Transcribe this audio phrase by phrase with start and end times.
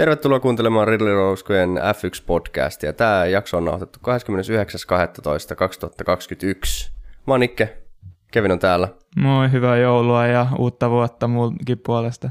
[0.00, 2.92] Tervetuloa kuuntelemaan Ridley Rouskojen F1-podcastia.
[2.92, 3.98] Tämä jakso on nauhoitettu
[6.88, 6.90] 29.12.2021.
[7.26, 7.76] Mä oon Nikke,
[8.32, 8.88] Kevin on täällä.
[9.16, 12.30] Moi, hyvää joulua ja uutta vuotta munkin puolesta.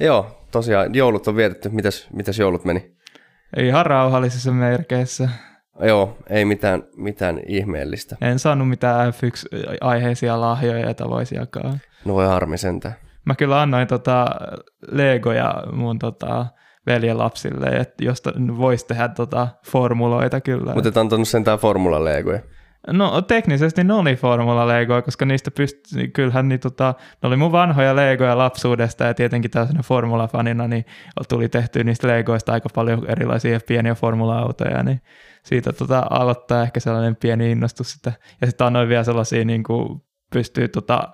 [0.00, 1.68] Joo, tosiaan joulut on vietetty.
[1.68, 2.94] Mitäs, mitäs joulut meni?
[3.56, 5.28] Ihan rauhallisissa merkeissä.
[5.80, 8.16] Joo, ei mitään, mitään ihmeellistä.
[8.20, 11.78] En saanut mitään F1-aiheisia lahjoja, joita voisi jakaa.
[12.04, 12.94] No voi harmi sentään.
[13.24, 14.26] Mä kyllä annoin tota
[14.90, 16.46] Legoja mun tota
[16.86, 18.22] veljen lapsille, että jos
[18.56, 20.74] voisi tehdä tota formuloita kyllä.
[20.74, 22.40] Mutta et antanut sentään formula-legoja.
[22.92, 27.52] No teknisesti ne oli Formula Legoja, koska niistä pystyi, kyllähän niin, tota, ne oli mun
[27.52, 30.84] vanhoja Legoja lapsuudesta ja tietenkin tällaisena Formula-fanina niin
[31.28, 35.00] tuli tehty niistä Legoista aika paljon erilaisia pieniä Formula-autoja, niin
[35.42, 38.12] siitä tota, aloittaa ehkä sellainen pieni innostus sitä.
[38.40, 41.08] Ja sitten annoin vielä sellaisia, niin kuin pystyy tota,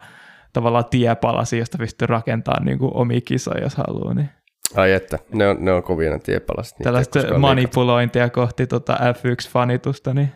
[0.52, 4.14] tavallaan tiepalasia, josta pystyy rakentamaan niin kuin omia kisoja, jos haluaa.
[4.14, 4.30] Niin.
[4.76, 6.78] Ai että, ne on, ne on kovia ne tiepalasit.
[6.78, 10.32] Tällaista manipulointia kohti tota F1-fanitusta, niin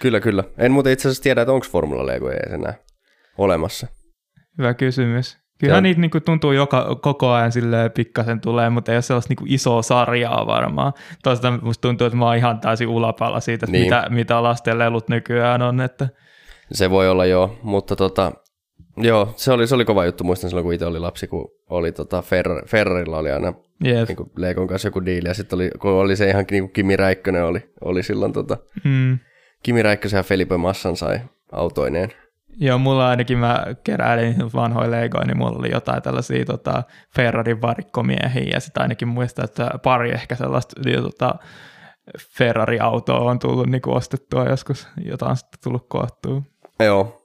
[0.00, 0.44] Kyllä, kyllä.
[0.58, 2.74] En muuten itse asiassa tiedä, että onko Formula Lego edes enää
[3.38, 3.86] olemassa.
[4.58, 5.38] Hyvä kysymys.
[5.58, 5.82] Kyllä on...
[5.82, 9.82] niitä niinku tuntuu joka, koko ajan sille pikkasen tulee, mutta ei ole sellaista niinku isoa
[9.82, 10.92] sarjaa varmaan.
[11.22, 13.84] Toisaalta musta tuntuu, että mä oon ihan täysin ulapalla siitä, niin.
[13.84, 15.80] mitä, mitä lasten lelut nykyään on.
[15.80, 16.08] Että...
[16.72, 18.32] Se voi olla joo, mutta tota,
[19.00, 20.24] joo, se oli, se oli kova juttu.
[20.24, 23.52] Muistan silloin, kun itse oli lapsi, kun oli tota Ferrari, Ferrarilla oli aina
[23.86, 24.08] yep.
[24.08, 26.96] niin Legon kanssa joku diili, ja sitten oli, kun oli se ihan niin kuin Kimi
[26.96, 29.18] Räikkönen oli, oli silloin tota, mm
[29.62, 31.20] Kimi Räikkösen ja Felipe Massan sai
[31.52, 32.12] autoineen.
[32.56, 36.82] Joo, mulla ainakin mä keräilin vanhoja Legoja, niin mulla oli jotain tällaisia tota,
[37.16, 41.34] Ferrarin varikkomiehiä, ja sitten ainakin muistan, että pari ehkä sellaista niin, tota,
[42.38, 46.42] Ferrari-autoa on tullut niin kuin ostettua joskus, jota on sitten tullut koottua.
[46.80, 47.19] Joo,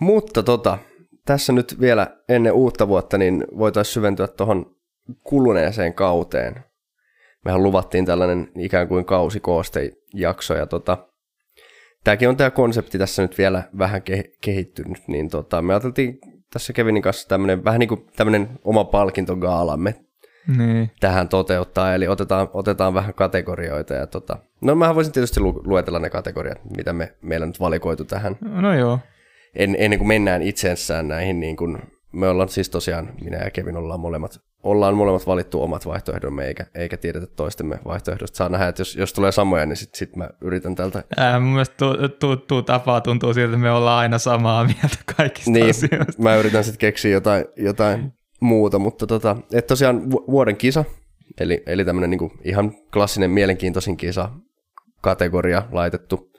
[0.00, 0.78] mutta tota,
[1.24, 4.76] tässä nyt vielä ennen uutta vuotta, niin voitaisiin syventyä tuohon
[5.24, 6.64] kuluneeseen kauteen.
[7.44, 10.98] Mehän luvattiin tällainen ikään kuin kausikoostejakso, ja tota,
[12.04, 16.18] tämäkin on tämä konsepti tässä nyt vielä vähän ke- kehittynyt, niin tota, me ajateltiin
[16.52, 19.94] tässä Kevinin kanssa tämmöinen vähän niin kuin tämmöinen oma palkintogaalamme
[20.56, 20.90] niin.
[21.00, 23.94] tähän toteuttaa, eli otetaan, otetaan vähän kategorioita.
[23.94, 28.04] Ja tota, no mä voisin tietysti lu- luetella ne kategoriat, mitä me, meillä nyt valikoitu
[28.04, 28.36] tähän.
[28.40, 28.98] No joo.
[29.54, 31.78] En, ennen kuin mennään itsensään näihin, niin kuin,
[32.12, 36.66] me ollaan siis tosiaan, minä ja Kevin ollaan molemmat ollaan molemmat valittu omat vaihtoehdomme, eikä,
[36.74, 38.36] eikä tiedetä toistemme vaihtoehdosta.
[38.36, 41.04] Saa nähdä, että jos, jos tulee samoja, niin sitten sit mä yritän tältä.
[41.16, 44.96] Ää, mun mielestä tuu, tuu, tuu tapaa tuntuu siltä, että me ollaan aina samaa mieltä
[45.16, 46.22] kaikista niin, asioista.
[46.22, 50.84] mä yritän sitten keksiä jotain, jotain muuta, mutta tota, et tosiaan vuoden kisa,
[51.40, 54.30] eli, eli tämmöinen niinku ihan klassinen mielenkiintoisin kisa
[55.00, 56.30] kategoria laitettu.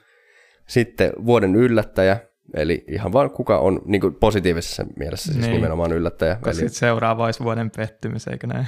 [0.67, 2.19] Sitten vuoden yllättäjä,
[2.53, 5.55] Eli ihan vaan kuka on niin kuin positiivisessa mielessä siis niin.
[5.55, 6.35] nimenomaan yllättäjä.
[6.35, 8.67] Koska sitten seuraava olisi vuoden pettymys, eikö näin?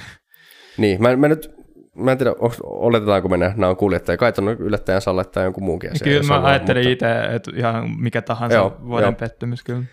[0.78, 1.64] Niin, mä, mä nyt
[1.96, 2.34] mä en tiedä,
[2.64, 4.18] oletetaanko me nämä on kuljettajia.
[4.18, 6.06] Kai on yllättäjän salle tai jonkun muunkin asia.
[6.06, 6.92] Kyllä mä ajattelin mutta...
[6.92, 9.14] itse, että ihan mikä tahansa joo, vuoden joo.
[9.14, 9.84] pettymys kyllä.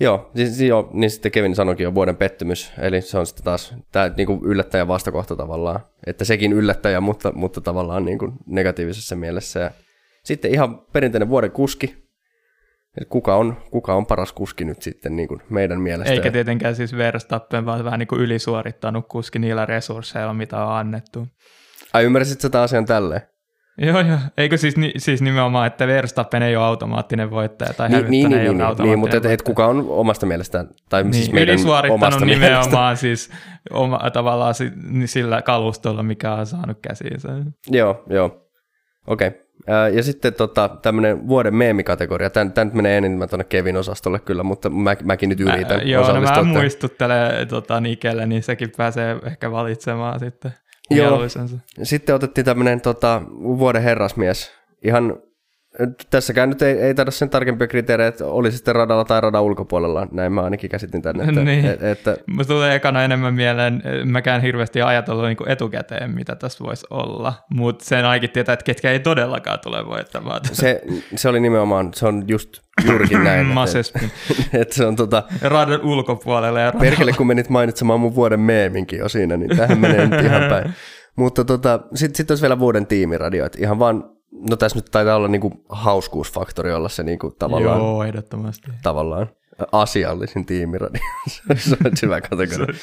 [0.00, 3.74] Joo, siis, joo, niin sitten Kevin sanoikin jo vuoden pettymys, eli se on sitten taas
[3.92, 9.16] tämä niin kuin yllättäjän vastakohta tavallaan, että sekin yllättäjä, mutta, mutta tavallaan niin kuin negatiivisessa
[9.16, 9.60] mielessä.
[9.60, 9.70] Ja
[10.24, 12.01] sitten ihan perinteinen vuoden kuski,
[12.96, 16.12] että kuka on, kuka on paras kuski nyt sitten niin kuin meidän mielestä.
[16.12, 21.28] Eikä tietenkään siis Verstappen, vaan vähän niin kuin ylisuorittanut kuski niillä resursseilla, mitä on annettu.
[21.92, 23.22] Ai ymmärsit sä asian tälleen?
[23.78, 24.18] Joo, joo.
[24.36, 28.48] Eikö siis, siis nimenomaan, että Verstappen ei ole automaattinen voittaja tai niin, niin, niin, ei
[28.48, 31.58] niin, ole niin, niin, mutta et, et kuka on omasta mielestään, tai niin, siis meidän
[31.90, 32.94] omasta nimenomaan mielestä.
[32.94, 33.30] siis
[33.70, 34.54] oma, tavallaan
[35.04, 37.28] sillä kalustolla, mikä on saanut käsiinsä.
[37.70, 38.48] Joo, joo.
[39.06, 39.28] Okei.
[39.28, 39.40] Okay.
[39.92, 42.30] Ja sitten tota, tämmöinen vuoden meemikategoria.
[42.30, 46.12] Tämä, nyt menee enemmän tuonne Kevin osastolle kyllä, mutta mä, mäkin nyt yritän Ää, Joo,
[46.12, 50.52] no mä muistuttelen tota, Nikelle, niin sekin pääsee ehkä valitsemaan sitten.
[50.90, 51.20] Joo.
[51.82, 54.52] Sitten otettiin tämmöinen tota, vuoden herrasmies.
[54.84, 55.16] Ihan
[56.10, 60.06] Tässäkään nyt ei, ei taida sen tarkempia kriteerejä, että olisi sitten radalla tai radan ulkopuolella.
[60.10, 61.24] Näin mä ainakin käsitin tänne.
[61.24, 61.66] Että, niin.
[61.66, 62.16] et, että...
[62.26, 67.34] Musta tulee ekana enemmän mieleen, mäkään hirveästi ajatellut niin etukäteen, mitä tässä voisi olla.
[67.50, 70.40] Mutta sen ainakin tietää, että ketkä ei todellakaan tule voittamaan.
[70.52, 70.82] Se,
[71.16, 72.48] se oli nimenomaan, se on just
[72.86, 73.46] juurikin näin.
[73.50, 74.00] että,
[74.60, 75.22] että se on tota...
[75.42, 76.90] Radan ulkopuolella ja radalla.
[76.90, 80.74] Perkele, kun menit mainitsemaan mun vuoden meeminkin jo siinä, niin tähän menee nyt ihan päin.
[81.16, 84.04] Mutta tota, sitten sit olisi vielä vuoden tiimiradio, että ihan vaan
[84.50, 87.78] No tässä nyt taitaa olla niinku hauskuusfaktori olla se niinku tavallaan.
[87.78, 88.70] Joo, ehdottomasti.
[88.82, 89.26] Tavallaan
[89.72, 91.02] asiallisin tiimiradio.
[91.56, 92.78] se on hyvä kategoria.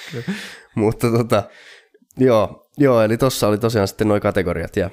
[0.75, 1.43] Mutta tota,
[2.17, 4.89] joo, joo, eli tuossa oli tosiaan sitten nuo kategoriat ja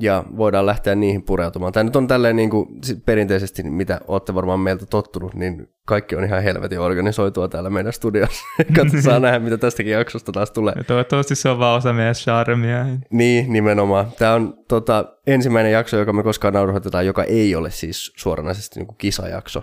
[0.00, 1.72] ja voidaan lähteä niihin pureutumaan.
[1.72, 2.66] Tämä nyt on tälleen niin kuin,
[3.06, 8.44] perinteisesti, mitä olette varmaan meiltä tottunut, niin kaikki on ihan helvetin organisoitua täällä meidän studiossa.
[8.76, 10.74] Katsotaan nähdä, mitä tästäkin jaksosta taas tulee.
[10.76, 12.86] Ja toivottavasti se on vaan osa meidän charmia.
[13.10, 14.06] Niin, nimenomaan.
[14.18, 18.86] Tämä on tota, ensimmäinen jakso, joka me koskaan nauhoitetaan, joka ei ole siis suoranaisesti niin
[18.86, 19.62] kuin kisajakso.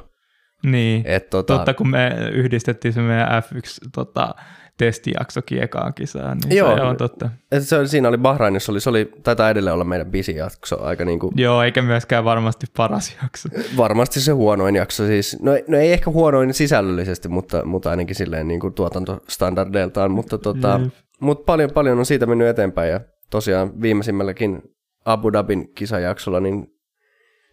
[0.63, 1.57] Niin, Et, tota...
[1.57, 4.35] totta kun me yhdistettiin se meidän F1 tota,
[4.81, 7.29] testijaksokin ekaan kisaan, niin Joo, se on totta.
[7.51, 11.05] Et se, siinä oli Bahrainissa, oli, se oli, taitaa edelleen olla meidän bisi jakso aika
[11.05, 11.33] niin kuin...
[11.35, 13.49] Joo, eikä myöskään varmasti paras jakso.
[13.77, 15.37] Varmasti se huonoin jakso siis.
[15.41, 20.77] No, no ei ehkä huonoin sisällöllisesti, mutta, mutta ainakin silleen niin kuin tuotantostandardeiltaan, mutta tota,
[20.77, 20.91] mm.
[21.19, 22.99] mut paljon, paljon on siitä mennyt eteenpäin ja
[23.29, 24.61] tosiaan viimeisimmälläkin
[25.05, 26.67] Abu Dhabin kisajaksolla, niin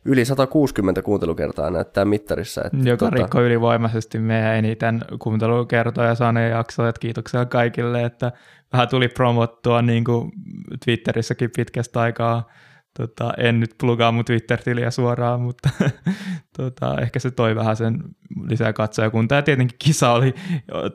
[0.09, 2.63] yli 160 kuuntelukertaa näyttää mittarissa.
[2.65, 3.17] Että Joka tota...
[3.17, 6.93] rikkoi ylivoimaisesti meidän eniten kuuntelukertoja saaneen jaksoja.
[6.93, 8.33] Kiitoksia kaikille, että
[8.73, 10.33] vähän tuli promottua niin kuin
[10.85, 12.49] Twitterissäkin pitkästä aikaa.
[12.99, 15.69] Tota, en nyt plugaa mun Twitter-tiliä suoraan, mutta
[16.59, 17.99] tota, ehkä se toi vähän sen
[18.49, 20.35] lisää katsoja, kun tämä tietenkin kisa oli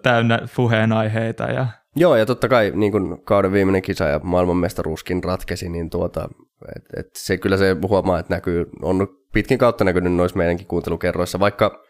[0.02, 1.44] täynnä puheenaiheita.
[1.44, 1.68] Ja...
[1.96, 6.30] Joo, ja totta kai niin kun kauden viimeinen kisa ja maailmanmestaruuskin ratkesi, niin tuota,
[6.76, 11.40] et, et se kyllä se huomaa, että näkyy, on pitkin kautta näkynyt noissa meidänkin kuuntelukerroissa,
[11.40, 11.84] vaikka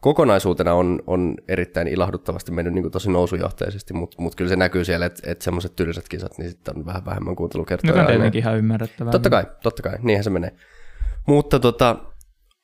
[0.00, 4.84] kokonaisuutena on, on erittäin ilahduttavasti mennyt niin kuin tosi nousujohteisesti, mutta mut kyllä se näkyy
[4.84, 7.90] siellä, että et semmoiset tylsät kisat, niin sitten on vähän vähemmän kuuntelukertoja.
[7.90, 9.12] Joka on tietenkin ihan ymmärrettävää.
[9.12, 10.52] Totta kai, totta kai, niinhän se menee.
[11.26, 11.96] Mutta tota,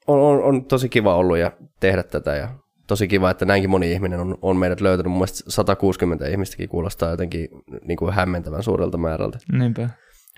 [0.07, 2.49] on, on, on tosi kiva ollut ja tehdä tätä ja
[2.87, 5.11] tosi kiva, että näinkin moni ihminen on, on meidät löytänyt.
[5.11, 7.49] Mun mielestä 160 ihmistäkin kuulostaa jotenkin
[7.85, 9.39] niin kuin hämmentävän suurelta määrältä.
[9.53, 9.91] Niinpä.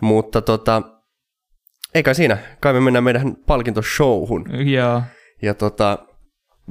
[0.03, 0.83] Mutta tota,
[1.95, 4.45] eikä siinä, kai me mennään meidän palkintoshowhun.
[4.71, 5.03] Joo.
[5.43, 5.99] Ja tota,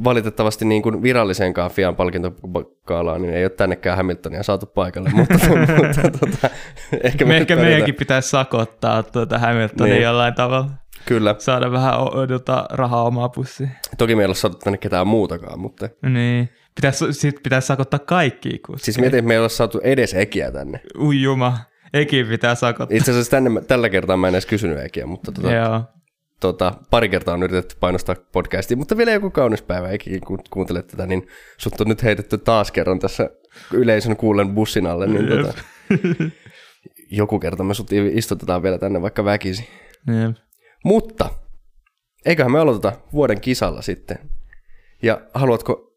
[0.03, 5.33] valitettavasti niin kuin viralliseenkaan Fian palkintokaalaan, niin ei ole tännekään Hamiltonia saatu paikalle, mutta,
[5.77, 6.49] mutta tota,
[7.03, 10.03] ehkä, me ehkä meidänkin pitäisi sakottaa tuota Hamiltonia niin.
[10.03, 10.69] jollain tavalla.
[11.05, 11.35] Kyllä.
[11.37, 13.71] Saada vähän odota rahaa omaa pussiin.
[13.97, 15.89] Toki meillä ei ole saatu tänne ketään muutakaan, mutta...
[16.01, 16.49] Niin.
[16.75, 18.61] Pitäisi, sit pitäisi sakottaa kaikki.
[18.77, 20.81] Siis mietin, että me ei ole saatu edes Ekiä tänne.
[20.99, 21.57] Ui juma.
[21.93, 22.97] Eki pitää sakottaa.
[22.97, 25.83] Itse asiassa tänne, tällä kertaa mä en edes kysynyt Ekiä, mutta tota, Joo.
[26.39, 30.87] Tota, pari kertaa on yritetty painostaa podcastia, mutta vielä joku kaunis päivä, Ekikin kun kuuntelet
[30.87, 31.27] tätä, niin
[31.57, 33.29] sut on nyt heitetty taas kerran tässä
[33.73, 35.53] yleisön kuulen bussin alle, niin tota,
[37.11, 39.69] joku kerta me sut istutetaan vielä tänne vaikka väkisi.
[40.07, 40.35] Jep.
[40.85, 41.29] Mutta
[42.25, 44.17] eiköhän me aloiteta vuoden kisalla sitten.
[45.03, 45.93] Ja haluatko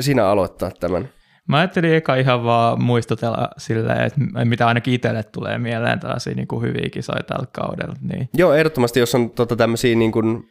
[0.00, 1.08] sinä aloittaa tämän?
[1.46, 6.48] Mä ajattelin eka ihan vaan muistutella silleen, että mitä ainakin itselle tulee mieleen tällaisia niin
[6.48, 7.94] kuin hyviä kisoja tällä kaudella.
[8.00, 8.28] Niin.
[8.34, 10.48] Joo, ehdottomasti, jos on tota, tämmöisiä niin kuin,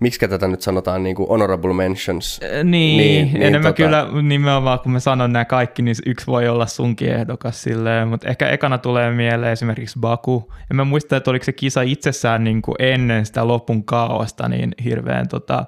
[0.00, 2.40] miksi tätä nyt sanotaan, niin kuin honorable mentions.
[2.40, 3.72] Niin, niin, niin enemmän tota...
[3.72, 8.28] kyllä nimenomaan, kun mä sanon nämä kaikki, niin yksi voi olla sunkin ehdokas silleen, mutta
[8.28, 10.52] ehkä ekana tulee mieleen esimerkiksi Baku.
[10.70, 14.72] En mä muista, että oliko se kisa itsessään niin kuin ennen sitä lopun kaosta niin
[14.84, 15.66] hirveän tota,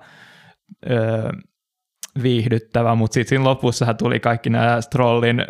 [0.90, 1.30] öö,
[2.22, 5.44] viihdyttävä, mutta sitten siinä lopussahan tuli kaikki nämä Strollin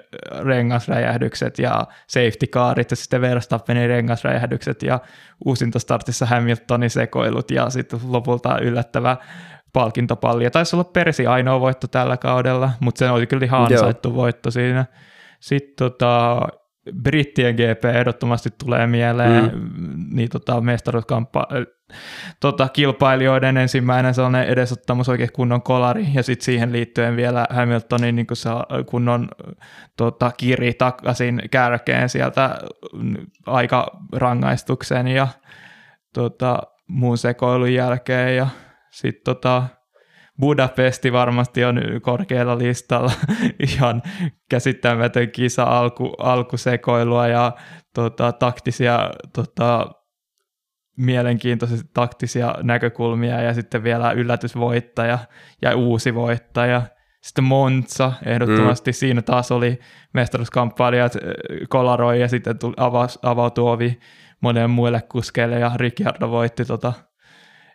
[0.44, 5.00] rengasräjähdykset ja safety carit ja sitten Verstappenin rengasräjähdykset ja
[5.44, 9.16] uusintostartissa Hamiltonin sekoilut ja sitten lopulta yllättävä
[9.72, 10.44] palkintopalli.
[10.44, 14.50] Ja taisi olla Persi ainoa voitto tällä kaudella, mutta se oli kyllä ihan ansaittu voitto
[14.50, 14.86] siinä.
[15.40, 16.40] Sitten tota,
[17.02, 20.06] brittien GP ehdottomasti tulee mieleen, mm.
[20.12, 21.46] niin tota, mestaruuskamppa,
[22.40, 28.26] tota, kilpailijoiden ensimmäinen sellainen edesottamus oikein kunnon kolari, ja sitten siihen liittyen vielä Hamiltonin niin
[28.32, 28.50] se
[28.86, 29.28] kunnon
[29.96, 32.58] tota, kiri takaisin kärkeen sieltä
[33.46, 35.28] aika rangaistuksen ja
[36.14, 38.46] tota, muun sekoilun jälkeen, ja
[38.90, 39.64] sitten tota,
[40.40, 43.12] Budapesti varmasti on korkealla listalla.
[43.68, 44.02] Ihan
[44.50, 47.52] käsittämätön kisa alku, alkusekoilua ja
[47.94, 49.86] tota, taktisia, tota,
[50.96, 55.18] mielenkiintoisia taktisia näkökulmia ja sitten vielä yllätysvoittaja
[55.62, 56.82] ja uusi voittaja.
[57.22, 58.94] Sitten Monza ehdottomasti, mm.
[58.94, 59.78] siinä taas oli
[60.14, 61.16] mestaruuskamppailijat
[61.68, 62.74] kolaroi ja sitten tuli,
[63.22, 64.00] avautui ovi
[64.40, 66.92] moneen muille kuskeille ja Ricciardo voitti tota,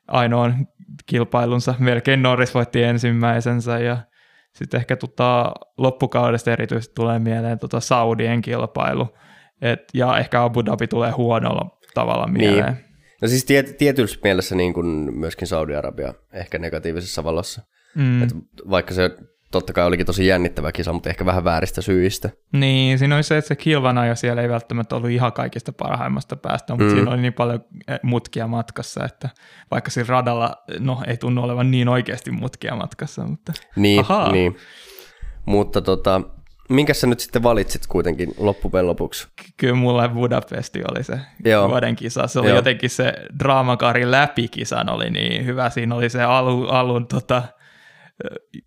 [0.10, 0.68] ainoan
[1.06, 1.76] kilpailunsa.
[1.80, 3.98] Melkein Norris voitti ensimmäisensä ja
[4.54, 9.08] sitten ehkä tota, loppukaudesta erityisesti tulee mieleen tota Saudien kilpailu.
[9.62, 12.38] Et, ja ehkä Abu Dhabi tulee huonolla tavalla niin.
[12.38, 12.74] mieleen.
[12.74, 12.86] Niin.
[13.22, 14.88] No siis tiet, tietyssä mielessä niin kuin
[15.20, 17.62] myöskin Saudi-Arabia ehkä negatiivisessa valossa.
[17.96, 18.24] Mm.
[18.24, 18.30] Et
[18.70, 19.10] vaikka se
[19.52, 22.30] totta kai olikin tosi jännittävä kisa, mutta ehkä vähän vääristä syistä.
[22.54, 26.36] Niin, siinä oli se, että se kilvana jo siellä ei välttämättä ollut ihan kaikista parhaimmasta
[26.36, 26.92] päästä, mutta mm.
[26.92, 29.30] siinä oli niin paljon eh, mutkia matkassa, että
[29.72, 34.58] vaikka siinä radalla, no ei tunnu olevan niin oikeasti mutkia matkassa, mutta Niin, niin.
[35.46, 36.22] mutta tota,
[36.70, 39.28] minkä sä nyt sitten valitsit kuitenkin loppujen lopuksi?
[39.58, 41.70] Kyllä mulle Budapesti oli se Joo.
[41.70, 42.28] vuoden kisa.
[42.28, 42.56] Se oli Joo.
[42.56, 45.70] jotenkin se draamakaari läpi kisan oli niin hyvä.
[45.70, 47.44] Siinä oli se alu, alun tota,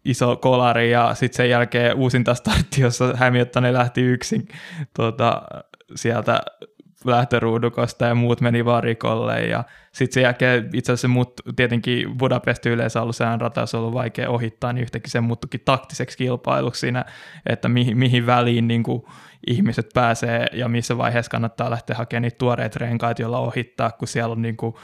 [0.04, 4.48] iso kolari ja sitten sen jälkeen uusinta startti, jossa Hamilton lähti yksin
[4.94, 5.42] tota,
[5.94, 6.40] sieltä
[7.04, 13.02] lähtöruudukosta ja muut meni varikolle ja sitten sen jälkeen itse asiassa muut, tietenkin Budapest yleensä
[13.02, 17.04] ollut sehän rata, olisi ollut vaikea ohittaa, niin yhtäkkiä se muuttuikin taktiseksi kilpailuksi siinä,
[17.46, 19.02] että mihin, mihin väliin niin kuin
[19.46, 24.32] ihmiset pääsee ja missä vaiheessa kannattaa lähteä hakemaan niitä tuoreita renkaita, joilla ohittaa, kun siellä
[24.32, 24.74] on niin kuin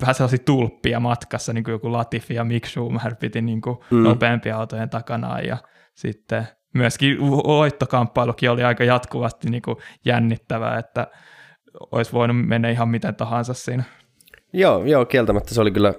[0.00, 4.02] vähän sellaisia tulppia matkassa, niin kuin joku Latifi ja Mick Schumacher piti niin kuin mm.
[4.02, 5.56] nopeampia autojen takana ja
[5.94, 11.06] sitten myöskin voittokamppailukin oli aika jatkuvasti niin kuin jännittävää, että
[11.92, 13.84] olisi voinut mennä ihan miten tahansa siinä.
[14.52, 15.94] Joo, joo, kieltämättä se oli kyllä,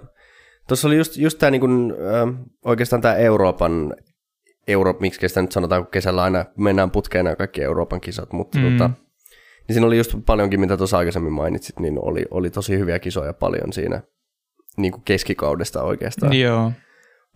[0.67, 3.93] tuossa oli just, just tämä niin äh, oikeastaan tämä Euroopan,
[4.67, 8.58] Euro, miksi sitä nyt sanotaan, kun kesällä aina mennään putkeen nämä kaikki Euroopan kisat, mutta
[8.58, 8.72] mm.
[8.72, 8.89] tota,
[9.68, 13.34] niin siinä oli just paljonkin, mitä tuossa aikaisemmin mainitsit, niin oli, oli tosi hyviä kisoja
[13.34, 14.01] paljon siinä
[14.77, 16.34] niin kuin keskikaudesta oikeastaan.
[16.34, 16.72] Joo.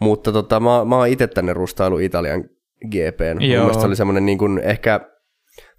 [0.01, 2.43] Mutta tota, mä, mä oon itse tänne rustailu Italian
[2.85, 3.37] GPn.
[3.39, 3.63] Mun Joo.
[3.63, 4.99] mielestä se oli semmoinen niin kuin ehkä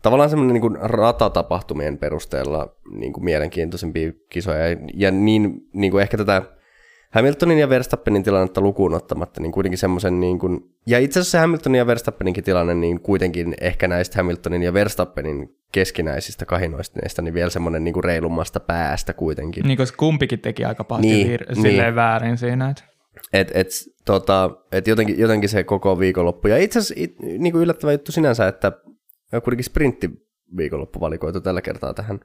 [0.02, 4.68] tavallaan semmoinen niin kuin ratatapahtumien perusteella niin kuin mielenkiintoisempia kisoja.
[4.68, 6.42] Ja, ja niin, niin kuin ehkä tätä
[7.10, 11.78] Hamiltonin ja Verstappenin tilannetta lukuun ottamatta, niin kuitenkin semmoisen, niin kuin, ja itse asiassa Hamiltonin
[11.78, 17.84] ja Verstappeninkin tilanne, niin kuitenkin ehkä näistä Hamiltonin ja Verstappenin keskinäisistä kahinoisteista, niin vielä semmoinen
[17.84, 19.64] niin reilummasta päästä kuitenkin.
[19.66, 21.62] Niin koska kumpikin teki aika paljon Niin, vir- niin.
[21.62, 22.70] silleen väärin siinä.
[22.70, 22.84] Että.
[23.32, 23.68] Et, et,
[24.04, 26.48] tota, et jotenkin, jotenkin se koko viikonloppu.
[26.48, 28.72] Ja itse asiassa it, niin kuin yllättävä juttu sinänsä, että
[29.30, 30.10] kuitenkin sprintti
[30.56, 32.20] viikonloppu valikoitu tällä kertaa tähän.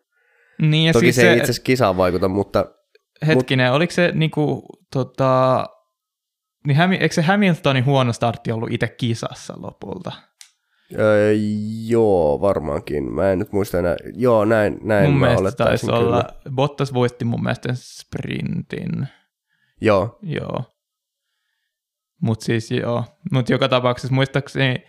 [0.61, 2.65] Niin ja Toki siis se, se, ei itse asiassa kisaan vaikuta, mutta
[3.27, 5.65] hetkinen, oliko se niinku, tota,
[6.67, 10.11] niin Hämi, eikö se Hamiltonin huono startti ollut itse kisassa lopulta?
[10.99, 11.33] Öö,
[11.87, 13.13] joo, varmaankin.
[13.13, 13.95] Mä en nyt muista enää.
[14.15, 16.55] Joo, näin, näin mun mä mielestä taisi olla, kyllä.
[16.55, 19.07] Bottas voitti mun mielestä sprintin,
[19.81, 20.63] Joo, joo.
[22.21, 24.83] Mutta siis joo, mutta joka tapauksessa muistaakseni,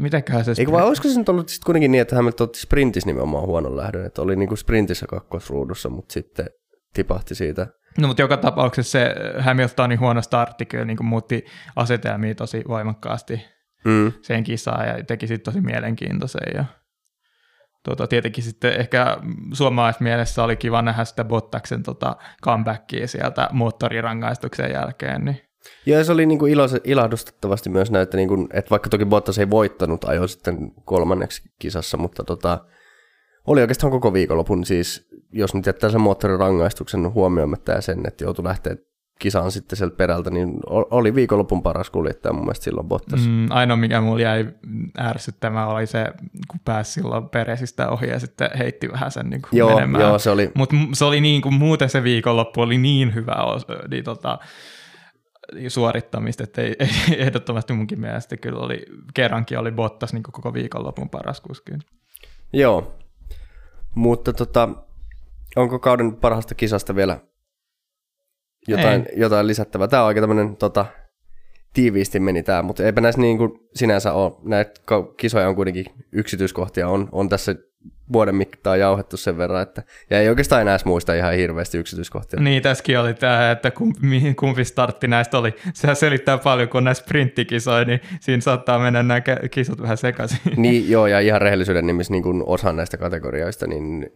[0.00, 2.60] mitäköhän se Eikö sprin- vai olisiko se nyt ollut sitten kuitenkin niin, että Hamilton otti
[2.60, 6.46] sprintissä nimenomaan huonon lähdön, että oli niinku sprintissä kakkosruudussa, mutta sitten
[6.94, 7.66] tipahti siitä.
[7.98, 11.44] No, mutta joka tapauksessa se Hamiltonin huono startti kyllä niin muutti
[11.76, 13.44] asetelmia tosi voimakkaasti
[13.86, 14.12] Mm.
[14.22, 16.52] sen kisaan ja teki sitten tosi mielenkiintoisen.
[16.54, 16.64] Ja,
[17.84, 19.16] tuota, tietenkin sitten ehkä
[19.52, 25.24] suomalaismielessä oli kiva nähdä sitä Bottaksen tota, comebackia sieltä moottorirangaistuksen jälkeen.
[25.24, 25.40] Niin.
[25.86, 29.50] Ja se oli niinku ilo, ilahdustettavasti myös näin, että, niinku, että vaikka toki Bottas ei
[29.50, 32.64] voittanut, ajoi sitten kolmanneksi kisassa, mutta tota,
[33.46, 38.44] oli oikeastaan koko viikonlopun siis, jos nyt jättää sen moottorirangaistuksen huomioimatta ja sen, että joutui
[38.44, 38.76] lähteä
[39.18, 43.28] kisaan sitten sieltä perältä, niin oli viikonlopun paras kuljettaja mun mielestä silloin Bottas.
[43.28, 43.46] Mm.
[43.50, 44.46] Ainoa, mikä mulla jäi
[45.00, 46.06] ärsyttämään, oli se,
[46.48, 50.04] kun pääsi silloin Peresistä ohi ja sitten heitti vähän sen niin kuin Joo, menemään.
[50.04, 53.36] joo, se oli, Mutta se oli niin kuin, muuten se viikonloppu oli niin hyvä
[53.90, 54.38] niin, tota,
[55.68, 60.54] suorittamista, että ei, ei, ehdottomasti munkin mielestä kyllä oli, kerrankin oli Bottas niin kuin koko
[60.54, 61.72] viikonlopun paras kuski.
[62.52, 62.92] joo.
[63.94, 64.68] Mutta tota,
[65.56, 67.20] onko kauden parhaasta kisasta vielä
[68.68, 69.88] jotain, jotain lisättävää?
[69.88, 70.86] Tämä on aika tämmöinen tota,
[71.72, 74.32] tiiviisti meni tämä, mutta eipä näissä niin kuin sinänsä ole.
[74.42, 74.80] Näitä
[75.16, 77.54] kisoja on kuitenkin yksityiskohtia, on, on tässä
[78.12, 82.40] vuoden mittaan jauhettu sen verran, että ja ei oikeastaan enää muista ihan hirveästi yksityiskohtia.
[82.40, 85.54] Niin, tässäkin oli tämä, että kum, mihin kumpi startti näistä oli.
[85.74, 90.38] Sehän selittää paljon, kun näissä sprinttikisoja, niin siinä saattaa mennä nämä kisat vähän sekaisin.
[90.56, 94.10] Niin, joo, ja ihan rehellisyyden nimissä niin kuin osa näistä kategorioista, niin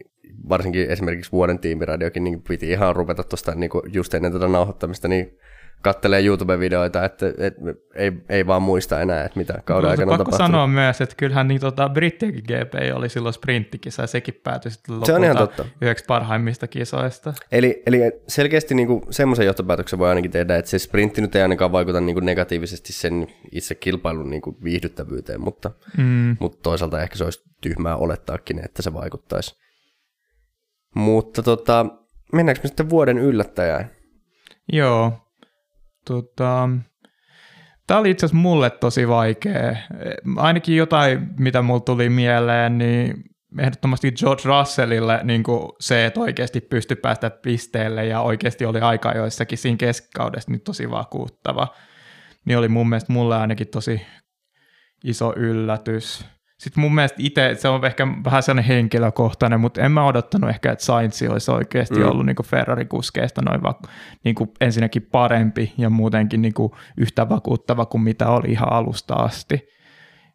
[0.49, 5.37] varsinkin esimerkiksi vuoden tiimiradiokin niin piti ihan rupeta tuosta niin just ennen tätä nauhoittamista, niin
[5.81, 7.61] kattelee YouTube-videoita, että, että
[7.95, 10.51] ei, ei vaan muista enää, että mitä kauden Kyllä se aikana on pakko tapahtunut.
[10.51, 14.95] sanoa myös, että kyllähän niin, tota, Brittiäkin GP oli silloin sprinttikisa ja sekin päätyi sitten
[14.95, 15.65] lopulta Se on ihan totta.
[15.81, 17.33] yhdeksi parhaimmista kisoista.
[17.51, 21.71] Eli, eli selkeästi niin semmoisen johtopäätöksen voi ainakin tehdä, että se sprintti nyt ei ainakaan
[21.71, 26.37] vaikuta niin kuin negatiivisesti sen itse kilpailun niin kuin viihdyttävyyteen, mutta, Mm.
[26.39, 29.55] mutta toisaalta ehkä se olisi tyhmää olettaakin, että se vaikuttaisi.
[30.95, 31.85] Mutta tota,
[32.33, 33.91] mennäänkö me sitten vuoden yllättäjään?
[34.73, 35.13] Joo.
[36.05, 36.69] Tota,
[37.87, 39.75] Tämä oli itse asiassa mulle tosi vaikea.
[40.35, 43.23] Ainakin jotain, mitä mulle tuli mieleen, niin
[43.59, 49.11] ehdottomasti George Russellille niin kuin se, että oikeasti pystyi päästä pisteelle ja oikeasti oli aika
[49.11, 51.67] joissakin siinä keskikaudessa niin tosi vakuuttava.
[52.45, 54.01] Niin oli mun mielestä mulle ainakin tosi
[55.03, 56.25] iso yllätys.
[56.61, 60.71] Sitten mun mielestä itse, se on ehkä vähän sellainen henkilökohtainen, mutta en mä odottanut ehkä,
[60.71, 62.07] että Sainz olisi oikeasti Mm.
[62.07, 63.79] ollut niin Ferrari-kuskeista noin va-
[64.23, 69.13] niin kuin ensinnäkin parempi ja muutenkin niin kuin yhtä vakuuttava kuin mitä oli ihan alusta
[69.13, 69.67] asti.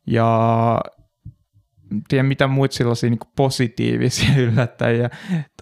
[0.06, 0.80] Ja
[2.08, 5.10] tiedä mitä muita sellaisia niin positiivisia yllättäjiä,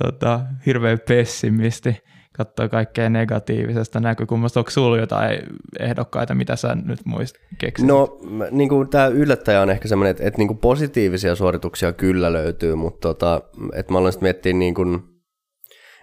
[0.05, 1.97] tota, hirveän pessimisti
[2.37, 4.61] katsoa kaikkea negatiivisesta näkökulmasta.
[4.61, 5.41] Onko sulla jotain
[5.81, 7.87] ehdokkaita, mitä sä nyt muist keksit?
[7.87, 8.19] No,
[8.51, 12.75] niin kuin tämä yllättäjä on ehkä semmoinen, että, että niin kuin positiivisia suorituksia kyllä löytyy,
[12.75, 13.43] mutta tota,
[13.75, 15.03] että mä aloin sitten miettiä niin kuin,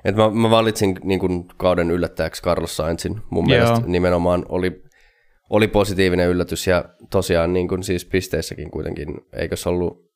[0.06, 3.22] että mä, mä valitsin niin kuin kauden yllättäjäksi Carlos Sainzin.
[3.30, 3.60] Mun Joo.
[3.60, 4.84] mielestä nimenomaan oli,
[5.50, 10.12] oli positiivinen yllätys ja tosiaan niin kuin siis pisteissäkin kuitenkin, eikö se ollut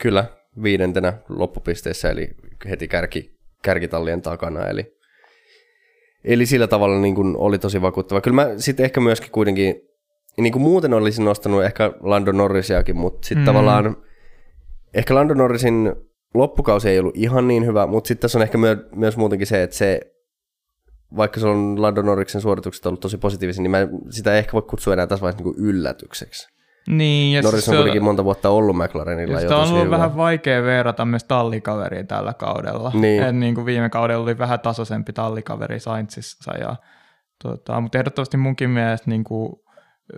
[0.00, 0.24] kyllä
[0.62, 2.30] viidentenä loppupisteissä, eli
[2.68, 4.99] heti kärki, kärkitallien takana, eli
[6.24, 8.20] Eli sillä tavalla niin kuin oli tosi vakuuttava.
[8.20, 9.80] Kyllä mä sitten ehkä myöskin kuitenkin,
[10.36, 13.46] niin kuin muuten olisin nostanut ehkä Lando Norrisiakin, mutta sitten mm.
[13.46, 13.96] tavallaan
[14.94, 15.92] ehkä Lando Norrisin
[16.34, 19.62] loppukausi ei ollut ihan niin hyvä, mutta sitten tässä on ehkä myö, myös muutenkin se,
[19.62, 20.00] että se,
[21.16, 24.62] vaikka se on Lando Norriksen suoritukset ollut tosi positiivisia, niin mä sitä ei ehkä voi
[24.62, 26.59] kutsua enää tässä vaiheessa niin yllätykseksi.
[26.86, 29.96] Niin, ja Norris on kuitenkin monta vuotta ollut McLarenilla jo on ollut hyvä.
[29.96, 32.92] vähän vaikea verrata myös tallikaveriin tällä kaudella.
[32.94, 33.22] Niin.
[33.22, 36.52] Et niin kuin viime kaudella oli vähän tasaisempi tallikaveri Sainzissa.
[36.58, 36.76] Ja,
[37.42, 39.52] tota, mutta ehdottomasti munkin mielestä niin kuin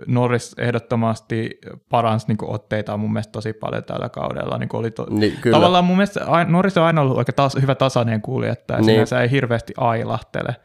[0.07, 4.57] Norris ehdottomasti paransi niin otteita mun mielestä tosi paljon tällä kaudella.
[4.57, 5.07] Niin oli to...
[5.09, 5.57] niin, kyllä.
[5.57, 8.85] Tavallaan mun mielestä Norris on aina ollut aika taas, hyvä tasainen kuljettaja, niin.
[8.85, 10.55] sinänsä ei hirveästi ailahtele.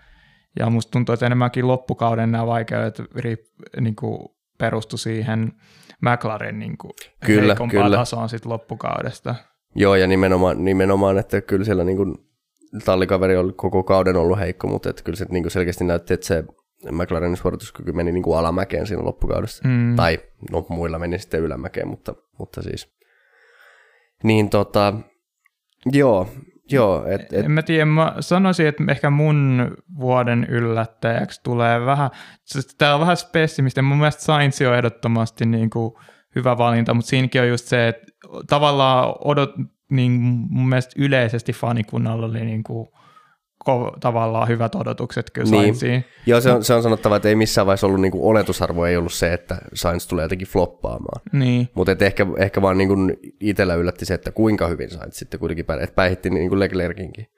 [0.58, 3.02] Ja musta tuntuu, että enemmänkin loppukauden nämä vaikeudet
[3.80, 4.18] niin kuin
[4.58, 5.52] perustu siihen
[6.02, 6.92] McLaren niin kuin
[7.26, 7.96] kyllä, kyllä.
[7.96, 9.34] tasoon sit loppukaudesta.
[9.74, 12.14] Joo, ja nimenomaan, nimenomaan että kyllä siellä niin kuin,
[12.84, 16.26] tallikaveri oli koko kauden ollut heikko, mutta että kyllä se niin kuin selkeästi näytti, että
[16.26, 16.44] se
[16.92, 19.68] McLarenin suorituskyky meni niin kuin alamäkeen siinä loppukaudessa.
[19.68, 19.96] Mm.
[19.96, 20.18] Tai
[20.50, 22.88] no muilla meni sitten ylämäkeen, mutta, mutta siis.
[24.22, 24.94] Niin tota,
[25.92, 26.28] joo,
[26.70, 27.44] Joo, et, et...
[27.44, 32.10] En mä tiedä, mä sanoisin, että ehkä mun vuoden yllättäjäksi tulee vähän,
[32.78, 35.94] tämä on vähän pessimistä, mun mielestä Sainz on ehdottomasti niin kuin
[36.34, 38.06] hyvä valinta, mutta siinäkin on just se, että
[38.48, 39.50] tavallaan odot,
[39.90, 40.12] niin
[40.50, 42.88] mun mielestä yleisesti fanikunnalla oli niin kuin
[43.68, 45.62] ko- tavallaan hyvät odotukset kyllä niin.
[45.62, 46.04] Sainziin.
[46.26, 48.96] Joo, se on, se on sanottava, että ei missään vaiheessa ollut niin kuin oletusarvo, ei
[48.96, 51.20] ollut se, että Sainz tulee jotenkin floppaamaan.
[51.32, 51.68] Niin.
[51.74, 55.64] Mutta ehkä, ehkä vaan niin kuin itsellä yllätti se, että kuinka hyvin Sainz sitten kuitenkin
[55.64, 56.60] pärjää, että päihitti niin kuin.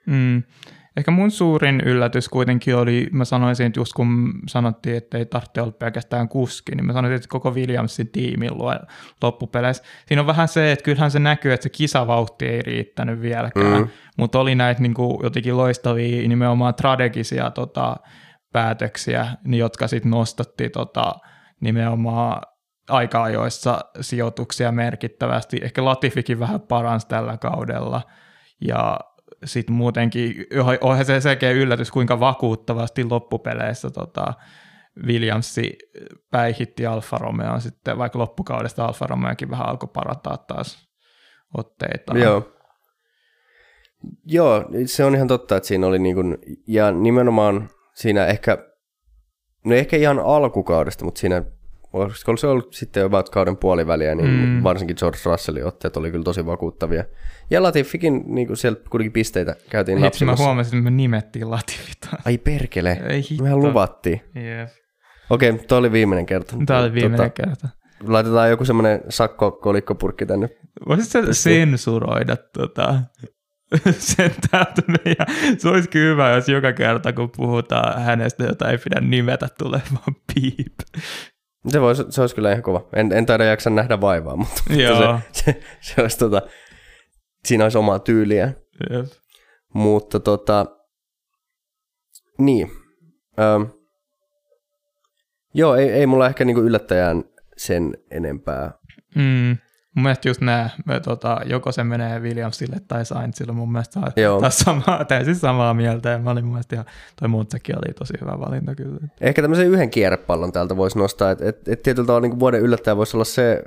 [0.05, 0.43] Mm.
[0.97, 5.61] Ehkä mun suurin yllätys kuitenkin oli, mä sanoisin, että just kun sanottiin, että ei tarvitse
[5.61, 8.51] olla pelkästään kuski, niin mä sanoisin, että koko Williamsin tiimin
[9.21, 9.83] loppupeleissä.
[10.05, 13.87] Siinä on vähän se, että kyllähän se näkyy, että se kisavauhti ei riittänyt vieläkään, mm.
[14.17, 17.95] mutta oli näitä niin kuin, jotenkin loistavia nimenomaan strategisia tota,
[18.53, 21.13] päätöksiä, niin jotka sitten nostatti tota,
[21.61, 22.41] nimenomaan
[22.89, 25.59] aika-ajoissa sijoituksia merkittävästi.
[25.61, 28.01] Ehkä Latifikin vähän paransi tällä kaudella.
[28.61, 28.99] Ja
[29.45, 30.45] sitten muutenkin,
[30.81, 34.33] onhan se selkeä yllätys, kuinka vakuuttavasti loppupeleissä tota,
[35.05, 35.77] Williamsi
[36.31, 40.89] päihitti Alfa Romeo sitten, vaikka loppukaudesta Alfa Romeokin vähän alkoi parantaa taas
[41.57, 42.17] otteita.
[42.17, 42.51] Joo.
[44.25, 48.57] Joo, se on ihan totta, että siinä oli niin kuin, ja nimenomaan siinä ehkä,
[49.65, 51.43] no ehkä ihan alkukaudesta, mutta siinä
[51.93, 54.63] olisiko se ollut sitten about kauden puoliväliä, niin mm.
[54.63, 57.03] varsinkin George Russellin otteet oli kyllä tosi vakuuttavia.
[57.49, 60.43] Ja Latifikin niin kuin siellä kuitenkin pisteitä käytiin Hitsi, napsimassa.
[60.43, 62.21] mä huomasin, että me nimettiin Latifi taas.
[62.25, 64.21] Ai perkele, Ei mehän luvattiin.
[64.35, 64.69] Yep.
[65.29, 66.55] Okei, okay, toi oli viimeinen kerta.
[66.65, 67.69] Tämä oli viimeinen tota, kerta.
[68.03, 70.49] Laitetaan joku semmoinen sakko-kolikkopurkki tänne.
[70.87, 73.01] Voisitko sensuroida tota,
[73.97, 75.57] sen täältä meidän.
[75.57, 80.15] Se olisi hyvä, jos joka kerta kun puhutaan hänestä, jota ei pidä nimetä, tulee vaan
[80.33, 80.73] piip.
[81.67, 82.89] Se, voisi, se olisi kyllä ihan kova.
[82.93, 85.19] En, en taida jaksa nähdä vaivaa, mutta, Joo.
[85.31, 86.41] se, se, se olisi tota,
[87.45, 88.53] siinä olisi omaa tyyliä.
[88.91, 89.05] Yep.
[89.73, 90.65] Mutta tota,
[92.37, 92.71] niin.
[93.39, 93.67] Öm,
[95.53, 97.23] joo, ei, ei mulla ehkä niinku yllättäjään
[97.57, 98.71] sen enempää.
[99.15, 99.57] Mm.
[99.95, 100.69] Mun mielestä just nämä,
[101.05, 106.19] tota, joko se menee Williamsille tai Sainzille, mun mielestä on samaa, täysin samaa mieltä, ja
[106.19, 106.85] mä olin mun mielestä ihan,
[107.19, 108.99] toi Muutsakin oli tosi hyvä valinta kyllä.
[109.21, 112.97] Ehkä tämmöisen yhden kierrepallon täältä voisi nostaa, että et, et tietyllä tavalla niin vuoden yllättäjä
[112.97, 113.63] voisi olla se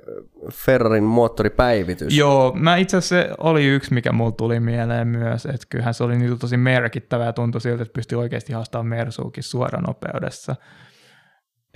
[0.52, 2.16] Ferrarin moottoripäivitys.
[2.16, 6.04] Joo, mä itse asiassa se oli yksi, mikä mulla tuli mieleen myös, että kyllähän se
[6.04, 10.56] oli niin tosi merkittävää ja tuntui siltä, että pystyi oikeasti haastamaan Mersuukin suoranopeudessa.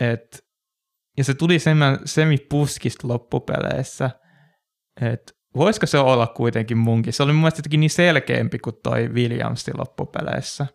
[0.01, 0.45] Et,
[1.17, 1.59] ja se tuli
[2.05, 4.11] semi-puskista loppupeleissä–
[5.03, 7.13] että voisiko se olla kuitenkin munkin.
[7.13, 10.67] Se oli mun mielestä jotenkin niin selkeämpi kuin toi Williamsin loppupeleissä.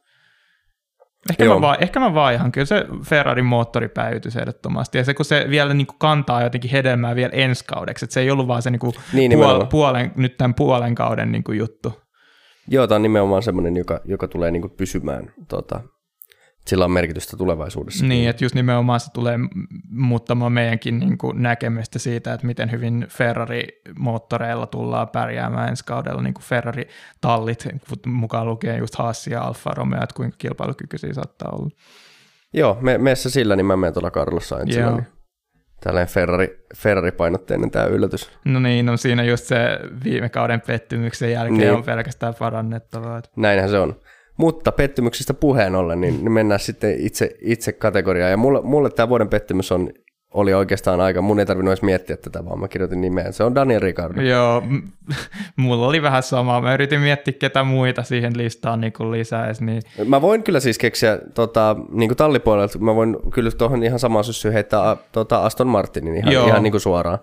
[1.30, 4.98] Ehkä mä, vaan, ehkä mä vaihan, kyllä se Ferrarin moottoripäivitys ehdottomasti.
[4.98, 8.20] Ja se, kun se vielä niin kuin kantaa jotenkin hedelmää vielä ensi kaudeksi, että se
[8.20, 11.58] ei ollut vaan se niin kuin niin, puol- puolen, nyt tämän puolen kauden niin kuin
[11.58, 11.94] juttu.
[12.68, 15.82] Joo, tämä on nimenomaan semmoinen, joka, joka tulee niin kuin pysymään tota,
[16.68, 18.06] sillä on merkitystä tulevaisuudessa.
[18.06, 19.38] Niin, että just nimenomaan se tulee
[19.90, 26.34] muuttamaan meidänkin niin kuin näkemystä siitä, että miten hyvin Ferrari-moottoreilla tullaan pärjäämään ensi kaudella, niin
[26.34, 27.68] kuin Ferrari-tallit,
[28.06, 31.70] mukaan lukien just Haas ja Alfa Romeo, että kuinka kilpailukykyisiä saattaa olla.
[32.54, 34.92] Joo, me, meessä sillä, niin mä menen tuolla Carlos Sainzilla.
[34.92, 35.08] Niin
[35.84, 38.32] tällainen Ferrari, Ferrari-painotteinen tämä yllätys.
[38.46, 41.74] No niin, no siinä just se viime kauden pettymyksen jälkeen niin.
[41.74, 43.22] on pelkästään parannettavaa.
[43.36, 43.96] Näinhän se on.
[44.38, 48.32] Mutta pettymyksistä puheen ollen, niin, niin mennään sitten itse, itse kategoriaan.
[48.32, 49.90] Ja mulle, mulle tämä vuoden pettymys on,
[50.34, 53.34] oli oikeastaan aika, mun ei tarvinnut edes miettiä tätä, vaan mä kirjoitin nimeen.
[53.34, 54.22] Se on Daniel Ricardo.
[54.22, 54.64] Joo,
[55.56, 56.62] mulla oli vähän sama.
[56.62, 59.66] Mä yritin miettiä ketä muita siihen listaan niin kuin lisäisi.
[59.66, 59.82] Niin...
[60.06, 64.24] Mä voin kyllä siis keksiä tota, niin kuin tallipuolelta, mä voin kyllä tuohon ihan samaan
[64.24, 67.20] syssyyn heittää tota Aston Martinin ihan, ihan niin kuin suoraan.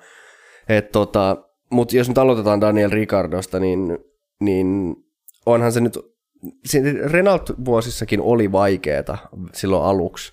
[0.69, 1.37] Et, tota,
[1.71, 3.99] Mutta jos nyt aloitetaan Daniel Ricardosta, niin,
[4.41, 4.97] niin
[5.47, 5.99] onhan se nyt
[7.05, 9.19] Renault-vuosissakin oli vaikeeta
[9.53, 10.33] silloin aluksi,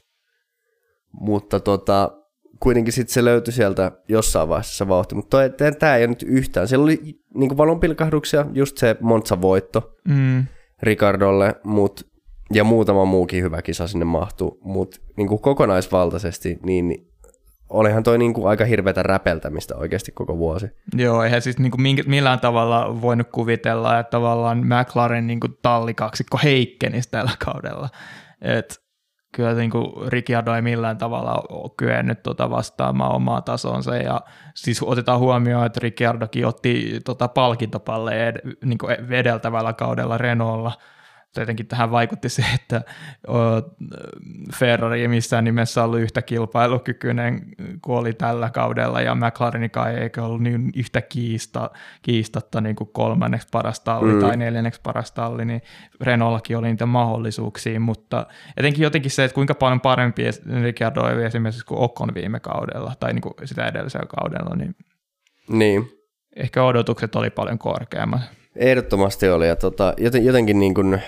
[1.11, 2.11] mutta tota,
[2.59, 5.37] kuitenkin sitten se löytyi sieltä jossain vaiheessa vauhti, mutta
[5.79, 6.67] tämä ei ole nyt yhtään.
[6.67, 10.45] Siellä oli niin valonpilkahduksia, just se Monza-voitto mm.
[10.83, 12.07] Ricardolle, mut,
[12.53, 17.07] ja muutama muukin hyvä kisa sinne mahtuu, mutta niin kokonaisvaltaisesti niin
[17.69, 20.67] olihan toi niinku aika hirveätä räpeltämistä oikeasti koko vuosi.
[20.95, 27.31] Joo, eihän siis niinku millään tavalla voinut kuvitella, että tavallaan McLaren niinku tallikaksikko heikkenisi tällä
[27.45, 27.89] kaudella.
[28.41, 28.81] Et
[29.33, 34.21] kyllä niinku Ricciardo ei millään tavalla ole kyennyt tuota vastaamaan omaa tasonsa ja
[34.55, 40.71] siis otetaan huomioon, että Ricciardokin otti tota palkintopalleja ed- niinku edeltävällä kaudella Renaultlla–
[41.37, 42.81] tietenkin tähän vaikutti se, että
[44.55, 47.41] Ferrari ei missään nimessä ollut yhtä kilpailukykyinen
[47.81, 51.69] kuin oli tällä kaudella, ja McLarenikaan ei ollut niin yhtä kiista,
[52.01, 54.19] kiistatta niin kuin kolmanneksi paras talli mm.
[54.19, 55.61] tai neljänneksi paras talli, niin
[56.01, 58.25] Renaultkin oli niitä mahdollisuuksia, mutta
[58.57, 60.23] etenkin jotenkin se, että kuinka paljon parempi
[60.63, 64.75] Ricciardo oli esimerkiksi kuin Okon viime kaudella, tai niin kuin sitä edellisellä kaudella, niin,
[65.49, 65.91] niin.
[66.35, 68.21] ehkä odotukset oli paljon korkeammat.
[68.55, 71.01] Ehdottomasti oli, ja tota, joten, jotenkin niin kuin,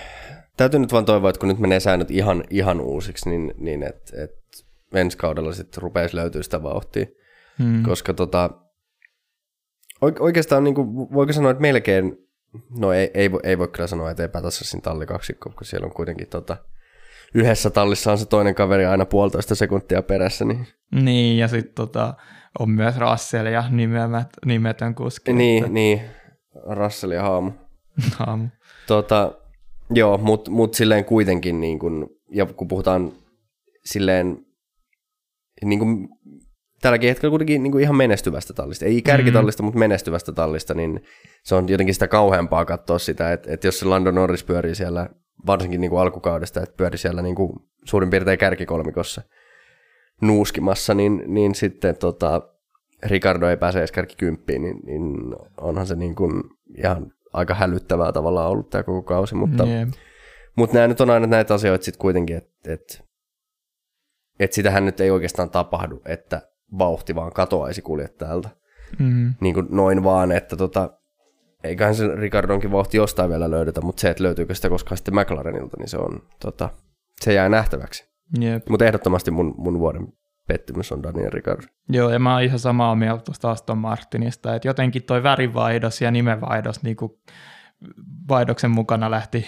[0.60, 4.22] täytyy nyt vaan toivoa, että kun nyt menee säännöt ihan, ihan uusiksi, niin, niin että
[4.22, 4.30] et
[4.94, 7.06] ensi kaudella sitten rupeaisi löytyä sitä vauhtia.
[7.58, 7.82] Hmm.
[7.82, 8.50] Koska tota,
[10.00, 12.16] oikeastaan niin kuin, voiko sanoa, että melkein,
[12.78, 16.56] no ei, ei, ei voi kyllä sanoa, että epätasaisin tallikaksikko, kun siellä on kuitenkin tota,
[17.34, 20.44] yhdessä tallissa on se toinen kaveri aina puolitoista sekuntia perässä.
[20.44, 22.14] Niin, niin ja sitten tota,
[22.58, 25.32] on myös Russell ja nimetön, nimetön kuski.
[25.32, 25.74] Niin, että...
[25.74, 26.00] niin,
[26.76, 27.50] Russell ja Haamu.
[28.18, 28.48] Haamu.
[28.86, 29.39] Tota,
[29.90, 33.12] Joo, mutta mut silleen kuitenkin, niin kun, ja kun puhutaan
[33.84, 34.46] silleen,
[35.64, 36.08] niin kun,
[36.82, 38.84] tälläkin hetkellä kuitenkin niin kuin ihan menestyvästä tallista.
[38.84, 39.64] Ei kärkitallista, mm.
[39.64, 41.02] mutta menestyvästä tallista, niin
[41.44, 45.08] se on jotenkin sitä kauheampaa katsoa sitä, että, että jos se Lando Norris pyörii siellä,
[45.46, 47.52] varsinkin niin kuin alkukaudesta, että pyörii siellä niin kuin
[47.84, 49.22] suurin piirtein kärkikolmikossa
[50.22, 52.42] nuuskimassa, niin, niin sitten tota,
[53.06, 55.02] Ricardo ei pääse edes kärkikymppiin, niin, niin
[55.60, 56.42] onhan se niin kuin
[56.78, 59.88] ihan aika hälyttävää tavallaan ollut tämä koko kausi, mutta, yeah.
[60.56, 63.04] mutta nämä nyt on aina näitä asioita sitten kuitenkin, että et,
[64.38, 66.42] et sitähän nyt ei oikeastaan tapahdu, että
[66.78, 68.48] vauhti vaan katoaisi kuljettajalta.
[68.98, 69.34] Mm.
[69.40, 70.90] Niin kuin noin vaan, että tota,
[71.64, 75.76] eiköhän se Ricardonkin vauhti jostain vielä löydetä, mutta se, että löytyykö sitä koskaan sitten McLarenilta,
[75.78, 76.70] niin se on, tota,
[77.20, 78.10] se jää nähtäväksi.
[78.42, 78.68] Yep.
[78.68, 80.12] Mutta ehdottomasti mun, mun vuoden
[80.52, 81.66] pettymys on Daniel Ricciardo.
[81.88, 86.10] Joo, ja mä oon ihan samaa mieltä tuosta Aston Martinista, että jotenkin toi värivaihdos ja
[86.10, 87.12] nimenvaihdos niin kuin
[88.28, 89.46] vaihdoksen mukana lähti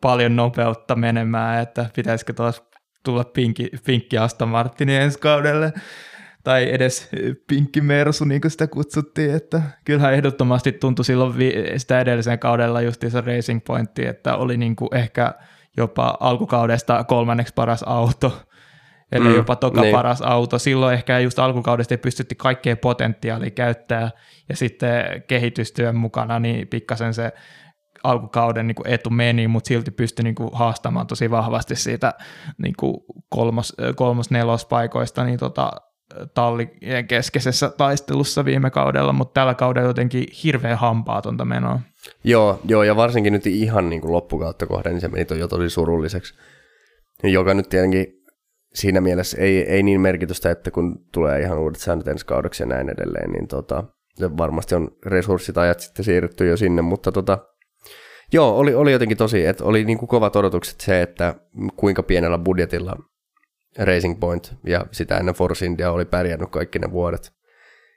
[0.00, 2.62] paljon nopeutta menemään, että pitäisikö tuossa
[3.04, 5.72] tulla pinkki, pinkki Aston Martini ensi kaudelle,
[6.44, 7.10] tai edes
[7.46, 12.78] pinkki Mersu, niin kuin sitä kutsuttiin, että kyllähän ehdottomasti tuntui silloin vi- sitä edellisen kaudella
[13.08, 15.34] se Racing Pointti, että oli niin kuin ehkä
[15.76, 18.42] jopa alkukaudesta kolmanneksi paras auto,
[19.12, 19.96] eli mm, jopa toka niin.
[19.96, 20.58] paras auto.
[20.58, 24.10] Silloin ehkä just alkukaudesta ei pystytti kaikkea potentiaalia käyttää,
[24.48, 27.32] ja sitten kehitystyön mukana niin pikkasen se
[28.04, 32.14] alkukauden niin kuin etu meni, mutta silti pystyi niin kuin haastamaan tosi vahvasti siitä
[32.58, 32.94] niin kuin
[33.28, 35.70] kolmos, kolmos nelospaikoista niin tota,
[36.34, 41.80] tallien keskeisessä taistelussa viime kaudella, mutta tällä kaudella jotenkin hirveän hampaatonta menoa.
[42.24, 45.70] Joo, joo, ja varsinkin nyt ihan niin kuin loppukautta kohden, niin se meni jo tosi
[45.70, 46.34] surulliseksi.
[47.22, 48.21] Joka nyt tietenkin
[48.74, 52.66] siinä mielessä ei, ei niin merkitystä, että kun tulee ihan uudet säännöt ensi kaudeksi ja
[52.66, 53.84] näin edelleen, niin tota,
[54.20, 57.38] varmasti on resurssit ajat sitten siirrytty jo sinne, mutta tota,
[58.32, 61.34] joo, oli, oli jotenkin tosi, että oli niin kuin kovat odotukset se, että
[61.76, 62.96] kuinka pienellä budjetilla
[63.78, 67.32] Racing Point ja sitä ennen Force India oli pärjännyt kaikki ne vuodet.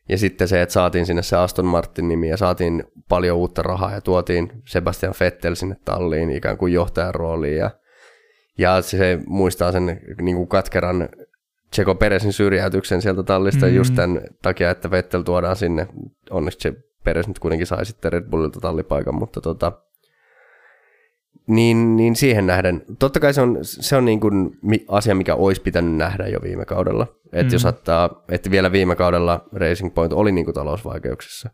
[0.09, 3.91] Ja sitten se, että saatiin sinne se Aston Martin nimi ja saatiin paljon uutta rahaa
[3.91, 7.71] ja tuotiin Sebastian Vettel sinne talliin ikään kuin johtajan rooliin ja
[8.57, 11.09] Ja se muistaa sen niin kuin katkeran
[11.71, 13.75] Tseko Peresin syrjäytyksen sieltä tallista mm.
[13.75, 15.87] just tämän takia, että Vettel tuodaan sinne.
[16.29, 19.71] Onneksi se Peres nyt kuitenkin sai sitten Red Bullilta tallipaikan, mutta tota,
[21.47, 25.61] niin, niin siihen nähden, totta kai se on, se on niin kuin asia, mikä olisi
[25.61, 27.07] pitänyt nähdä jo viime kaudella.
[27.25, 27.53] Että mm.
[27.53, 31.49] jos ottaa, että vielä viime kaudella Racing Point oli niin kuin talousvaikeuksissa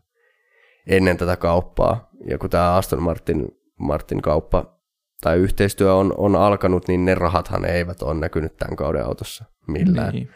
[0.87, 2.09] ennen tätä kauppaa.
[2.27, 3.47] Ja kun tämä Aston Martin,
[3.79, 4.80] Martin kauppa
[5.21, 10.13] tai yhteistyö on, on alkanut, niin ne rahathan eivät ole näkynyt tämän kauden autossa millään.
[10.13, 10.29] Niin.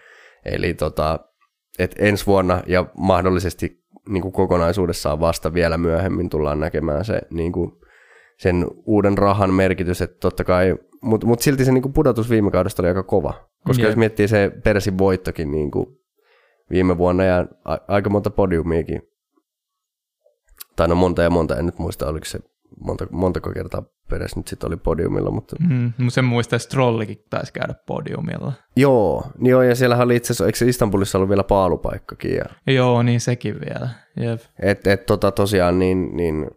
[0.46, 1.20] Eli tota,
[1.80, 7.52] et ensi vuonna ja mahdollisesti niin kuin kokonaisuudessaan vasta vielä myöhemmin tullaan näkemään se niin
[7.52, 7.72] kuin
[8.40, 12.52] sen uuden rahan merkitys, että totta kai, mutta mut silti se niin kuin pudotus viime
[12.52, 13.92] kaudesta oli aika kova, koska yeah.
[13.92, 15.86] jos miettii se Persin voittokin niin kuin
[16.70, 19.02] viime vuonna ja a- aika monta podiumiakin,
[20.76, 22.40] tai no monta ja monta, en nyt muista oliko se
[22.80, 25.32] monta, montako kertaa Peres nyt sitten oli podiumilla.
[25.32, 25.56] Mutta...
[25.60, 28.54] Mm, sen muista, että Strollikin taisi käydä podiumilla.
[28.76, 32.36] Joo, niin joo, ja siellähän oli itse asiassa, eikö Istanbulissa ollut vielä paalupaikkakin?
[32.36, 32.46] Ja...
[32.68, 33.90] Joo, niin sekin vielä.
[34.20, 34.42] Jep.
[34.62, 36.48] Et, et tota, tosiaan niin, niin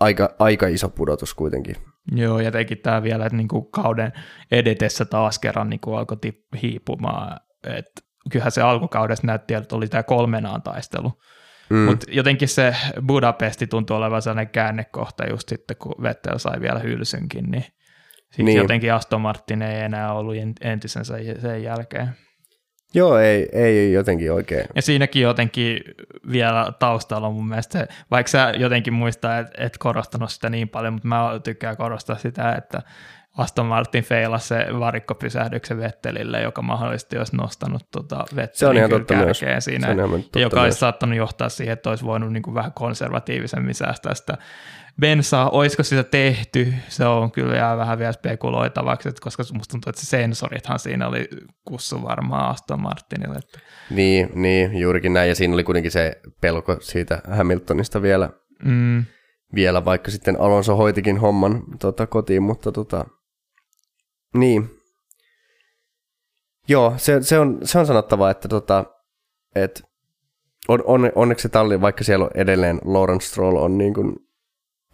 [0.00, 1.76] aika, aika iso pudotus kuitenkin.
[2.12, 4.12] Joo, ja teki tämä vielä, että niinku kauden
[4.50, 6.16] edetessä taas kerran niinku alkoi
[6.62, 7.40] hiipumaan.
[7.64, 7.86] Et
[8.30, 11.12] kyllähän se alkukaudessa näytti, että oli tämä kolmenaan taistelu.
[11.70, 11.78] Mm.
[11.78, 17.50] Mutta jotenkin se Budapesti tuntuu olevan sellainen käännekohta just sitten, kun Vettel sai vielä hylsynkin,
[17.50, 17.64] niin
[18.30, 18.58] sitten niin.
[18.58, 22.08] jotenkin Aston Martin ei enää ollut entisensä sen jälkeen.
[22.94, 24.64] Joo, ei, ei jotenkin oikein.
[24.74, 25.80] Ja siinäkin jotenkin
[26.32, 30.68] vielä taustalla on mun mielestä se, vaikka sä jotenkin muistaa, että et korostanut sitä niin
[30.68, 32.82] paljon, mutta mä tykkään korostaa sitä, että
[33.40, 38.90] Aston Martin feilasi se varikkopysähdyksen Vettelille, joka mahdollisesti olisi nostanut tota Vettelin se on ihan
[38.90, 39.38] totta myös.
[39.38, 40.64] siinä, se on ihan totta joka myös.
[40.64, 44.38] olisi saattanut johtaa siihen, että olisi voinut niin kuin vähän konservatiivisemmin säästää sitä
[45.00, 45.50] bensaa.
[45.50, 46.74] Olisiko sitä tehty?
[46.88, 51.08] Se on kyllä jää vähän vielä spekuloitavaksi, että koska musta tuntuu, että se sensorithan siinä
[51.08, 51.28] oli
[51.64, 53.38] kussu varmaan Aston Martinille.
[53.38, 53.58] Että.
[53.90, 55.28] Niin, niin, juurikin näin.
[55.28, 58.30] Ja siinä oli kuitenkin se pelko siitä Hamiltonista vielä,
[58.64, 59.04] mm.
[59.54, 63.04] vielä vaikka sitten Alonso hoitikin homman tota, kotiin, mutta tota,
[64.34, 64.70] niin.
[66.68, 68.84] Joo, se, se, on, se on sanottava, että tota,
[69.54, 69.82] et
[70.68, 74.16] on, on, onneksi se talli, vaikka siellä on edelleen Lawrence Stroll on niin kuin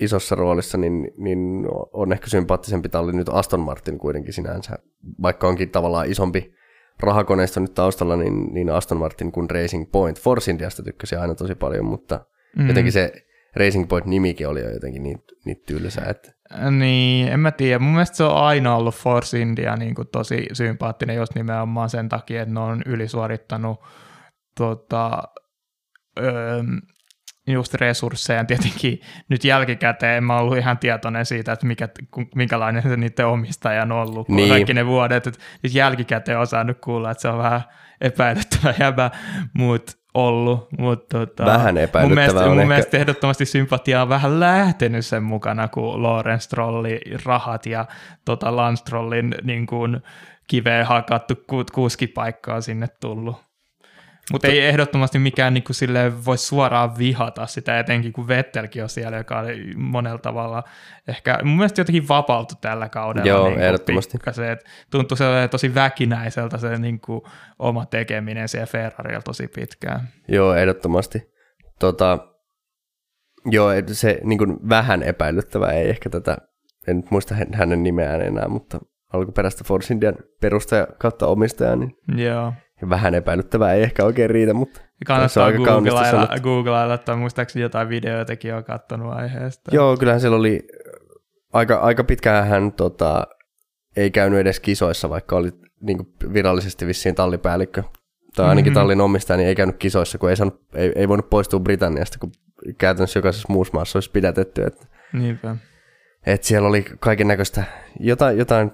[0.01, 4.79] isossa roolissa, niin, niin on ehkä sympaattisempi talli nyt Aston Martin kuitenkin sinänsä,
[5.23, 6.55] vaikka onkin tavallaan isompi
[7.01, 10.21] rahakoneisto nyt taustalla, niin, niin Aston Martin kuin Racing Point.
[10.21, 12.27] Force Indiasta tykkäsin aina tosi paljon, mutta
[12.59, 12.69] mm.
[12.69, 13.13] jotenkin se
[13.57, 16.03] Racing Point-nimikin oli jo jotenkin niin, niin tylsä.
[16.03, 16.36] Että...
[16.71, 17.79] Niin, en mä tiedä.
[17.79, 22.09] Mun mielestä se on aina ollut Force India niin kuin tosi sympaattinen, jos nimenomaan sen
[22.09, 23.81] takia, että ne on ylisuorittanut
[24.59, 25.23] tota,
[26.19, 26.63] öö,
[27.47, 28.45] just resursseja.
[28.45, 31.89] Tietenkin nyt jälkikäteen en mä ollut ihan tietoinen siitä, että mikä,
[32.35, 34.49] minkälainen se niiden omistaja on ollut niin.
[34.49, 35.27] kaikki ne vuodet.
[35.27, 35.41] Että
[35.73, 37.61] jälkikäteen on saanut kuulla, että se on vähän
[38.01, 39.11] epäilyttävä jäbä,
[39.53, 42.69] mutta ollut, mutta tota, vähän mun mielestä, on mun ehkä...
[42.69, 47.87] mielestä ehdottomasti sympatia on vähän lähtenyt sen mukana, kun Lorenz Strolli rahat ja
[48.25, 50.03] tota Lance Strollin niin kuin,
[50.49, 51.35] kiveen hakattu
[51.73, 53.47] kuskipaikkaa sinne tullut.
[54.33, 58.89] Mutta ei ehdottomasti mikään niin kuin sille voi suoraan vihata sitä, etenkin kun Vettelkin on
[58.89, 60.65] siellä, joka oli monella tavalla
[61.09, 63.29] ehkä mun mielestä jotenkin vapautui tällä kaudella.
[63.29, 64.19] Joo, niin ehdottomasti.
[64.33, 65.19] Se, että tuntui
[65.51, 67.21] tosi väkinäiseltä se niin kuin
[67.59, 70.09] oma tekeminen siellä Ferrarilla tosi pitkään.
[70.29, 71.23] Joo, ehdottomasti.
[71.79, 72.19] Tota,
[73.51, 76.37] joo, se niin kuin vähän epäilyttävää ei ehkä tätä,
[76.87, 78.81] en nyt muista hänen nimeään enää, mutta
[79.13, 82.53] alkuperäistä Force Indian perustaja kautta omistaja, niin Joo
[82.91, 88.65] vähän epäilyttävää ei ehkä oikein riitä, mutta Kannattaa googlailla, googlailla, tai muistaakseni jotain videoitakin on
[88.65, 89.71] katsonut aiheesta.
[89.75, 90.69] Joo, kyllähän siellä oli
[91.53, 93.27] aika, aika pitkään hän tota,
[93.97, 97.83] ei käynyt edes kisoissa, vaikka oli niin kuin virallisesti vissiin tallipäällikkö,
[98.37, 98.81] tai ainakin mm-hmm.
[98.81, 102.33] tallin omistaja, niin ei käynyt kisoissa, kun ei, saanut, ei, ei voinut poistua Britanniasta, kun
[102.79, 104.63] käytännössä jokaisessa muussa maassa olisi pidätetty.
[104.63, 105.57] Että, Niinpä.
[106.27, 107.65] Että siellä oli kaiken näköistä,
[108.01, 108.71] jotain, jotain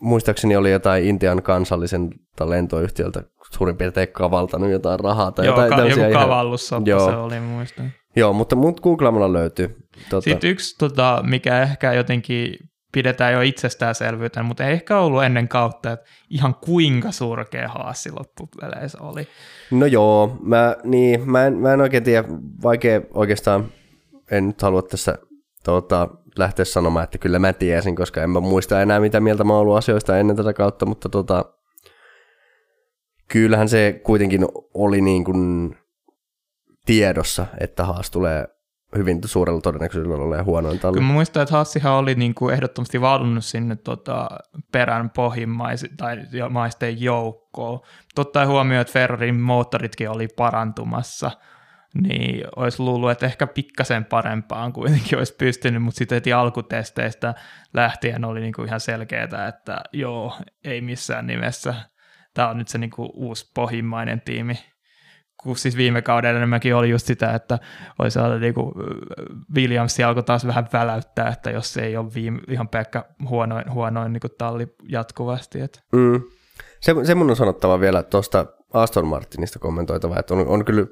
[0.00, 2.10] muistaakseni oli jotain Intian kansallisen
[2.44, 7.10] lentoyhtiöltä suurin piirtein kavaltanut jotain rahaa tai Joo, jotain ka- joku kavallussoppa Joo.
[7.10, 7.92] se oli, muistan.
[8.16, 9.76] Joo, mutta mut googlaamalla löytyy.
[10.10, 10.24] Tota...
[10.24, 12.56] Sitten yksi, tota, mikä ehkä jotenkin
[12.92, 18.98] pidetään jo itsestäänselvyytenä, mutta ei ehkä ollut ennen kautta, että ihan kuinka surkea haassi loppupeleissä
[19.00, 19.28] oli.
[19.70, 22.28] No joo, mä, niin, mä, en, mä en oikein tiedä,
[22.62, 23.72] vaikea oikeastaan,
[24.30, 25.18] en nyt halua tässä
[25.64, 29.52] tota, lähteä sanomaan, että kyllä mä tiesin, koska en mä muista enää mitä mieltä mä
[29.52, 31.44] oon ollut asioista ennen tätä kautta, mutta tota,
[33.28, 35.76] kyllähän se kuitenkin oli niin kuin
[36.86, 38.48] tiedossa, että Haas tulee
[38.96, 40.94] hyvin suurella todennäköisyydellä ole huonoin talli.
[40.94, 44.28] Kyllä mä muistan, että Hassihan oli niin kuin ehdottomasti valinnut sinne tota,
[44.72, 47.80] perän pohjimmaisten joukkoon.
[48.14, 51.30] Totta huomioon, että Ferrarin moottoritkin oli parantumassa,
[52.02, 57.34] niin olisi luullut, että ehkä pikkasen parempaan kuitenkin olisi pystynyt, mutta sitten heti alkutesteistä
[57.74, 61.74] lähtien oli niin kuin ihan selkeää, että joo, ei missään nimessä.
[62.34, 64.58] Tämä on nyt se niin kuin uusi pohjimmainen tiimi
[65.44, 67.58] kun siis viime kaudella enemmänkin oli just sitä, että
[67.98, 68.72] oli sellainen niin kuin
[69.54, 74.12] Williams alkoi taas vähän väläyttää, että jos se ei ole viime, ihan pelkkä huonoin, huonoin
[74.12, 75.60] niin kuin talli jatkuvasti.
[75.60, 75.80] Että.
[75.92, 76.22] Mm.
[76.80, 80.86] Se, se mun on sanottava vielä tuosta Aston Martinista kommentoitava, että on, on kyllä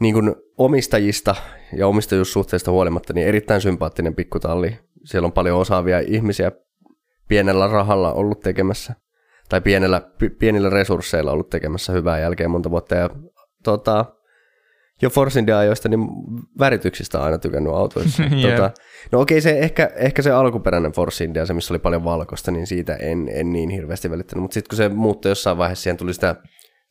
[0.00, 1.34] niin kuin omistajista
[1.76, 4.78] ja omistajuussuhteista huolimatta niin erittäin sympaattinen pikkutalli.
[5.04, 6.52] Siellä on paljon osaavia ihmisiä
[7.28, 8.94] pienellä rahalla ollut tekemässä
[9.48, 10.02] tai pienellä,
[10.38, 13.10] pienillä resursseilla ollut tekemässä hyvää jälkeen monta vuotta ja
[13.64, 14.04] tota,
[15.02, 16.00] jo Force India-ajoista, niin
[16.58, 18.22] värityksistä on aina tykännyt autoissa.
[18.22, 18.42] yeah.
[18.50, 18.70] tota,
[19.12, 22.66] no okei, se ehkä, ehkä se alkuperäinen Force India, se missä oli paljon valkoista, niin
[22.66, 24.42] siitä en, en niin hirveästi välittänyt.
[24.42, 26.36] Mutta sitten kun se muuttui jossain vaiheessa, siihen tuli sitä,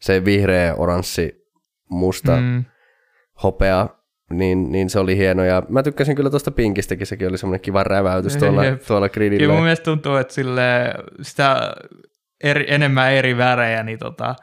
[0.01, 1.45] se vihreä, oranssi,
[1.89, 2.63] musta, mm.
[3.43, 3.87] Hopea,
[4.33, 5.43] niin, niin se oli hieno.
[5.43, 8.81] Ja mä tykkäsin kyllä tuosta pinkistäkin, sekin oli semmoinen kiva räväytys tuolla, yep.
[8.87, 9.39] tuolla gridillä.
[9.39, 11.73] Kyllä mun mielestä tuntuu, että sille sitä
[12.43, 14.35] eri, enemmän eri värejä, niin tota,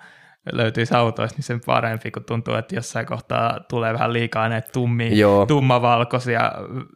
[0.52, 5.10] löytyisi autoista, niin sen parempi, kun tuntuu, että jossain kohtaa tulee vähän liikaa näitä tummi,
[5.48, 6.52] tummavalkoisia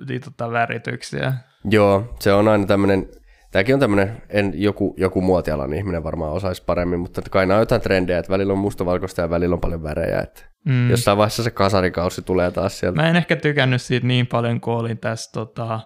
[0.09, 1.33] niin, tota, värityksiä.
[1.65, 3.09] Joo, se on aina tämmöinen,
[3.51, 7.63] tämäkin on tämmöinen, en, joku, joku muotialan ihminen varmaan osaisi paremmin, mutta kai nämä on
[7.63, 10.91] jotain trendejä, että välillä on mustavalkoista ja välillä on paljon värejä, että mm.
[10.91, 13.03] jossain vaiheessa se kasarikausi tulee taas sieltä.
[13.03, 15.81] Mä en ehkä tykännyt siitä niin paljon, kun olin tässä tota,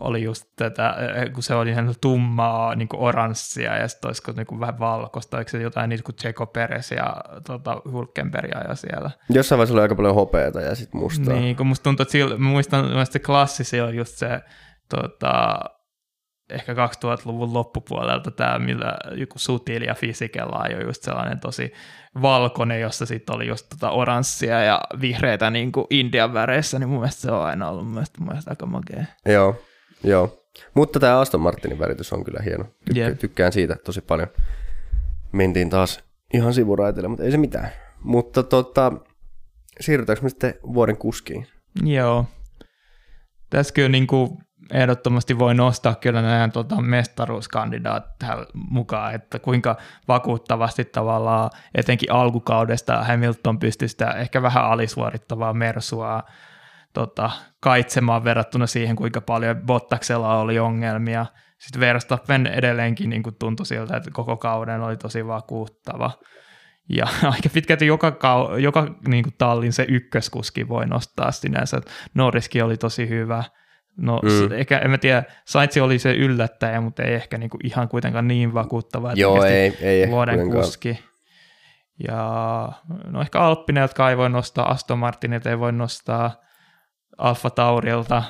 [0.00, 4.32] oli just tätä, eh, kun se oli ihan tummaa niin kuin oranssia ja sitten olisiko
[4.32, 7.16] niin kuin vähän valkoista, oliko se jotain niin kuin Tseko Peres ja
[7.46, 9.10] tota, Hulkenbergia ja siellä.
[9.30, 11.34] Jossain vaiheessa oli aika paljon hopeata ja sitten mustaa.
[11.34, 14.40] Niin, kun musta tuntuu, että sillä, mä muistan, että se klassi on just se
[14.88, 15.58] tota,
[16.50, 21.72] ehkä 2000-luvun loppupuolelta tämä, millä joku Sutil ja Fysikella on just sellainen tosi
[22.22, 26.98] valkoinen, jossa sitten oli just tota oranssia ja vihreitä niin kuin Indian väreissä, niin mun
[26.98, 29.04] mielestä se on aina ollut mun mielestä, mun mielestä aika makea.
[29.26, 29.62] Joo,
[30.04, 30.42] Joo,
[30.74, 32.64] mutta tämä Aston Martinin väritys on kyllä hieno.
[32.84, 33.18] Tykkä, yeah.
[33.18, 34.28] Tykkään siitä tosi paljon.
[35.32, 36.04] Mentiin taas
[36.34, 37.70] ihan sivuraiteille, mutta ei se mitään.
[38.00, 38.92] Mutta tota,
[39.80, 41.46] siirrytäänkö me sitten vuoden kuskiin?
[41.84, 42.26] Joo.
[43.50, 44.38] Tässä kyllä niin kuin
[44.72, 49.76] ehdottomasti voi nostaa kyllä nämä tota, mestaruuskandidaat tähän mukaan, että kuinka
[50.08, 56.22] vakuuttavasti tavallaan etenkin alkukaudesta Hamilton pystyi sitä ehkä vähän alisuorittavaa Mersua
[56.92, 61.26] tota, kaitsemaan verrattuna siihen, kuinka paljon Bottaksella oli ongelmia.
[61.58, 66.10] Sitten Verstappen edelleenkin niin kuin tuntui siltä, että koko kauden oli tosi vakuuttava.
[66.88, 71.80] Ja aika pitkälti joka, kau- joka niin kuin tallin se ykköskuski voi nostaa sinänsä.
[72.14, 73.44] Norriskin oli tosi hyvä.
[73.96, 74.52] No mm.
[74.52, 78.28] ehkä, en mä tiedä, Saitsi oli se yllättäjä, mutta ei ehkä niin kuin ihan kuitenkaan
[78.28, 79.10] niin vakuuttava.
[79.10, 80.64] Että Joo, ei, ei vuoden kuitenkaan.
[80.64, 81.04] kuski.
[82.08, 82.72] Ja
[83.06, 86.40] no ehkä Alppinen, jotka ei voi nostaa, Aston Martinit ei voi nostaa,
[87.18, 88.22] Alfa Taurilta.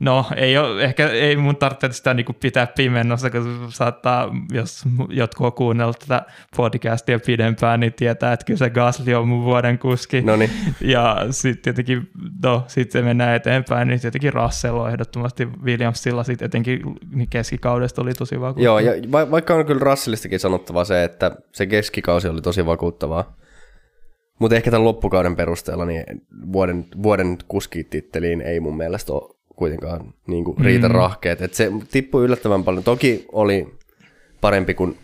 [0.00, 5.46] No, ei ole, ehkä ei mun tarvitse sitä niin pitää pimennossa, kun saattaa, jos jotkut
[5.46, 6.22] on kuunnellut tätä
[6.56, 10.20] podcastia pidempään, niin tietää, että kyllä se Gasly on mun vuoden kuski.
[10.20, 10.50] Noniin.
[10.80, 12.10] Ja sitten tietenkin,
[12.42, 16.80] no, sitten se mennään eteenpäin, niin tietenkin Russell on ehdottomasti Williamsilla sitten etenkin
[17.14, 18.80] niin keskikaudesta oli tosi vakuuttavaa.
[18.80, 23.36] Joo, ja va- vaikka on kyllä Russellistakin sanottava se, että se keskikausi oli tosi vakuuttavaa,
[24.38, 26.04] mutta ehkä tämän loppukauden perusteella niin
[26.52, 30.94] vuoden, vuoden kuskititteliin ei mun mielestä ole kuitenkaan niin kuin riitä mm.
[30.94, 31.42] rahkeet.
[31.42, 32.84] Et se tippui yllättävän paljon.
[32.84, 33.78] Toki oli
[34.40, 34.98] parempi kuin,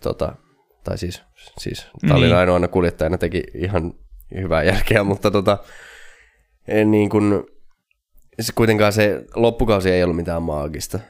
[0.00, 0.32] tota,
[0.84, 1.22] tai siis,
[1.58, 2.36] siis Tallin niin.
[2.36, 3.94] ainoana kuljettajana teki ihan
[4.34, 5.58] hyvää jälkeä, mutta tota,
[6.84, 7.44] niin kuin,
[8.40, 11.00] se kuitenkaan se loppukausi ei ollut mitään maagista.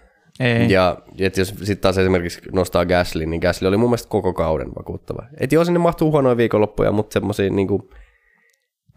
[0.40, 0.70] Ei.
[0.70, 4.68] Ja et jos sitten taas esimerkiksi nostaa Gasly, niin Gasly oli mun mielestä koko kauden
[4.78, 5.26] vakuuttava.
[5.40, 7.90] Et joo, sinne mahtuu huonoja viikonloppuja, mutta semmoisia niinku,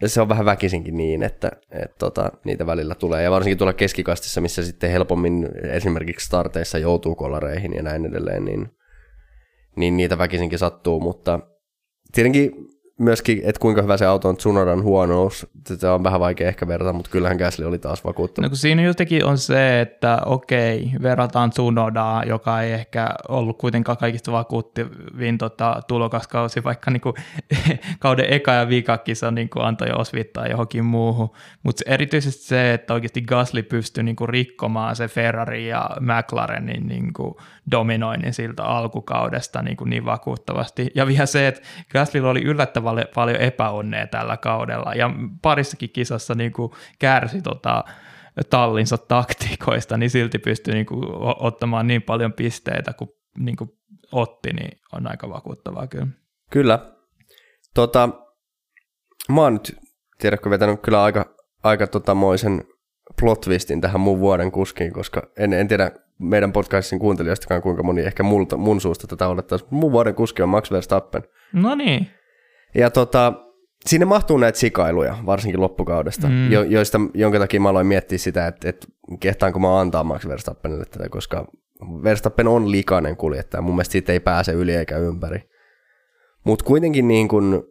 [0.06, 3.24] se on vähän väkisinkin niin, että et tota, niitä välillä tulee.
[3.24, 8.70] Ja varsinkin tuolla keskikastissa, missä sitten helpommin esimerkiksi starteissa joutuu kolareihin ja näin edelleen, niin,
[9.76, 11.00] niin niitä väkisinkin sattuu.
[11.00, 11.40] Mutta
[12.14, 12.52] tietenkin
[13.00, 16.94] myöskin, että kuinka hyvä se auto on Tsunodan huonous, sitä on vähän vaikea ehkä verrata,
[16.94, 18.46] mutta kyllähän Gasly oli taas vakuuttunut.
[18.46, 23.98] No kun siinä jotenkin on se, että okei, verrataan Tsunodaa, joka ei ehkä ollut kuitenkaan
[23.98, 27.14] kaikista vakuuttavin tota, tulokaskausi, vaikka niinku,
[28.00, 31.30] kauden eka ja viikakisa niinku, antoi osvittaa johonkin muuhun,
[31.64, 37.42] mutta erityisesti se, että oikeasti Gasly pystyi niinku, rikkomaan se Ferrari ja McLarenin niinku,
[37.72, 40.92] dominoinnin siltä alkukaudesta niinku, niin vakuuttavasti.
[40.96, 44.94] Ja vielä se, että Gasly oli yllättävän paljon, paljon epäonnea tällä kaudella.
[44.94, 45.10] Ja
[45.42, 47.84] parissakin kisassa niin kuin kärsi tota,
[48.50, 51.06] tallinsa taktiikoista, niin silti pystyi niin kuin,
[51.40, 53.70] ottamaan niin paljon pisteitä kuin, niin kuin
[54.12, 56.08] otti, niin on aika vakuuttavaa kyllä.
[56.52, 56.80] Kyllä.
[57.74, 58.10] Tota,
[59.30, 59.78] mä oon nyt,
[60.20, 62.64] tiedätkö, vetänyt kyllä aika, aika tota moisen
[63.22, 68.02] plot twistin tähän mun vuoden kuskiin, koska en, en tiedä meidän podcastin kuuntelijoistakaan kuinka moni
[68.02, 69.66] ehkä multa, mun suusta tätä olettaisi.
[69.70, 71.24] Mun vuoden kuski on Max Verstappen.
[71.54, 72.12] No niin.
[72.76, 73.34] Ja tota,
[73.86, 76.52] sinne mahtuu näitä sikailuja, varsinkin loppukaudesta, mm.
[76.52, 78.88] jo, joista, jonka takia mä aloin miettiä sitä, että, että
[79.20, 81.48] kehtaanko mä antaa Max Verstappenille tätä, koska
[82.04, 83.62] Verstappen on likainen kuljettaja.
[83.62, 85.42] Mun mielestä siitä ei pääse yli eikä ympäri.
[86.44, 87.64] Mutta kuitenkin niin kun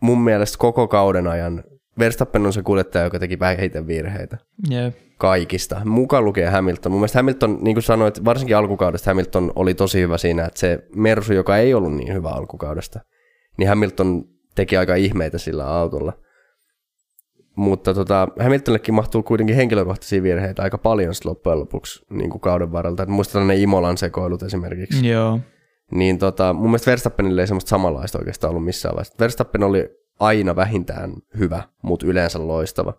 [0.00, 1.64] mun mielestä koko kauden ajan
[1.98, 4.38] Verstappen on se kuljettaja, joka teki vähiten virheitä.
[4.70, 4.92] Yeah.
[5.18, 5.80] Kaikista.
[5.84, 6.92] Mukaan lukee Hamilton.
[6.92, 10.78] Mun mielestä Hamilton, niin kuin sanoit, varsinkin alkukaudesta Hamilton oli tosi hyvä siinä, että se
[10.96, 13.00] Mersu, joka ei ollut niin hyvä alkukaudesta,
[13.56, 14.24] niin Hamilton
[14.56, 16.12] teki aika ihmeitä sillä autolla.
[17.56, 23.02] Mutta tota, Hamiltonillekin mahtuu kuitenkin henkilökohtaisia virheitä aika paljon loppujen lopuksi niin kuin kauden varrelta.
[23.02, 25.08] Et muistetaan ne Imolan sekoilut esimerkiksi.
[25.08, 25.40] Joo.
[25.90, 29.14] Niin tota, mun mielestä Verstappenille ei semmoista samanlaista oikeastaan ollut missään vaiheessa.
[29.20, 29.88] Verstappen oli
[30.20, 32.94] aina vähintään hyvä, mutta yleensä loistava.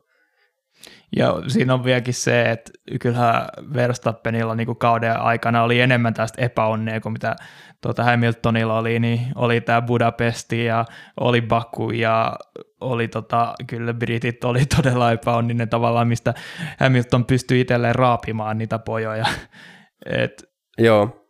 [1.16, 6.42] Ja siinä on vieläkin se, että kyllähän Verstappenilla niin kuin kauden aikana oli enemmän tästä
[6.42, 7.36] epäonnea kuin mitä
[7.82, 10.86] tuota Hamiltonilla oli, niin oli tämä Budapesti ja
[11.20, 12.36] oli Baku ja
[12.82, 16.34] oli tota, kyllä Britit oli todella epäonninen tavallaan, mistä
[16.80, 19.26] Hamilton pystyi itselleen raapimaan niitä pojoja.
[20.06, 20.44] Et,
[20.80, 21.28] Joo,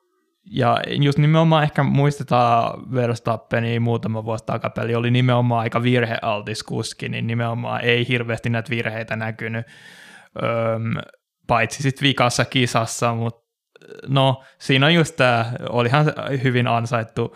[0.52, 7.28] ja just nimenomaan ehkä muistetaan Verstappeni muutama vuosi takapeli, oli nimenomaan aika virhealtis kuski, niin
[7.28, 9.66] nimenomaan ei hirveästi näitä virheitä näkynyt,
[10.44, 10.94] öm,
[11.48, 13.47] paitsi sitten vikassa kisassa, mutta
[14.08, 16.14] no siinä on just tämä, olihan
[16.44, 17.36] hyvin ansaittu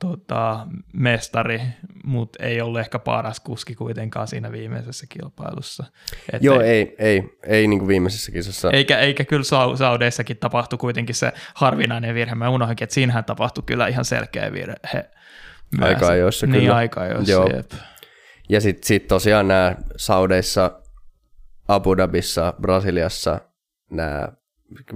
[0.00, 1.62] tota, mestari,
[2.04, 5.84] mutta ei ollut ehkä paras kuski kuitenkaan siinä viimeisessä kilpailussa.
[6.32, 8.70] Et Joo, ei, ei, ei, ei niin kuin viimeisessä kisassa.
[8.70, 9.44] Eikä, eikä kyllä
[9.76, 12.34] Saudeissakin tapahtu kuitenkin se harvinainen virhe.
[12.34, 15.10] Mä unohdinkin, että siinähän tapahtui kyllä ihan selkeä virhe.
[15.78, 15.88] Myös.
[15.88, 16.76] Aika ajoissa niin, kyllä.
[16.76, 17.50] aika ajoissa, Joo.
[17.56, 17.70] jep.
[18.48, 20.82] Ja sitten sit tosiaan nämä Saudeissa,
[21.68, 23.40] Abu Dhabissa, Brasiliassa
[23.90, 24.28] nämä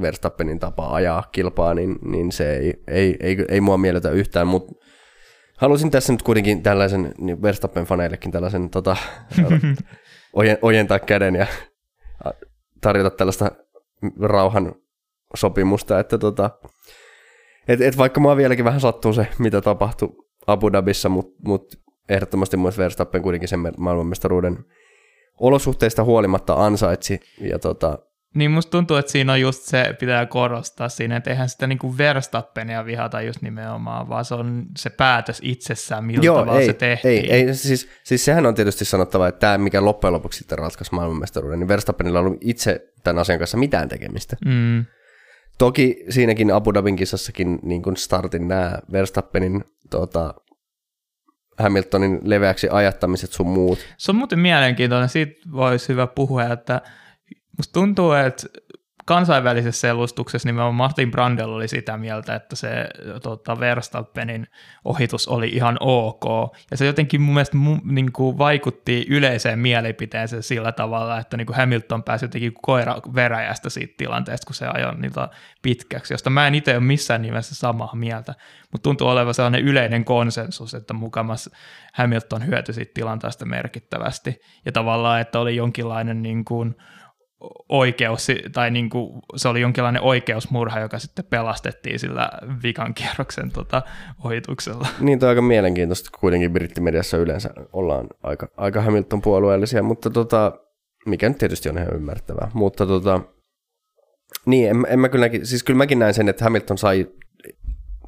[0.01, 4.73] Verstappenin tapa ajaa kilpaa, niin, niin se ei, ei, ei, ei mua miellytä yhtään, mutta
[5.57, 8.97] halusin tässä nyt kuitenkin tällaisen niin Verstappen-faneillekin tällaisen tota,
[10.33, 11.47] ojen, ojentaa käden ja
[12.81, 13.51] tarjota tällaista
[14.21, 14.75] rauhan
[15.37, 16.51] sopimusta, että tota,
[17.69, 20.09] et, et vaikka mua vieläkin vähän sattuu se, mitä tapahtui
[20.47, 24.65] Abu Dhabissa, mutta mut ehdottomasti myös Verstappen kuitenkin sen maailmanmestaruuden
[25.41, 27.21] olosuhteista huolimatta ansaitsi.
[27.41, 27.99] Ja tota,
[28.35, 31.99] Niin musta tuntuu, että siinä on just se, pitää korostaa siinä, että eihän sitä niinku
[31.99, 36.73] Verstappenia vihata just nimenomaan, vaan se on se päätös itsessään, millä Joo, tavalla ei, se
[36.73, 37.31] tehtiin.
[37.31, 40.95] ei, ei siis, siis sehän on tietysti sanottava, että tämä, mikä loppujen lopuksi sitten ratkaisi
[40.95, 44.37] maailmanmestaruuden, niin Verstappenilla on ollut itse tämän asian kanssa mitään tekemistä.
[44.45, 44.85] Mm.
[45.59, 50.35] Toki siinäkin Abu Dhabin kisassakin niin kuin startin nämä Verstappenin tota,
[51.59, 53.79] Hamiltonin leveäksi ajattamiset sun muut.
[53.97, 56.81] Se on muuten mielenkiintoinen, siitä voisi hyvä puhua, että
[57.59, 58.47] musta tuntuu, että
[59.05, 62.89] kansainvälisessä selustuksessa nimenomaan Martin Brandel oli sitä mieltä, että se
[63.23, 64.47] tota, Verstappenin
[64.85, 66.55] ohitus oli ihan ok.
[66.71, 71.47] Ja se jotenkin mun mielestä mu, niin kuin vaikutti yleiseen mielipiteeseen sillä tavalla, että niin
[71.47, 75.29] kuin Hamilton pääsi jotenkin koira veräjästä siitä tilanteesta, kun se ajoi niitä
[75.63, 78.35] pitkäksi, josta mä en itse ole missään nimessä samaa mieltä.
[78.73, 81.51] Mutta tuntuu olevan sellainen yleinen konsensus, että mukamas
[81.93, 84.41] Hamilton hyötyi siitä tilanteesta merkittävästi.
[84.65, 86.77] Ja tavallaan, että oli jonkinlainen niin kuin,
[87.69, 92.31] oikeus, tai niin kuin, se oli jonkinlainen oikeusmurha, joka sitten pelastettiin sillä
[92.63, 93.83] vikan kierroksen tota,
[94.25, 94.89] ohituksella.
[95.01, 100.53] Niin, toi on aika mielenkiintoista, kuitenkin brittimediassa yleensä ollaan aika, aika Hamilton puolueellisia, mutta tota,
[101.07, 102.51] mikä nyt tietysti on ihan ymmärrettävää.
[102.55, 103.21] Mutta tota,
[104.47, 107.07] niin, en, en mä kyllä, siis kyllä mäkin näin sen, että Hamilton sai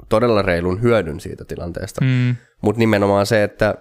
[0.09, 2.35] todella reilun hyödyn siitä tilanteesta, Mm.
[2.61, 3.75] mutta nimenomaan se, että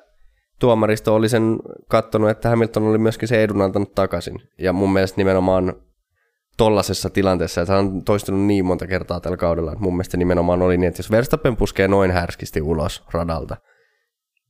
[0.61, 4.43] tuomaristo oli sen kattonut, että Hamilton oli myöskin se edun antanut takaisin.
[4.59, 5.75] Ja mun mielestä nimenomaan
[6.57, 10.63] tollasessa tilanteessa, että hän on toistunut niin monta kertaa tällä kaudella, että mun mielestä nimenomaan
[10.63, 13.57] oli niin, että jos Verstappen puskee noin härskisti ulos radalta,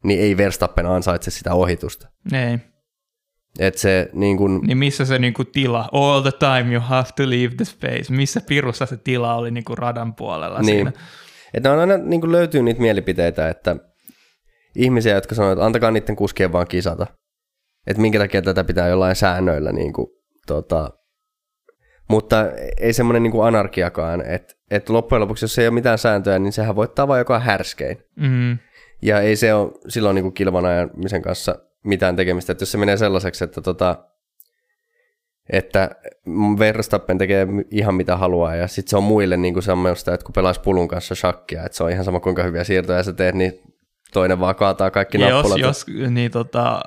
[0.04, 2.08] niin ei Verstappen ansaitse sitä ohitusta.
[2.32, 2.58] Ei.
[3.58, 7.30] Että se niin kun, Niin missä se niinku tila, all the time you have to
[7.30, 10.92] leave the space, missä pirussa se tila oli niinku radan puolella niin, siinä.
[11.54, 13.76] että on aina niin kun löytyy niitä mielipiteitä, että
[14.76, 17.06] ihmisiä, jotka sanoo, että antakaa niiden kuskien vaan kisata.
[17.86, 20.06] Että minkä takia tätä pitää jollain säännöillä niin kuin,
[20.46, 20.90] tota,
[22.08, 22.46] mutta
[22.80, 26.52] ei semmoinen niin kuin anarkiakaan, että, että loppujen lopuksi, jos ei ole mitään sääntöjä, niin
[26.52, 27.98] sehän voittaa vain joka härskein.
[28.16, 28.58] Mm.
[29.02, 32.96] Ja ei se ole silloin niin kilvan ajamisen kanssa mitään tekemistä, että jos se menee
[32.96, 34.04] sellaiseksi, että, tota,
[35.50, 35.90] että
[36.58, 40.32] Verstappen tekee ihan mitä haluaa ja sitten se on muille niin kuin semmoista, että kun
[40.32, 43.60] pelaisi pulun kanssa shakkia, että se on ihan sama kuinka hyviä siirtoja sä teet, niin
[44.14, 45.58] toinen vaan kaataa kaikki jos, nappulat.
[45.58, 46.80] Jos niin tota,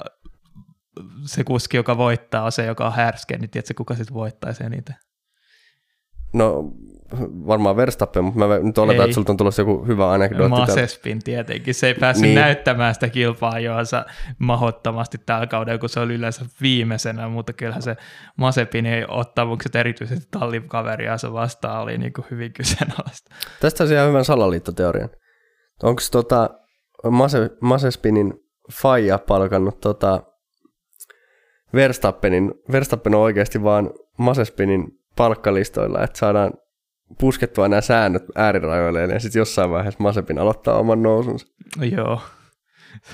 [1.25, 4.95] se kuski, joka voittaa, on se, joka on härskeä, niin tiedätkö, kuka sitten voittaisi eniten?
[6.33, 6.63] No
[7.47, 9.05] varmaan Verstappen, mutta mä nyt oletan, ei.
[9.05, 10.49] että sulta on tulossa joku hyvä anekdootti.
[10.49, 11.73] Masespin tietenkin.
[11.73, 12.35] Se ei päässyt niin.
[12.35, 14.05] näyttämään sitä kilpaajoansa
[14.39, 17.97] mahottomasti tällä kaudella, kun se oli yleensä viimeisenä, mutta kyllähän se
[18.37, 23.35] Masepin ottamukset erityisesti tallikaveriansa vastaan oli niin kuin hyvin kyseenalaista.
[23.59, 25.09] Tästä on ihan hyvän salaliittoteorian.
[25.83, 26.49] Onko tota
[27.09, 28.33] Mase, Masespinin
[28.73, 30.23] faija palkannut tota
[31.73, 34.87] Verstappenin, Verstappen on oikeasti vaan Masespinin
[35.17, 36.53] palkkalistoilla, että saadaan
[37.19, 41.47] puskettua nämä säännöt äärirajoille ja sitten jossain vaiheessa Masepin aloittaa oman nousunsa.
[41.91, 42.21] Joo.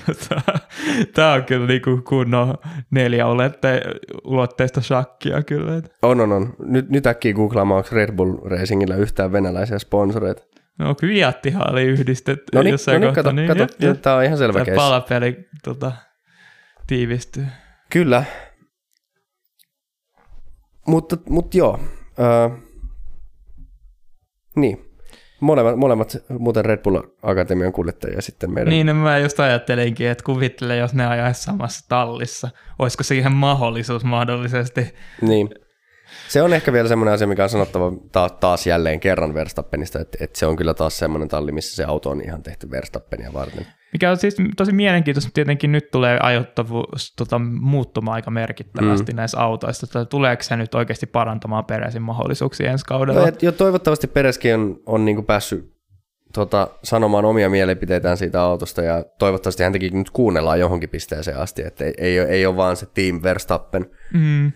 [1.14, 2.54] Tämä on kyllä niinku kunnon
[2.90, 3.88] neljä ulotteista
[4.24, 5.82] ulotteista shakkia kyllä.
[6.02, 6.54] On, on, on.
[6.58, 10.42] Nyt, nyt äkkiä googlaamaan, onko Red Bull Racingilla yhtään venäläisiä sponsoreita.
[10.78, 14.24] No Kviattihan oli yhdistetty no niin, jossain no niin, kato, niin, kato, ja, tämä on
[14.24, 14.76] ihan selvä keissi.
[14.76, 15.92] palapeli tota,
[16.86, 17.46] tiivistyy.
[17.90, 18.24] Kyllä.
[20.86, 21.80] Mutta, mutta joo,
[22.18, 22.48] Öö,
[24.56, 24.90] niin.
[25.40, 28.70] Molemmat, molemmat muuten Red Bull Akatemian kuljettajia sitten meidän.
[28.70, 32.50] Niin, no mä just ajattelinkin, että kuvittele, jos ne ajaisi samassa tallissa.
[32.78, 34.94] Olisiko siihen mahdollisuus mahdollisesti?
[35.20, 35.48] Niin.
[36.28, 37.92] Se on ehkä vielä semmoinen asia, mikä on sanottava
[38.28, 42.10] taas jälleen kerran Verstappenista, että, että se on kyllä taas semmoinen talli, missä se auto
[42.10, 43.66] on ihan tehty Verstappenia varten.
[43.92, 49.16] Mikä on siis tosi mielenkiintoista, tietenkin nyt tulee ajoittavuus tota, muuttumaan aika merkittävästi mm.
[49.16, 50.04] näissä autoissa.
[50.04, 53.20] Tuleeko se nyt oikeasti parantamaan Peresin mahdollisuuksia ensi kaudella?
[53.20, 55.74] No, jo toivottavasti Pereskin on, on niin kuin päässyt
[56.32, 61.84] tota, sanomaan omia mielipiteitään siitä autosta ja toivottavasti häntäkin nyt kuunnellaan johonkin pisteeseen asti, että
[61.84, 63.86] ei, ei, ei ole vaan se Team Verstappen.
[64.12, 64.52] Mm.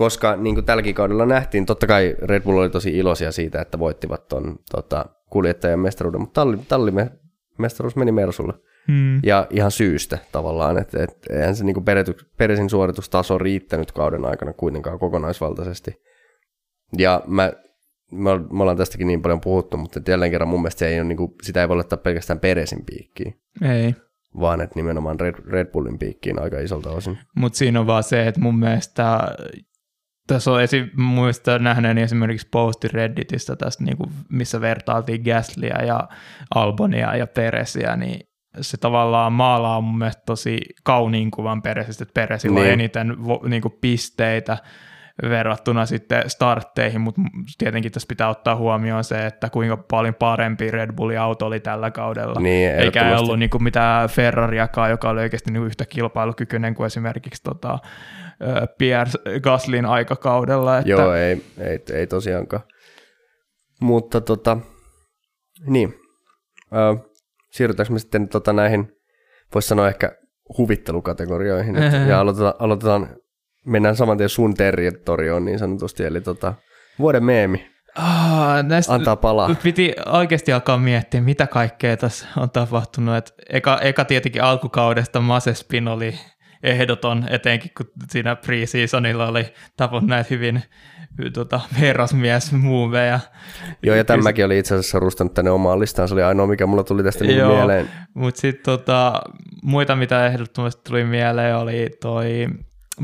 [0.00, 3.78] Koska niin kuin tälläkin kaudella nähtiin, totta kai Red Bull oli tosi iloisia siitä, että
[3.78, 6.92] voittivat tuon tota, kuljettajan mestaruuden, mutta talli, talli
[7.58, 8.52] mestaruus meni Mersulle.
[8.88, 9.20] Hmm.
[9.22, 11.84] Ja ihan syystä tavallaan, että et, eihän se niinku
[12.36, 16.02] Peresin suoritustaso riittänyt kauden aikana kuitenkaan kokonaisvaltaisesti.
[16.98, 17.52] Ja mä,
[18.12, 21.08] me, me ollaan tästäkin niin paljon puhuttu, mutta jälleen kerran mun mielestä se ei ole,
[21.08, 23.40] niinku, sitä ei voi laittaa pelkästään Peresin piikkiin.
[23.62, 23.94] Ei.
[24.40, 27.18] Vaan että nimenomaan Red, Red Bullin piikkiin aika isolta osin.
[27.36, 29.20] Mutta siinä on vaan se, että mun mielestä
[30.34, 36.08] tässä on esi- muista nähneeni esimerkiksi posti Redditistä tästä, niin kuin, missä vertailtiin Gaslyä ja
[36.54, 38.20] Albonia ja Peresiä, niin
[38.60, 42.66] se tavallaan maalaa mun mielestä tosi kauniin kuvan Peresistä, että Peresillä niin.
[42.66, 44.58] on eniten vo, niin kuin pisteitä
[45.22, 47.20] verrattuna sitten startteihin, mutta
[47.58, 51.90] tietenkin tässä pitää ottaa huomioon se, että kuinka paljon parempi Red Bullin auto oli tällä
[51.90, 52.40] kaudella.
[52.40, 57.42] Niin, Eikä ollut niin kuin mitään Ferrariakaan, joka oli oikeasti niin yhtä kilpailukykyinen kuin esimerkiksi
[57.42, 57.78] tota,
[58.78, 60.78] Pierre Gaslin aikakaudella.
[60.78, 60.90] Että...
[60.90, 62.62] Joo, ei, ei, ei tosiaankaan.
[63.80, 64.58] Mutta tota,
[65.66, 65.94] niin,
[66.72, 67.10] ö,
[67.50, 68.92] siirrytäänkö me sitten tota näihin,
[69.54, 70.12] voisi sanoa ehkä
[70.58, 71.74] huvittelukategorioihin,
[72.08, 73.16] ja aloitetaan, aloitetaan,
[73.66, 76.54] mennään saman tien sun territorioon niin sanotusti, eli tota,
[76.98, 77.70] vuoden meemi.
[77.96, 79.54] Ah, näistä Antaa palaa.
[79.62, 83.16] Piti oikeasti alkaa miettiä, mitä kaikkea tässä on tapahtunut.
[83.16, 86.14] Et eka, eka tietenkin alkukaudesta Masespin oli
[86.62, 89.46] ehdoton, etenkin kun siinä pre-seasonilla oli
[89.76, 90.62] tapon näitä hyvin
[91.32, 93.20] tota, herrasmies muuveja.
[93.82, 96.84] Joo, ja tämäkin oli itse asiassa rustanut tänne omaan listaan, se oli ainoa, mikä mulla
[96.84, 97.90] tuli tästä niin Joo, mieleen.
[98.14, 99.22] mutta sitten tota,
[99.62, 102.46] muita, mitä ehdottomasti tuli mieleen, oli toi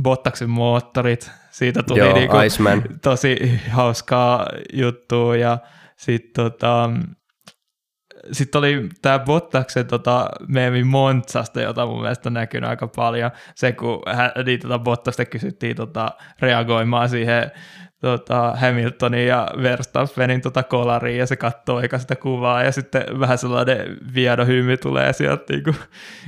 [0.03, 2.83] Bottaksen moottorit, siitä tuli Joo, niinku Iceman.
[3.03, 5.59] tosi hauskaa juttua, ja
[5.97, 6.91] sitten tota,
[8.33, 13.31] sitten oli tämä Bottaksen tota, meemi Montsasta, jota mun mielestä on näkynyt aika paljon.
[13.55, 16.11] Se, kun hän, niin, tota, Bottasta kysyttiin tota,
[16.41, 17.51] reagoimaan siihen
[18.01, 23.39] tota, Hamiltonin ja Verstappenin tota, kolariin, ja se katsoo eikä sitä kuvaa, ja sitten vähän
[23.39, 25.77] sellainen viedo hymy tulee sieltä niin kuin,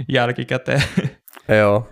[0.09, 0.83] jälkikäteen.
[1.59, 1.89] Joo.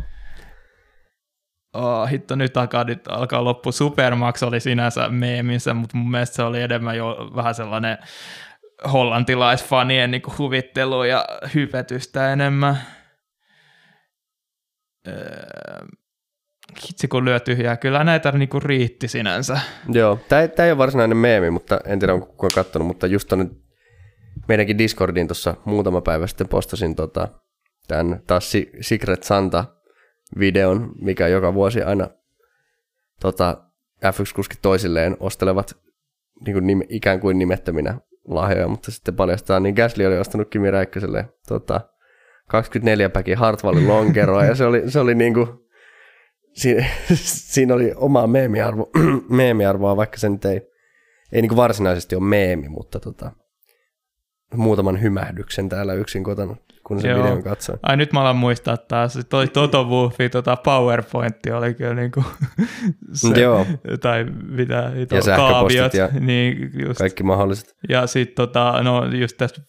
[1.76, 3.72] Oh, hitto, nyt alkaa, nyt alkaa loppu.
[3.72, 7.98] Supermax oli sinänsä meeminsä, mutta mun mielestä se oli enemmän jo vähän sellainen
[8.92, 11.24] hollantilaisfanien niin huvittelu ja
[11.54, 12.78] hypetystä enemmän.
[15.08, 15.86] Öö,
[16.88, 19.60] hitsi kun lyö tyhjää, kyllä näitä niin kuin riitti sinänsä.
[19.92, 23.28] Joo, tämä ei, ei ole varsinainen meemi, mutta en tiedä onko kukaan katsonut, mutta just
[23.28, 23.46] tonne
[24.48, 27.28] meidänkin Discordiin tuossa muutama päivä sitten postasin tota,
[27.88, 32.08] tämän taas Secret Santa-videon, mikä joka vuosi aina
[33.20, 33.62] tota,
[34.04, 35.76] F1-kuskit toisilleen ostelevat
[36.44, 40.70] niin kuin nim, ikään kuin nimettöminä lahjoja, mutta sitten paljastaa, niin Gasly oli ostanut Kimi
[40.70, 41.80] Räikköselle tota,
[42.48, 45.68] 24 päki Hartwallin lonkeroa ja se oli, se oli niinku,
[46.52, 46.76] si,
[47.52, 48.90] siinä oli oma meemiarvo,
[49.28, 50.60] meemiarvoa, vaikka se nyt ei,
[51.32, 53.32] ei niinku varsinaisesti ole meemi, mutta tota,
[54.54, 56.56] muutaman hymähdyksen täällä yksin kotona,
[56.86, 57.22] kun sen Joo.
[57.22, 57.78] videon katsoin.
[57.82, 62.24] Ai nyt mä alan muistaa taas, toi Toto Wolffi tota PowerPointti oli kyllä niinku
[63.12, 63.66] se, Joo.
[64.00, 64.92] tai mitä,
[65.26, 66.98] Ja kaaviot, ja niin just.
[66.98, 67.76] Kaikki mahdolliset.
[67.88, 69.60] Ja sitten tota, no just tästä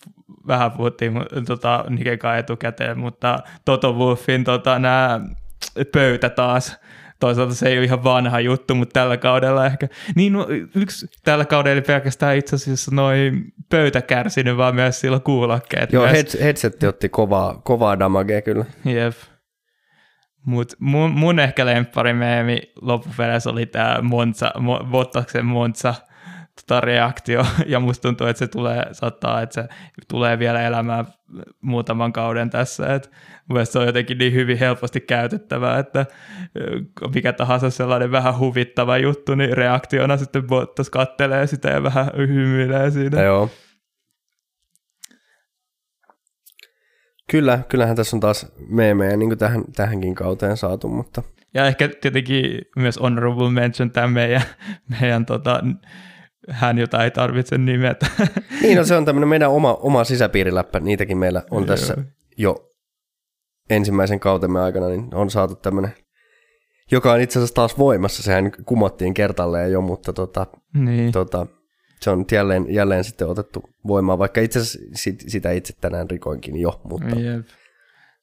[0.48, 1.14] vähän puhuttiin
[1.48, 5.22] tota, Nikekaan etukäteen, mutta Toto Wolffin tota, nämä
[5.92, 6.78] pöytä taas,
[7.20, 11.46] toisaalta se ei ole ihan vanha juttu, mutta tällä kaudella ehkä, niin no, yksi tällä
[11.46, 15.94] kaudella ei pelkästään itse asiassa noin pöytä kärsinyt, vaan myös silloin kuulokkeet.
[15.94, 16.14] Joo, myös.
[16.14, 18.66] heads, headsetti otti kovaa, kovaa damagea kyllä.
[18.86, 19.14] Jep.
[20.46, 25.94] Mut mun, mun ehkä lempparimeemi loppupeleissä oli tämä Monza, Mo, Bottaksen Monza
[26.62, 29.68] tota reaktio, ja musta tuntuu, että se tulee, saattaa, että se
[30.08, 31.06] tulee vielä elämään
[31.62, 33.10] muutaman kauden tässä, että
[33.50, 36.06] mielestäni se on jotenkin niin hyvin helposti käytettävää, että
[37.16, 42.92] mikä tahansa sellainen vähän huvittava juttu, niin reaktiona sitten Bottas kattelee sitä ja vähän hymyilee
[42.92, 43.18] siinä.
[43.18, 43.50] Ja joo.
[47.32, 51.24] Kyllä, kyllähän tässä on taas meemejä niin kuin tähän, tähänkin kauteen saatu, mutta
[51.54, 54.42] Ja ehkä tietenkin myös honorable mention tämä meidän,
[55.02, 55.64] meidän tota,
[56.50, 58.08] hän, jota ei tarvitse nimetä.
[58.62, 61.96] niin no, se on tämmöinen meidän oma, oma sisäpiiriläppä, niitäkin meillä on tässä
[62.38, 62.67] jo
[63.70, 65.94] ensimmäisen kautemme aikana, niin on saatu tämmöinen,
[66.92, 71.12] joka on itse asiassa taas voimassa, sehän kumottiin kertalleen jo, mutta tota, niin.
[71.12, 71.48] tota,
[72.02, 76.58] se on jälleen, jälleen sitten otettu voimaan, vaikka itse asiassa sit, sitä itse tänään rikoinkin
[76.62, 77.48] jo, mutta Jep.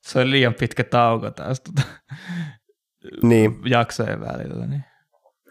[0.00, 1.82] Se oli liian pitkä tauko taas tota,
[3.28, 4.66] niin, jaksojen välillä.
[4.66, 4.84] Niin.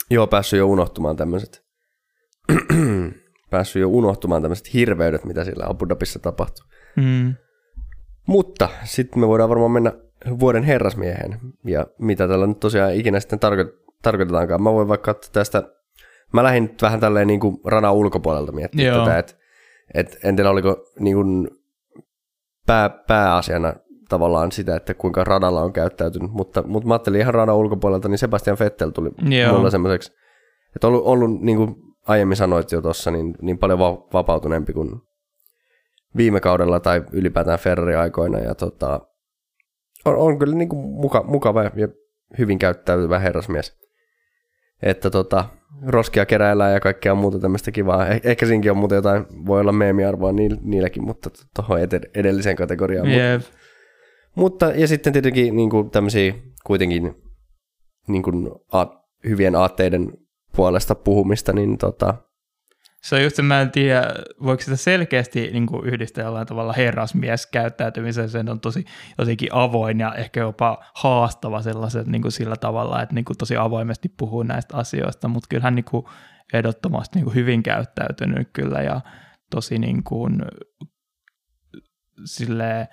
[0.09, 1.65] joo, päässyt jo unohtumaan tämmöiset,
[3.51, 6.65] päässyt jo unohtumaan tämmöiset hirveydet, mitä siellä Abu Dhabissa tapahtuu.
[6.95, 7.35] Mm.
[8.25, 9.93] Mutta sitten me voidaan varmaan mennä
[10.39, 14.63] vuoden herrasmiehen, ja mitä tällä nyt tosiaan ikinä sitten tarko- tarkoitetaankaan.
[14.63, 15.63] Mä voin vaikka tästä,
[16.33, 19.05] mä lähdin nyt vähän tälleen niin kuin radan ulkopuolelta miettimään Joo.
[19.05, 19.33] tätä, että
[19.93, 21.49] et, en tiedä oliko niin kuin
[22.67, 23.73] pää, pääasiana
[24.09, 28.17] tavallaan sitä, että kuinka radalla on käyttäytynyt, mutta, mutta mä ajattelin ihan radan ulkopuolelta, niin
[28.17, 29.53] Sebastian Vettel tuli Joo.
[29.53, 30.13] mulla semmoiseksi,
[30.75, 31.75] että ollut, ollut niin kuin
[32.07, 35.01] aiemmin sanoit jo tuossa, niin, niin paljon va- vapautuneempi kuin
[36.17, 38.39] viime kaudella tai ylipäätään Ferrari-aikoina.
[38.39, 38.99] Ja tota,
[40.05, 41.87] on, on kyllä niin kuin muka, mukava ja
[42.37, 43.77] hyvin käyttäytyvä herrasmies.
[44.81, 45.45] Että tota,
[45.87, 48.05] roskia keräillään ja kaikkea muuta tämmöistä kivaa.
[48.09, 52.55] Eh- ehkä siinkin on muuten jotain, voi olla meemiarvoa niil- niilläkin, mutta tuohon ed- edelliseen
[52.55, 53.07] kategoriaan.
[53.07, 53.41] Mut- Jep.
[54.35, 56.33] mutta, ja sitten tietenkin niin kuin tämmöisiä
[56.65, 57.15] kuitenkin
[58.07, 58.85] niin kuin a,
[59.29, 60.13] hyvien aatteiden
[60.55, 62.13] puolesta puhumista, niin tota,
[63.03, 64.03] Se on just mä en tiedä,
[64.43, 68.85] voiko sitä selkeästi niin kuin yhdistää jollain tavalla herrasmies käyttäytymiseen, se on tosi
[69.17, 73.57] jotenkin avoin ja ehkä jopa haastava sellaiset niin kuin sillä tavalla, että niin kuin tosi
[73.57, 76.05] avoimesti puhuu näistä asioista, mutta kyllä hän niin kuin
[76.53, 79.01] ehdottomasti niin kuin hyvin käyttäytynyt kyllä ja
[79.51, 80.41] tosi niin kuin,
[82.25, 82.87] silleen,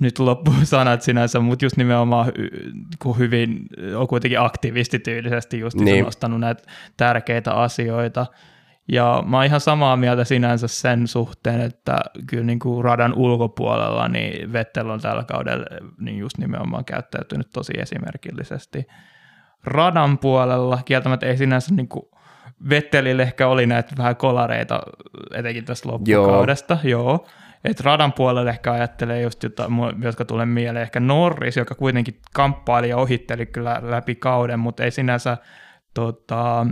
[0.00, 2.32] nyt loppu sanat sinänsä, mutta just nimenomaan
[2.98, 6.04] kun hyvin on kuitenkin aktivistityylisesti just niin.
[6.04, 6.62] nostanut näitä
[6.96, 8.26] tärkeitä asioita.
[8.92, 14.08] Ja mä oon ihan samaa mieltä sinänsä sen suhteen, että kyllä niin kuin radan ulkopuolella
[14.08, 15.64] niin Vettel on tällä kaudella
[16.00, 18.86] niin just nimenomaan käyttäytynyt tosi esimerkillisesti.
[19.64, 22.04] Radan puolella kieltämättä ei sinänsä niin kuin
[22.68, 24.82] Vettelille ehkä oli näitä vähän kolareita
[25.34, 27.02] etenkin tästä loppukaudesta, joo.
[27.02, 27.26] joo.
[27.64, 32.20] Et radan puolelle ehkä ajattelee just, jota, mu- jotka tulee mieleen, ehkä Norris, joka kuitenkin
[32.34, 35.36] kamppaili ja ohitteli kyllä läpi kauden, mutta ei sinänsä
[35.94, 36.66] tota,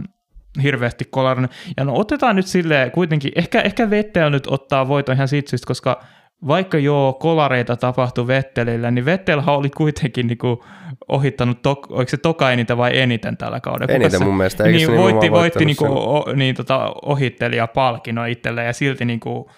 [0.62, 1.50] hirveästi kolarinen.
[1.76, 5.66] Ja no otetaan nyt silleen kuitenkin, ehkä, ehkä Vettel nyt ottaa voiton ihan siitä syystä,
[5.66, 6.00] koska
[6.46, 10.64] vaikka joo, kolareita tapahtui Vettelillä, niin Vettelhan oli kuitenkin niinku
[11.08, 13.94] ohittanut, tok, oliko se toka eniten vai eniten tällä kaudella?
[13.94, 14.64] Eniten mun mielestä.
[14.64, 19.04] Eikö niin, se voitti, nimenomaan voitti niinku, o, niin, tota, ohittelija palkinnon itselleen ja silti
[19.04, 19.50] niinku,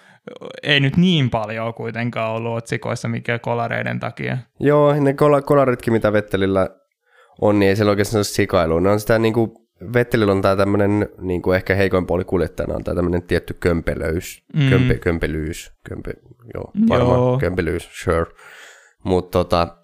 [0.63, 4.37] ei nyt niin paljon kuitenkaan ollut otsikoissa mikä kolareiden takia.
[4.59, 6.69] Joo, ne kol- kolaritkin, mitä Vettelillä
[7.41, 8.79] on, niin ei siellä oikeastaan ole sikailu.
[8.79, 9.51] Ne on sitä niin kuin,
[9.93, 14.43] Vettelillä on tämä tämmöinen, niin kuin ehkä heikoin puoli kuljettajana on tämä tämmöinen tietty kömpelöys,
[14.55, 14.69] Mm.
[14.69, 16.13] kömpe, kömpelyys, kömpe,
[16.53, 17.37] joo, varmaan Joo.
[17.37, 18.25] kömpelyys, sure.
[19.03, 19.77] Mutta tota,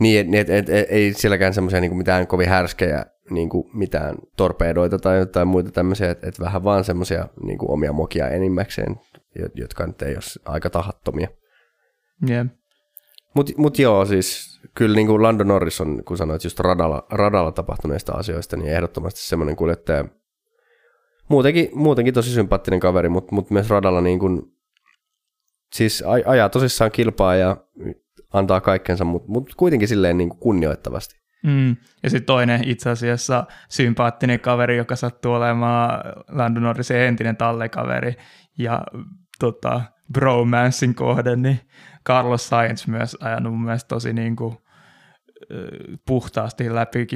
[0.00, 4.98] niin, et, et, et, ei sielläkään semmoisia niin mitään kovin härskejä niin kuin mitään torpedoita
[4.98, 8.96] tai jotain muita tämmöisiä, että et vähän vaan semmoisia niin omia mokia enimmäkseen,
[9.38, 11.28] jo- jotka nyt ei ole aika tahattomia.
[12.30, 12.46] Yeah.
[13.34, 17.52] Mutta mut joo, siis kyllä niin kuin Lando Norris on, kun sanoit just radalla, radalla
[17.52, 20.04] tapahtuneista asioista, niin ehdottomasti semmoinen kuljettaja.
[21.28, 24.42] Muutenkin, muutenkin tosi sympaattinen kaveri, mutta mut myös radalla niin kuin,
[25.72, 27.56] siis aj- ajaa tosissaan kilpaa ja
[28.34, 31.24] antaa kaikkensa, mutta mut kuitenkin silleen niin kuin kunnioittavasti.
[31.42, 31.76] Mm.
[32.02, 38.14] Ja sitten toinen itse asiassa sympaattinen kaveri, joka sattuu olemaan Lando Norrisin entinen tallekaveri
[38.58, 38.82] ja
[39.38, 39.80] tota,
[40.12, 41.60] bromancein kohde, niin
[42.06, 44.56] Carlos Sainz myös ajanut mun mielestä tosi niin kuin,
[46.06, 47.06] puhtaasti läpi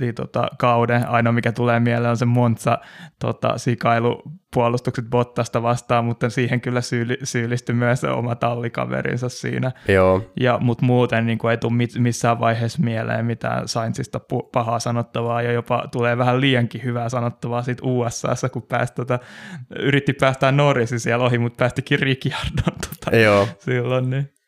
[0.00, 1.08] niin, tota, kauden.
[1.08, 2.78] Ainoa mikä tulee mieleen on se Monza
[3.18, 4.22] tota, sikailu
[4.54, 9.72] puolustukset Bottasta vastaan, mutta siihen kyllä syyli, syyllistyi myös oma tallikaverinsa siinä.
[9.88, 10.22] Joo.
[10.40, 14.20] Ja, mutta muuten niin kuin ei tule missään vaiheessa mieleen mitään Sainzista
[14.52, 19.18] pahaa sanottavaa ja jopa tulee vähän liiankin hyvää sanottavaa siitä USAssa, kun pääsi, tota,
[19.78, 23.48] yritti päästää Norrisi siellä ohi, mutta päästikin Ricciardon tota, Joo.
[23.58, 24.10] silloin.
[24.10, 24.39] Niin.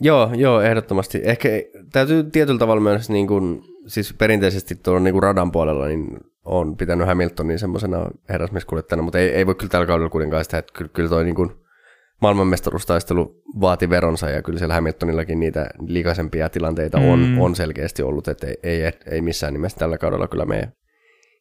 [0.00, 1.20] Joo, joo, ehdottomasti.
[1.24, 1.48] Ehkä
[1.92, 6.06] täytyy tietyllä tavalla myös, niin kuin, siis perinteisesti tuolla niin kuin radan puolella, niin
[6.44, 10.72] on pitänyt Hamiltonin semmoisena herrasmieskuljettajana, mutta ei, ei voi kyllä tällä kaudella kuitenkaan sitä, että
[10.72, 11.50] kyllä, kyllä toi niin kuin
[12.22, 17.40] maailmanmestaruustaistelu vaati veronsa ja kyllä siellä Hamiltonillakin niitä likaisempia tilanteita on, mm.
[17.40, 20.72] on selkeästi ollut, että ei, ei, ei missään nimessä tällä kaudella kyllä me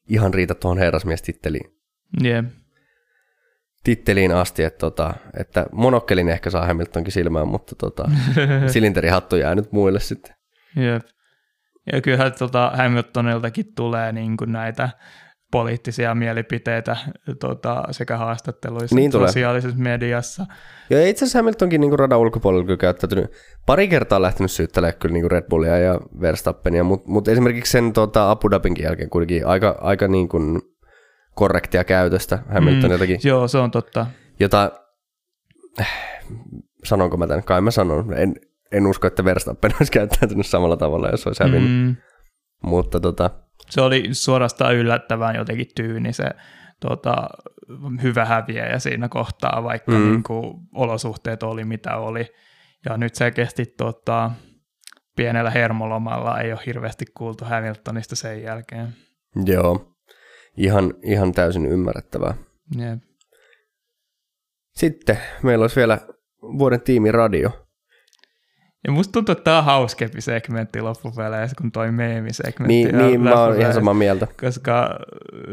[0.09, 1.71] ihan riitä tuohon herrasmiestitteliin.
[2.25, 2.45] Yeah
[3.85, 8.11] titteliin asti, että, tota, että monokkelin ehkä saa Hamiltonkin silmään, mutta tota,
[8.73, 10.35] silinterihattu jää nyt muille sitten.
[10.75, 11.03] Jep.
[11.93, 14.89] Ja kyllähän tota Hamiltoniltakin tulee niin kuin näitä
[15.51, 16.97] poliittisia mielipiteitä
[17.39, 20.45] tota, sekä haastatteluissa niin että sosiaalisessa mediassa.
[20.89, 23.31] Ja itse asiassa Hamiltonkin niin radan ulkopuolella kyllä käyttäytynyt.
[23.65, 28.31] Pari kertaa lähtenyt syyttelemään kyllä niin Red Bullia ja Verstappenia, mutta mut esimerkiksi sen tota,
[28.31, 30.61] Abu Dhabinkin jälkeen kuitenkin aika, aika niin kuin
[31.35, 33.15] korrektia käytöstä Hamiltoniltakin.
[33.15, 34.05] Mm, joo, se on totta.
[34.39, 34.71] Jota,
[36.83, 38.35] sanonko mä tämän, kai mä sanon, en,
[38.71, 41.71] en usko, että Verstappen olisi käyttäytynyt samalla tavalla, jos olisi hävinnyt.
[41.71, 41.95] Mm.
[42.63, 43.29] Mutta tota...
[43.69, 46.29] Se oli suorastaan yllättävän jotenkin tyyni se
[46.79, 47.29] tota,
[48.03, 50.11] hyvä häviäjä siinä kohtaa, vaikka mm.
[50.11, 52.33] niin kuin, olosuhteet oli mitä oli.
[52.85, 54.31] Ja nyt se kesti tota,
[55.15, 58.87] pienellä hermolomalla, ei ole hirveästi kuultu Hamiltonista sen jälkeen.
[59.45, 59.94] Joo.
[60.57, 62.33] Ihan, ihan täysin ymmärrettävää.
[62.77, 62.99] Jep.
[64.75, 65.99] Sitten meillä olisi vielä
[66.41, 67.67] vuoden tiimiradio.
[68.87, 72.73] Ja musta tuntuu, että tämä on hauskempi segmentti loppupeleissä kuin toi meemisegmentti.
[72.73, 74.27] Niin, niin mä oon ihan samaa mieltä.
[74.41, 74.99] Koska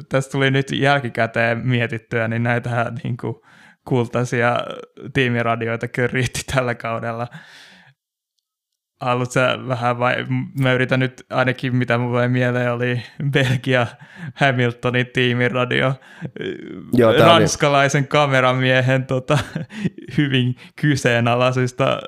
[0.08, 3.34] tästä tuli nyt jälkikäteen mietittyä, niin näitä niin kuin
[3.88, 4.56] kultaisia
[5.12, 7.28] tiimiradioita riitti tällä kaudella
[9.02, 10.26] haluatko vähän vai
[10.60, 13.86] mä yritän nyt ainakin mitä mulle mieleen oli Belgia
[14.34, 15.94] Hamiltonin tiimiradio
[16.92, 18.08] Joo, ranskalaisen oli...
[18.08, 19.38] kameramiehen tota,
[20.18, 21.98] hyvin kyseenalaisista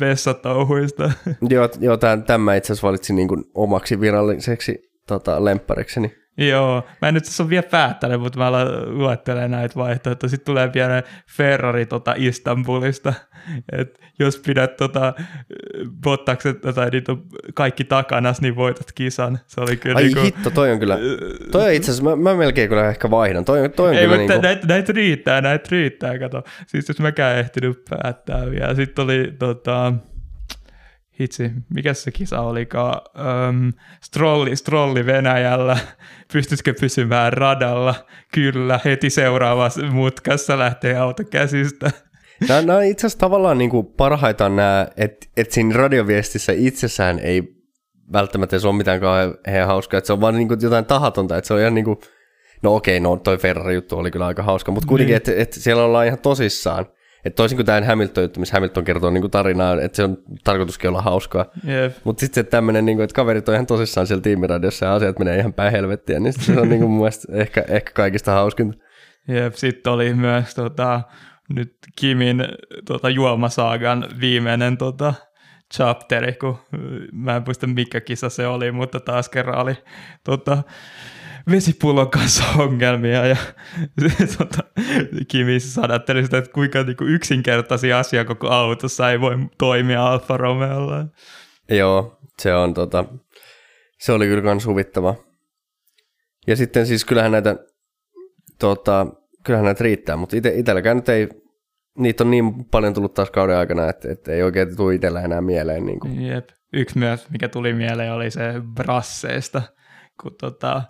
[0.00, 1.10] vessatouhuista.
[1.50, 6.25] Joo, joo tämä itse asiassa valitsin niin omaksi viralliseksi tota, lempparikseni.
[6.38, 8.50] Joo, mä en nyt tässä ole vielä päättänyt, mutta mä
[8.86, 10.30] luettelen näitä vaihtoehtoja.
[10.30, 11.02] Sitten tulee vielä
[11.36, 13.14] Ferrari tota Istanbulista,
[13.72, 15.14] että jos pidät tota,
[16.02, 17.16] Bottakset tai niitä
[17.54, 19.38] kaikki takana, niin voitat kisan.
[19.46, 20.98] Se oli kyllä Ai niinku, hitto, toi on kyllä,
[21.50, 23.44] toi on itse asiassa, mä, mä melkein kyllä ehkä vaihdan.
[23.44, 24.46] Toi, toi on Ei, kyllä mutta niinku...
[24.46, 26.42] näitä, näitä riittää, näitä riittää, kato.
[26.66, 28.74] Siis jos mäkään ehtinyt päättää vielä.
[28.74, 29.92] Sitten oli tota,
[31.20, 33.00] hitsi, mikä se kisa olikaan,
[33.48, 35.78] um, strolli, strolli Venäjällä,
[36.32, 37.94] pystyisikö pysymään radalla,
[38.34, 41.90] kyllä, heti seuraavassa mutkassa lähtee auto käsistä.
[42.48, 47.18] Nämä, nämä on itse asiassa tavallaan niin kuin parhaita nämä, että, että siinä radioviestissä itsessään
[47.18, 47.42] ei
[48.12, 51.48] välttämättä se ole mitään kauhean hauskaa, että se on vaan niin kuin jotain tahatonta, että
[51.48, 51.98] se on ihan niin kuin,
[52.62, 55.16] no okei, no toi Ferrari-juttu oli kyllä aika hauska, mutta kuitenkin, niin.
[55.16, 56.86] että, että siellä ollaan ihan tosissaan.
[57.26, 60.90] Että toisin kuin tämä Hamilton-juttu, missä Hamilton kertoo niin kuin tarinaa, että se on tarkoituskin
[60.90, 61.46] olla hauskaa.
[61.68, 61.96] Yep.
[62.04, 65.18] Mutta sitten se tämmöinen, niin kuin, että kaverit on ihan tosissaan siellä tiimiradiossa ja asiat
[65.18, 68.78] menee ihan päin helvettiä, niin se on niin kuin mun mielestä ehkä, ehkä kaikista hauskinta.
[69.28, 71.00] Jep, sitten oli myös tota,
[71.54, 72.44] nyt Kimin
[72.84, 75.14] tota, juomasaagan viimeinen tota,
[75.74, 76.58] chapteri, kun
[77.12, 79.74] mä en muista mikä kisa se oli, mutta taas kerran oli
[80.24, 80.62] tota,
[81.50, 83.36] vesipullon kanssa ongelmia ja
[84.38, 84.62] tota,
[85.28, 91.06] Kimi sadatteli sitä, että kuinka niinku yksinkertaisia asia koko autossa ei voi toimia Alfa Romeolla.
[91.70, 93.04] Joo, se on tota,
[93.98, 95.14] se oli kyllä kans huvittava.
[96.46, 97.56] Ja sitten siis kyllähän näitä,
[98.58, 99.06] tota,
[99.44, 101.28] kyllähän näitä riittää, mutta ite, itselläkään nyt ei,
[101.98, 105.40] niitä on niin paljon tullut taas kauden aikana, että, että ei oikein tule itsellä enää
[105.40, 105.86] mieleen.
[105.86, 106.22] Niin kuin.
[106.22, 106.48] Jep.
[106.72, 109.62] Yksi myös, mikä tuli mieleen, oli se Brasseista,
[110.22, 110.82] kun tota,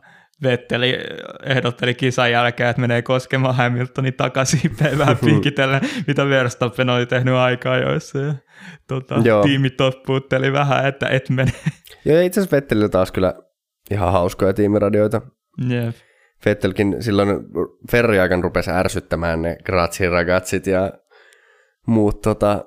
[0.42, 0.98] Vetteli
[1.44, 7.78] ehdotteli kisan jälkeen, että menee koskemaan Hamiltonin takaisin vähän pinkitellen, mitä Verstappen oli tehnyt aikaa
[7.78, 8.18] joissa.
[8.18, 8.34] Ja,
[8.86, 11.52] tota, tiimi toppuutteli vähän, että et mene.
[12.04, 13.34] Joo, itse asiassa Vettelillä taas kyllä
[13.90, 15.20] ihan hauskoja tiimiradioita.
[15.70, 15.94] Yep.
[16.44, 17.28] Vettelkin silloin
[17.90, 20.92] Ferri-aikan rupesi ärsyttämään ne grazie ragazit ja
[21.86, 22.64] muut tota,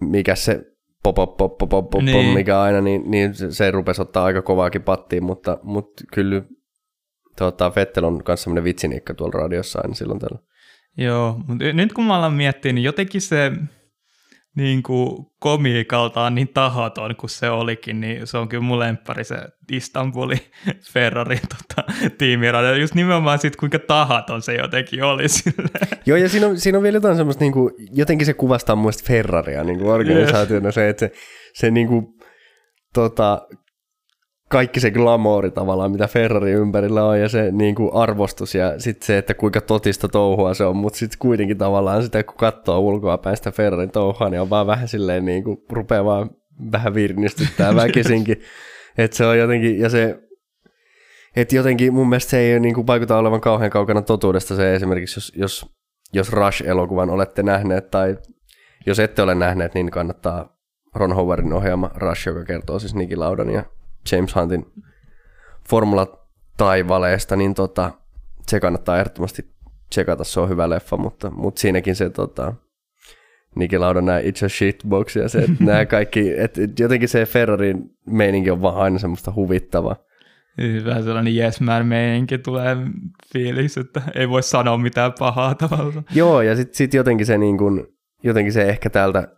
[0.00, 0.69] mikä se
[1.02, 2.34] pop pop pop pop pop, pop Niin.
[2.34, 6.42] mikä aina, niin, niin se, rupesi ottaa aika kovaakin pattiin, mutta, mutta kyllä
[7.38, 10.38] tota, Vettel on myös semmoinen vitsiniikka tuolla radiossa aina silloin tällä.
[10.96, 13.52] Joo, mutta nyt kun mä alan miettiä, niin jotenkin se
[14.56, 19.36] niin kuin komiikaltaan niin tahaton kuin se olikin, niin se on kyllä mun lemppari se
[19.72, 20.40] Istanbulin
[20.92, 22.74] Ferrari tota, tiimiradio.
[22.74, 25.88] Just nimenomaan siitä, kuinka tahaton se jotenkin oli silleen.
[26.06, 28.82] Joo, ja siinä on, siinä on vielä jotain semmoista, niin kuin, jotenkin se kuvastaa mun
[28.82, 31.12] mielestä Ferraria niin kuin organisaationa, se, että se,
[31.54, 32.06] se niin kuin,
[32.94, 33.46] tota,
[34.50, 39.06] kaikki se glamouri tavallaan, mitä Ferrari ympärillä on, ja se niin kuin arvostus, ja sitten
[39.06, 43.18] se, että kuinka totista touhua se on, mutta sitten kuitenkin tavallaan sitä, kun katsoo ulkoa
[43.18, 46.30] päin sitä Ferrarin touhua, niin on vaan vähän silleen, niin kuin, rupeaa vaan
[46.72, 48.40] vähän virnistyttää väkisinkin.
[48.98, 50.18] että se on jotenkin, ja se,
[51.36, 55.18] että jotenkin mun mielestä se ei niin kuin, vaikuta olevan kauhean kaukana totuudesta se esimerkiksi,
[55.18, 55.66] jos, jos,
[56.12, 58.18] jos Rush-elokuvan olette nähneet, tai
[58.86, 60.56] jos ette ole nähneet, niin kannattaa
[60.94, 63.64] Ron Howardin ohjaama Rush, joka kertoo siis Niki Laudan ja
[64.12, 64.66] James Huntin
[65.68, 67.90] formula-taivaleesta, niin tota,
[68.46, 69.50] se kannattaa ehdottomasti
[69.90, 72.54] tsekata, se on hyvä leffa, mutta, mutta siinäkin se tota,
[73.54, 77.90] Niki Lauda nämä It's a Shitbox ja se, että nämä kaikki, että jotenkin se Ferrarin
[78.06, 79.96] meininki on vaan aina semmoista huvittavaa.
[80.84, 82.76] Vähän sellainen yes man meininki tulee
[83.32, 86.04] fiilis, että ei voi sanoa mitään pahaa tavallaan.
[86.14, 87.86] Joo, ja sitten sit jotenkin, se niin kun,
[88.22, 89.28] jotenkin se ehkä täältä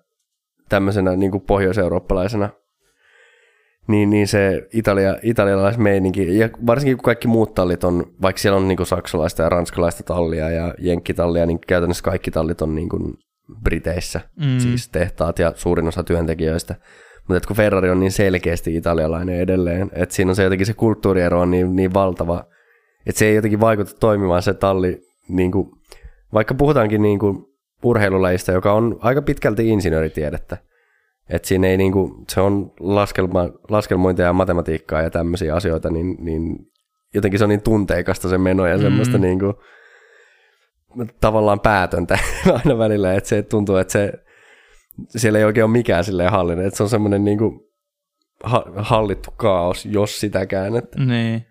[0.68, 2.50] tämmöisenä niin kuin pohjoiseurooppalaisena,
[3.89, 8.68] niin, niin se Italia, italialaismeininki, ja varsinkin kun kaikki muut tallit on, vaikka siellä on
[8.68, 13.14] niin kuin saksalaista ja ranskalaista tallia ja jenkkitallia, niin käytännössä kaikki tallit on niin kuin
[13.62, 14.59] Briteissä, mm.
[14.59, 16.74] siis tehtaat ja suurin osa työntekijöistä.
[17.28, 21.41] Mutta kun Ferrari on niin selkeästi italialainen edelleen, että siinä on se jotenkin se kulttuuriero
[21.41, 22.45] on niin, niin valtava,
[23.07, 25.70] että se ei jotenkin vaikuta toimimaan se talli, niin kuin,
[26.33, 27.45] vaikka puhutaankin niin kuin
[27.83, 30.57] urheilulajista, joka on aika pitkälti insinööritiedettä.
[31.29, 36.16] Että siinä ei niin kuin, se on laskelma, laskelmointia ja matematiikkaa ja tämmöisiä asioita, niin,
[36.20, 36.59] niin
[37.14, 39.23] jotenkin se on niin tunteikasta se meno ja semmoista mm.
[39.23, 39.55] niin kuin,
[41.20, 42.18] tavallaan päätöntä
[42.64, 44.12] aina välillä, että se tuntuu, että se,
[45.09, 47.61] siellä ei oikein ole mikään silleen hallinnut, että se on semmoinen niin kuin
[48.45, 50.77] ha- hallittu kaos, jos sitäkään.
[50.77, 51.05] Että.
[51.05, 51.47] Niin.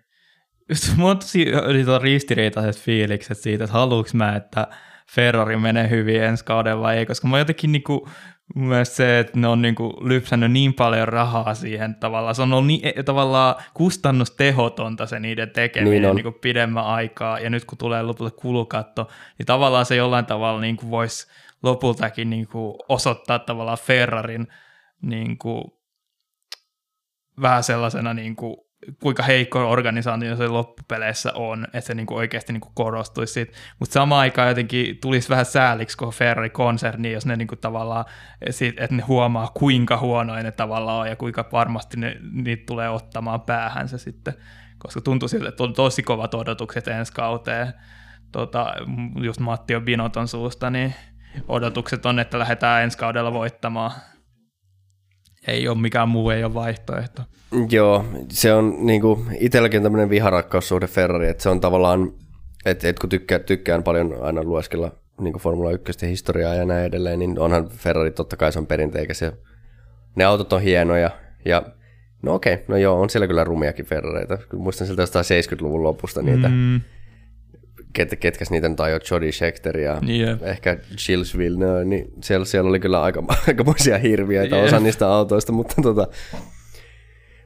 [0.68, 1.46] Just mulla on tosi
[2.02, 4.66] ristiriitaiset fiilikset siitä, että haluuks mä, että
[5.10, 8.08] Ferrari menee hyvin ensi kaudella vai ei, koska mä jotenkin niinku,
[8.54, 12.66] myös se, että ne on niinku lypsännyt niin paljon rahaa siihen tavallaan, se on ollut
[12.66, 18.36] niin, tavallaan kustannustehotonta se niiden tekeminen niin niinku pidemmän aikaa, ja nyt kun tulee lopulta
[18.36, 21.26] kulukatto, niin tavallaan se jollain tavalla niinku voisi
[21.62, 24.46] lopultakin niinku osoittaa tavallaan Ferrarin
[25.02, 25.80] niinku,
[27.40, 28.71] vähän sellaisena niinku,
[29.02, 33.52] kuinka heikko organisaatio se loppupeleissä on, että se niinku oikeasti niinku korostuisi siitä.
[33.78, 38.04] Mutta samaan aikaan jotenkin tulisi vähän sääliksi koko Ferrari-konserni, jos ne niinku tavallaan,
[38.76, 43.40] että ne huomaa kuinka huonoja ne tavallaan on ja kuinka varmasti ne, niitä tulee ottamaan
[43.40, 44.34] päähän se sitten.
[44.78, 47.72] Koska tuntuu siltä, että on tosi kovat odotukset ensi kauteen.
[48.32, 48.74] Tota,
[49.22, 50.94] just Matti on Binoton suusta, niin
[51.48, 53.92] odotukset on, että lähdetään ensi kaudella voittamaan.
[55.46, 57.22] Ei ole mikään muu, ei ole vaihtoehto.
[57.70, 62.12] Joo, se on niinku, itselläkin on tämmöinen viharakkaussuhde Ferrari, että se on tavallaan,
[62.64, 67.18] että et kun tykkää, tykkään paljon aina lueskella niin Formula 1 historiaa ja näin edelleen,
[67.18, 69.32] niin onhan Ferrari totta kai se on perinteikäs ja
[70.16, 71.10] ne autot on hienoja
[71.44, 71.62] ja
[72.22, 74.38] no okei, no joo, on siellä kyllä rumiakin Ferrareita.
[74.56, 76.80] Muistan sieltä jostain 70-luvun lopusta niitä, mm.
[77.92, 80.42] Ket, ketkäs niitä nyt ajoi, Jody Scheckter ja Jep.
[80.42, 80.76] ehkä
[81.06, 84.64] Gilles Villeneuve, niin siellä, siellä oli kyllä aika, aikamoisia hirviöitä Jep.
[84.64, 86.08] osa niistä autoista, mutta tota,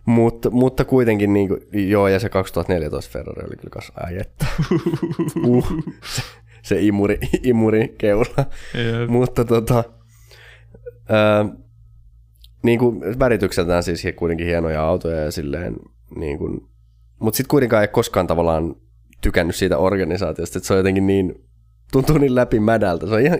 [0.06, 4.46] mutta, mutta kuitenkin, niin kuin, joo, ja se 2014 Ferrari oli kyllä kanssa ajetta.
[5.46, 5.72] uh,
[6.04, 6.22] se,
[6.62, 8.26] se imuri, imuri keula.
[8.74, 9.08] Jep.
[9.08, 9.84] Mutta tota,
[11.08, 11.46] ää,
[12.62, 15.76] niin kuin väritykseltään siis kuitenkin hienoja autoja ja silleen,
[16.16, 16.60] niin kuin,
[17.18, 18.76] mutta sitten kuitenkaan ei koskaan tavallaan
[19.20, 21.44] tykännyt siitä organisaatiosta, että se on jotenkin niin,
[21.92, 23.06] tuntuu niin läpimädältä.
[23.06, 23.38] Se on ihan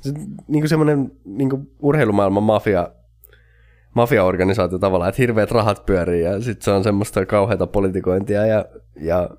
[0.00, 0.12] se,
[0.48, 2.88] niin kuin semmoinen niin kuin urheilumaailman mafia,
[3.94, 8.64] mafiaorganisaatio tavallaan, että hirveät rahat pyörii ja sitten se on semmoista kauheata politikointia ja,
[9.00, 9.30] ja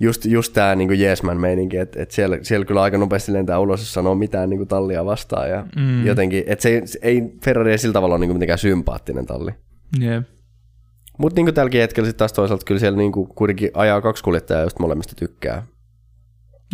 [0.00, 3.80] just, just tämä niinku Jeesman meininki, että et siellä, siellä kyllä aika nopeasti lentää ulos,
[3.80, 6.06] jos sanoo mitään niinku tallia vastaan ja mm.
[6.06, 9.52] jotenkin, että se, ei- se ei, Ferrari ei sillä tavalla ole niinku mitenkään sympaattinen talli.
[10.00, 10.35] Jep.
[11.18, 14.82] Mutta niinku tälläkin hetkellä sitten taas toisaalta kyllä siellä niinku kuitenkin ajaa kaksi kuljettajaa, josta
[14.82, 15.66] molemmista tykkää.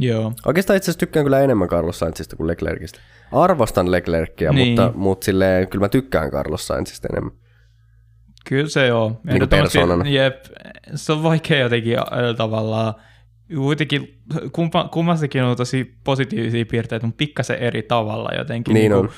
[0.01, 0.33] Joo.
[0.47, 2.99] Oikeastaan itse asiassa tykkään kyllä enemmän Carlos Sainzista kuin Leclercistä.
[3.33, 4.69] Arvostan Leclercia, Niin.
[4.69, 7.33] mutta, mutta silleen, kyllä mä tykkään Carlos Sainzista enemmän.
[8.49, 9.11] Kyllä se on.
[9.11, 10.09] Niinku Ehdottomasti- persoonana.
[10.11, 10.45] Jep.
[10.95, 11.97] Se on vaikea jotenkin
[12.37, 12.95] tavallaan
[13.57, 14.23] kuitenkin
[14.53, 18.75] kumpa, kummassakin on tosi positiivisia piirteitä, mutta pikkasen eri tavalla jotenkin.
[18.75, 19.11] Niin kuin on.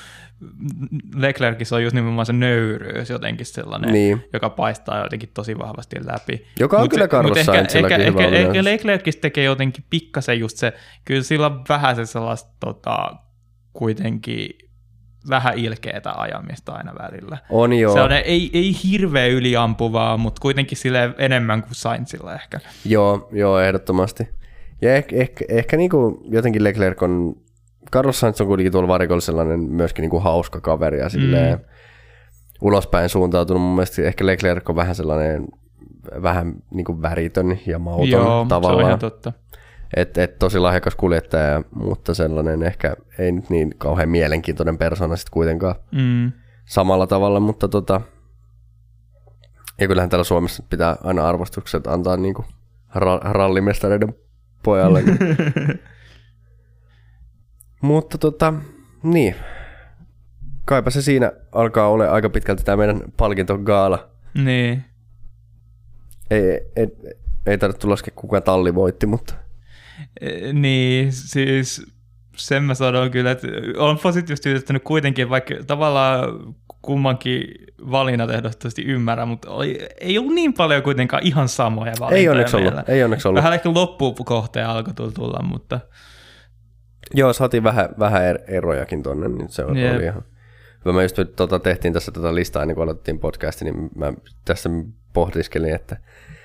[1.15, 4.23] Leclercissä on just nimenomaan se nöyryys jotenkin sellainen, Niin.
[4.33, 6.45] joka paistaa jotenkin tosi vahvasti läpi.
[6.59, 8.63] Joka on Mut- kyllä Carlos ehkä, Sainzillakin ehkä, hyvä ehkä, ehkä.
[8.63, 10.73] Leclercistä tekee jotenkin pikkasen just se,
[11.05, 13.15] kyllä sillä on vähän se sellaista tota,
[13.73, 14.49] kuitenkin
[15.29, 17.37] vähän ilkeätä ajamista aina välillä.
[17.49, 17.93] On joo.
[17.93, 22.59] Se on ei, ei hirveä yliampuvaa, mutta kuitenkin sille enemmän kuin Sainzilla ehkä.
[22.85, 24.27] Joo, joo, ehdottomasti.
[24.81, 27.35] Ja ehkä, ehkä, ehkä niinku jotenkin Leclerc on,
[27.91, 31.65] Carlos Sainz on kuitenkin tuolla varikolla sellainen myöskin niinku hauska kaveri ja silleen Mm.
[32.61, 33.61] ulospäin suuntautunut.
[33.61, 35.47] Mun mielestä ehkä Leclerc on vähän sellainen
[36.21, 38.87] vähän niinku väritön ja mauton Joo, se on tavallaan.
[38.87, 39.33] ihan totta.
[39.95, 45.31] Et, et tosi lahjakas kuljettaja, mutta sellainen ehkä ei nyt niin kauhean mielenkiintoinen persona sitten
[45.33, 46.31] kuitenkaan Mm.
[46.65, 48.01] samalla tavalla, mutta tota,
[49.81, 52.45] ja kyllähän täällä Suomessa pitää aina arvostukset antaa niinku
[52.95, 54.15] ra- rallimestareiden
[54.63, 55.03] pojalle.
[57.85, 58.53] mutta tota,
[59.03, 59.35] niin.
[60.65, 64.09] Kaipa se siinä alkaa olla aika pitkälti tämä meidän palkintogaala.
[64.33, 64.83] niin.
[66.31, 66.41] Ei,
[66.75, 66.87] ei,
[67.45, 69.33] ei tarvitse laskea kuka talli voitti, mutta
[70.21, 71.85] E, Niin, siis
[72.37, 77.47] sen mä sanon kyllä, että on positiivisesti yllättänyt kuitenkin, vaikka tavallaan kummankin
[77.91, 82.55] valinnat ehdottomasti ymmärrän, mutta oli, ei ollut niin paljon kuitenkaan ihan samoja valintoja ei onneksi
[82.55, 82.73] ollut.
[82.73, 82.93] meillä.
[82.93, 83.37] Ei onneksi ollut.
[83.37, 85.79] Vähän ehkä loppukohteen alkoi tulla, mutta
[87.13, 90.21] Joo, saatiin vähän, vähän er- erojakin tonne, niin se oli ihan hyvä.
[90.93, 94.13] Mä just tota, tehtiin tässä tätä listaa ennen kuin aloitettiin podcastin, niin mä
[94.45, 94.69] tässä
[95.13, 95.97] pohdiskelin, että,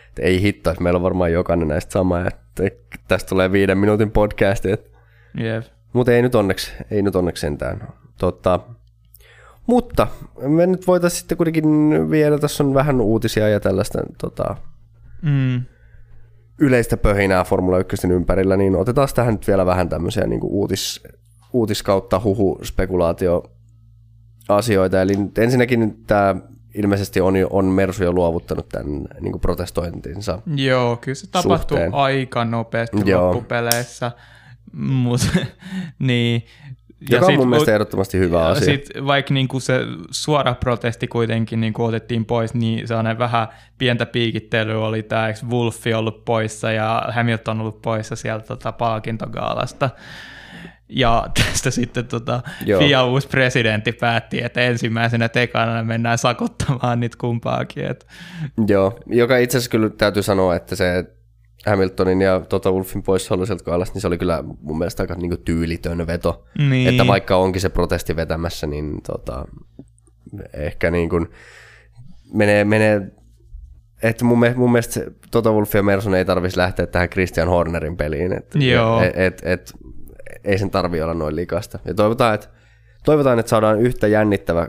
[0.08, 2.62] että ei hitto, että meillä on varmaan jokainen näistä sama, että
[3.08, 4.90] tästä tulee viiden minuutin podcasti, että,
[5.34, 5.64] jep.
[5.92, 7.88] mutta ei nyt onneksi, ei nyt onneksi sentään.
[8.18, 8.60] Tota,
[9.66, 10.06] mutta
[10.38, 11.64] me nyt voitaisiin sitten kuitenkin
[12.10, 14.56] vielä, tässä on vähän uutisia ja tällaista tota,
[15.22, 15.62] Mm.
[16.60, 21.02] Yleistä pöhinää Formula 1 ympärillä, niin otetaan tähän nyt vielä vähän tämmöisiä niin kuin uutis,
[21.52, 23.42] uutis kautta huhu spekulaatio
[24.48, 25.02] asioita.
[25.02, 26.36] Eli nyt ensinnäkin tämä
[26.74, 28.86] ilmeisesti on, on Mersu jo luovuttanut tämän
[29.20, 30.42] niin kuin protestointinsa.
[30.56, 31.94] Joo, kyllä se tapahtui Suhteen.
[31.94, 33.26] aika nopeasti Joo.
[33.26, 34.12] loppupeleissä,
[34.72, 35.26] mutta
[35.98, 36.42] niin.
[37.10, 38.64] Joka on sit- mun mielestä ehdottomasti hyvä asia.
[38.64, 39.80] Sitten vaikka niinku se
[40.10, 43.48] suora protesti kuitenkin niinku otettiin pois, niin sellainen vähän
[43.78, 49.90] pientä piikittelyä oli tämä, eikö Wolfi ollut poissa ja Hamilton ollut poissa sieltä tota, palkintogaalasta.
[50.88, 52.80] Ja tästä sitten tota, Joo.
[52.80, 57.84] FIA uusi presidentti päätti, että ensimmäisenä tekana mennään sakottamaan niitä kumpaakin.
[57.84, 58.06] Et,
[58.66, 61.04] Joo, joka itse asiassa kyllä täytyy sanoa, että se
[61.66, 65.30] Hamiltonin ja Toto Wolfin poissaolo sieltä kaalasta, niin se oli kyllä mun mielestä aika niin
[65.30, 66.44] kuin tyylitön veto.
[66.58, 69.44] niin, Että vaikka onkin se protesti vetämässä, niin tota,
[70.52, 71.28] ehkä niin kuin
[72.32, 73.12] menee, menee
[74.02, 75.00] että mun, mun mielestä
[75.30, 78.32] Toto Wolff ja Merson ei tarvitsisi lähteä tähän Christian Hornerin peliin.
[78.32, 79.02] Et, Joo.
[79.02, 79.72] Et, et, et,
[80.44, 81.78] ei sen tarvi olla noin likasta.
[81.84, 82.48] Ja toivotaan, että,
[83.04, 84.68] toivotaan, että saadaan yhtä jännittävä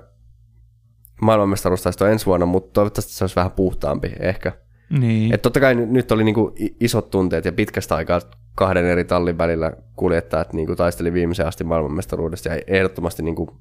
[1.22, 4.54] maailmanmestaruustaisto ensi vuonna, mutta toivottavasti se olisi vähän puhtaampi ehkä.
[5.00, 5.34] Niin.
[5.34, 8.22] Et totta kai nyt, oli niinku isot tunteet ja pitkästä aikaa
[8.56, 13.58] kahden eri tallin välillä kuljettajat niinku taisteli viimeisen asti maailmanmestaruudesta ja ehdottomasti niinku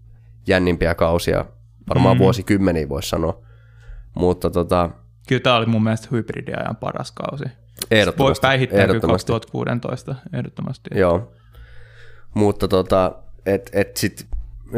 [0.46, 1.44] jännimpiä kausia,
[1.88, 2.18] varmaan Mm.
[2.18, 2.22] mm.
[2.24, 3.40] vuosikymmeniä voisi sanoa.
[4.14, 4.90] Mutta tota,
[5.28, 7.44] Kyllä tämä oli mun mielestä hybridiajan paras kausi.
[7.90, 8.42] ehdottomasti.
[8.42, 9.32] Voi päihittää ehdottomasti.
[9.32, 10.90] 2016 ehdottomasti.
[10.94, 11.32] Joo.
[12.34, 13.12] Mutta tota,
[13.46, 14.26] et, et sit,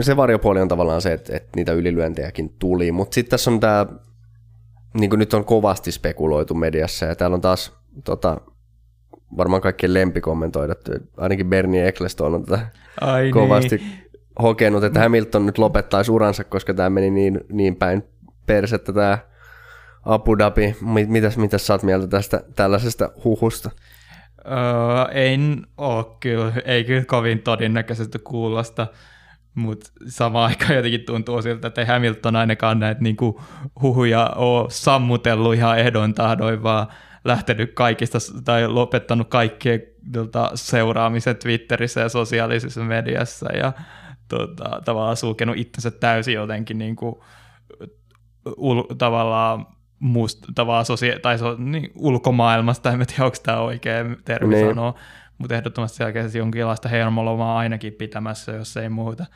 [0.01, 3.87] se varjopuoli on tavallaan se, että et niitä ylilyöntejäkin tuli, mutta sitten tässä on tämä,
[4.95, 7.73] niin kuin nyt on kovasti spekuloitu mediassa, ja täällä on taas
[8.05, 8.41] tota,
[9.37, 10.75] varmaan kaikkien lempikommentoida,
[11.17, 12.67] ainakin Bernie Ecclestone on tätä
[13.01, 14.11] Ai kovasti Niin.
[14.43, 18.03] hokenut, että Hamilton nyt lopettaisi uransa, koska tämä meni niin, niin päin
[18.47, 19.19] persettä tämä
[20.05, 20.77] Abu Dhabi.
[20.81, 23.71] Mi- Mitäs, mitäs sä oot mieltä tästä tällaisesta huhusta?
[24.47, 28.87] Öö, en oo kyllä, ei kyllä kovin todennäköisesti kuulosta,
[29.55, 33.41] mutta samaan aikaan jotenkin tuntuu siltä, että ei Hamilton ainakaan näitä niinku
[33.83, 36.87] huhuja ole sammutellut ihan ehdon tahdoin, vaan
[37.25, 39.83] lähtenyt kaikista tai lopettanut kaikkien
[40.13, 43.73] tota, seuraamisen Twitterissä ja sosiaalisessa mediassa ja
[44.29, 47.25] tota, tavallaan sulkenut itsensä täysin jotenkin niinku,
[48.57, 49.67] ul, tavallaan
[49.99, 54.69] muust, tavallaan sosia- tai so, niin, ulkomaailmasta, en tiedä, onko tämä oikea termi Niin.
[54.69, 54.95] sanoa,
[55.43, 59.27] mutta ehdottomasti selkeästi jonkinlaista hermolomaa ainakin pitämässä, jos ei muuta.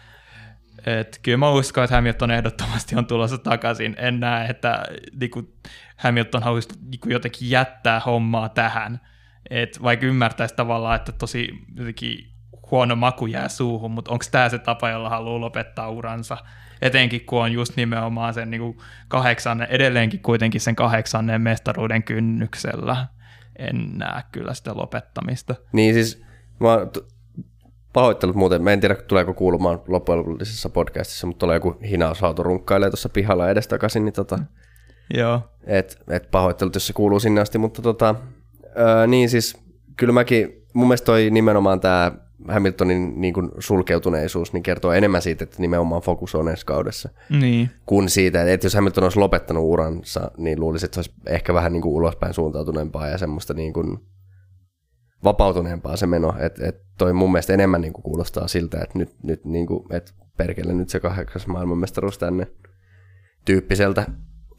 [0.86, 3.94] Et kyllä mä uskon, että Hamilton ehdottomasti on tulossa takaisin.
[3.98, 4.84] En näe, että
[5.20, 5.54] niinku,
[5.96, 9.00] Hamilton haluaisi niinku, jotenkin jättää hommaa tähän.
[9.50, 12.30] Et vaikka ymmärtäisi tavallaan, että tosi jotenkin
[12.70, 16.36] huono maku jää suuhun, mutta onko tämä se tapa, jolla haluaa lopettaa uransa?
[16.82, 23.06] Etenkin kun on just nimenomaan sen niinku kahdeksannen, edelleenkin kuitenkin sen kahdeksannen mestaruuden kynnyksellä.
[23.58, 25.54] En näe kyllä sitä lopettamista.
[25.72, 26.22] Niin siis,
[26.60, 27.16] mä t-
[27.92, 30.24] pahoittelut muuten, mä en tiedä tuleeko kuulumaan loppujen
[30.72, 34.38] podcastissa, mutta tulee joku hinausauto runkkailee tuossa pihalla edestakaisin, niin tota,
[35.14, 35.40] Joo.
[35.64, 38.14] et, et pahoittelut, jos se kuuluu sinne asti, mutta tota,
[38.78, 39.64] öö, niin siis
[39.96, 42.12] kyllä mäkin, mun mielestä toi nimenomaan tämä
[42.48, 47.70] Hamiltonin niin kuin sulkeutuneisuus niin kertoo enemmän siitä, että nimenomaan fokus on ensi kaudessa, Niin.
[47.86, 51.72] kuin siitä, että jos Hamilton olisi lopettanut uransa, niin luulisin, että se olisi ehkä vähän
[51.72, 53.98] niin kuin ulospäin suuntautuneempaa ja semmoista niin kuin
[55.24, 56.34] vapautuneempaa se meno.
[56.38, 59.94] Että et toi mun mielestä enemmän niin kuin kuulostaa siltä, että nyt, nyt niin kuin,
[59.94, 62.46] että perkele nyt se kahdeksas maailmanmestaruus tänne
[63.44, 64.06] tyyppiseltä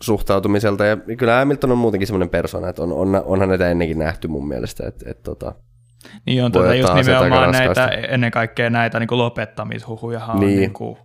[0.01, 0.85] suhtautumiselta.
[0.85, 4.47] Ja kyllä Hamilton on muutenkin semmoinen persona, että on, on, onhan näitä ennenkin nähty mun
[4.47, 5.55] mielestä, että, että tota,
[6.25, 10.53] Niin on tuota just nimenomaan näitä, ennen kaikkea näitä niin lopettamishuhujahan Niin.
[10.53, 10.97] on niin kuin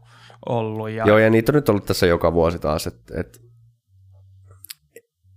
[0.48, 0.90] ollut.
[0.90, 2.86] Ja, Joo, ja niitä on nyt ollut tässä joka vuosi taas.
[2.86, 3.40] Et, et...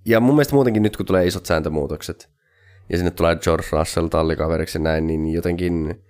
[0.05, 2.30] Ja mun mielestä muutenkin nyt, kun tulee isot sääntömuutokset,
[2.89, 6.03] ja sinne tulee George Russell tallikaveriksi ja näin, niin jotenkin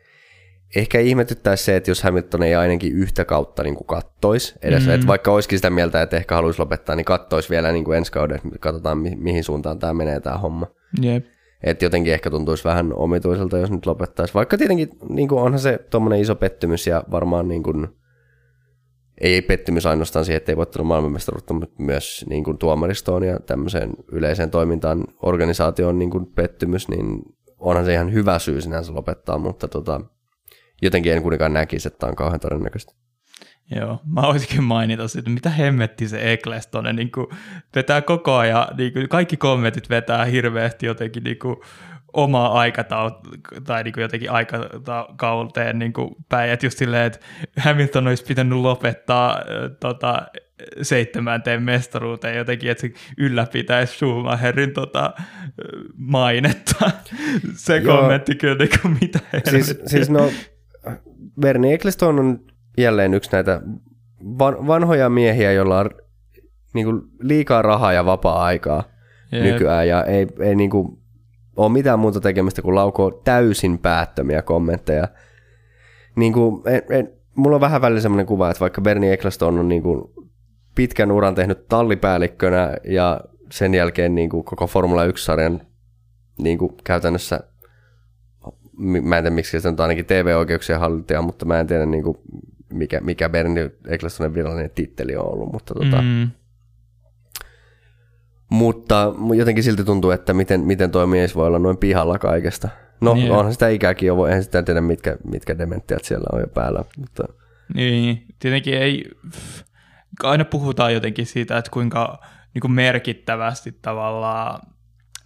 [0.76, 4.94] ehkä ihmetyttäisi se, että jos Hamilton ei ainakin yhtä kautta niin kuin kattois edes, mm.
[4.94, 8.12] että vaikka olisikin sitä mieltä, että ehkä haluaisi lopettaa, niin kattois vielä niin kuin ensi
[8.12, 10.68] kauden, katsotaan mi- mihin suuntaan tämä menee tämä homma.
[11.02, 11.26] Jep.
[11.66, 14.34] Että jotenkin ehkä tuntuisi vähän omituiselta, jos nyt lopettaisi.
[14.34, 17.88] Vaikka tietenkin niin kuin onhan se tuommoinen iso pettymys ja varmaan niin kuin,
[19.22, 23.92] ei pettymys ainoastaan siihen, että ei voittanut maailmanmestaruutta, mutta myös niin kuin tuomaristoon ja tämmöiseen
[24.12, 27.22] yleiseen toimintaan, organisaatioon niin kuin pettymys, niin
[27.60, 30.02] onhan se ihan hyvä syy sinänsä lopettaa, mutta tota,
[30.82, 32.94] jotenkin en kuitenkaan näkisi, että tämä on kauhean todennäköistä.
[33.72, 37.28] Joo, mä voisinkin mainita siitä, mitä hemmetti se Ecclestonen niin kuin
[37.76, 41.56] vetää koko ajan, niin kuin kaikki kommentit vetää hirveästi jotenkin niin kuin
[42.14, 43.14] omaa aikataut
[43.64, 47.20] tai niin kuin jotenkin aikakauteen niin kuin päin, että just silleen, että
[47.60, 49.42] Hamilton olisi pitänyt lopettaa
[49.80, 50.26] tota,
[50.82, 55.14] seitsemänteen mestaruuteen jotenkin, että se ylläpitäisi Schumacherin tota,
[55.98, 56.92] mainetta.
[57.56, 57.98] Se Joo.
[57.98, 59.88] kommentti kyllä, niin kuin, mitä Siis, helvettiä.
[59.88, 60.32] siis no,
[61.42, 62.40] Bernie Ecclestone on
[62.78, 63.62] jälleen yksi näitä
[64.40, 65.90] van, vanhoja miehiä, joilla on
[66.74, 68.84] niin kuin, liikaa rahaa ja vapaa-aikaa
[69.32, 69.44] Jep.
[69.44, 70.98] nykyään ja ei, ei niin kuin,
[71.56, 75.08] ole mitään muuta tekemistä kuin laukoo täysin päättömiä kommentteja.
[76.16, 79.70] Niin kuin, en, en, mulla on vähän välillä semmoinen kuva, että vaikka Bernie Ecclestone on
[79.70, 80.04] niin kuin,
[80.76, 83.22] pitkän uran tehnyt tallipäällikkönä ja
[83.52, 85.62] sen jälkeen niin kuin, koko Formula 1-sarjan
[86.38, 87.40] niin kuin, käytännössä
[88.78, 92.18] mä en tiedä miksi se on ainakin TV-oikeuksien hallitsija, mutta mä en tiedä niin kuin,
[92.74, 96.32] mikä, mikä Bernie Ecclestonen virallinen titteli on ollut, mutta tota, mm.
[98.50, 102.70] Mutta jotenkin silti tuntuu, että miten, miten toi mies voi olla noin pihalla kaikesta.
[103.02, 103.32] No, Niin.
[103.32, 106.84] onhan sitä ikääkin jo, eihän sitä tiedä, mitkä, mitkä dementiat siellä on jo päällä.
[106.98, 107.24] Mutta,
[107.74, 109.06] Niin, tietenkin ei,
[110.24, 112.20] aina puhutaan jotenkin siitä, että kuinka
[112.54, 114.62] niin kuin merkittävästi tavallaan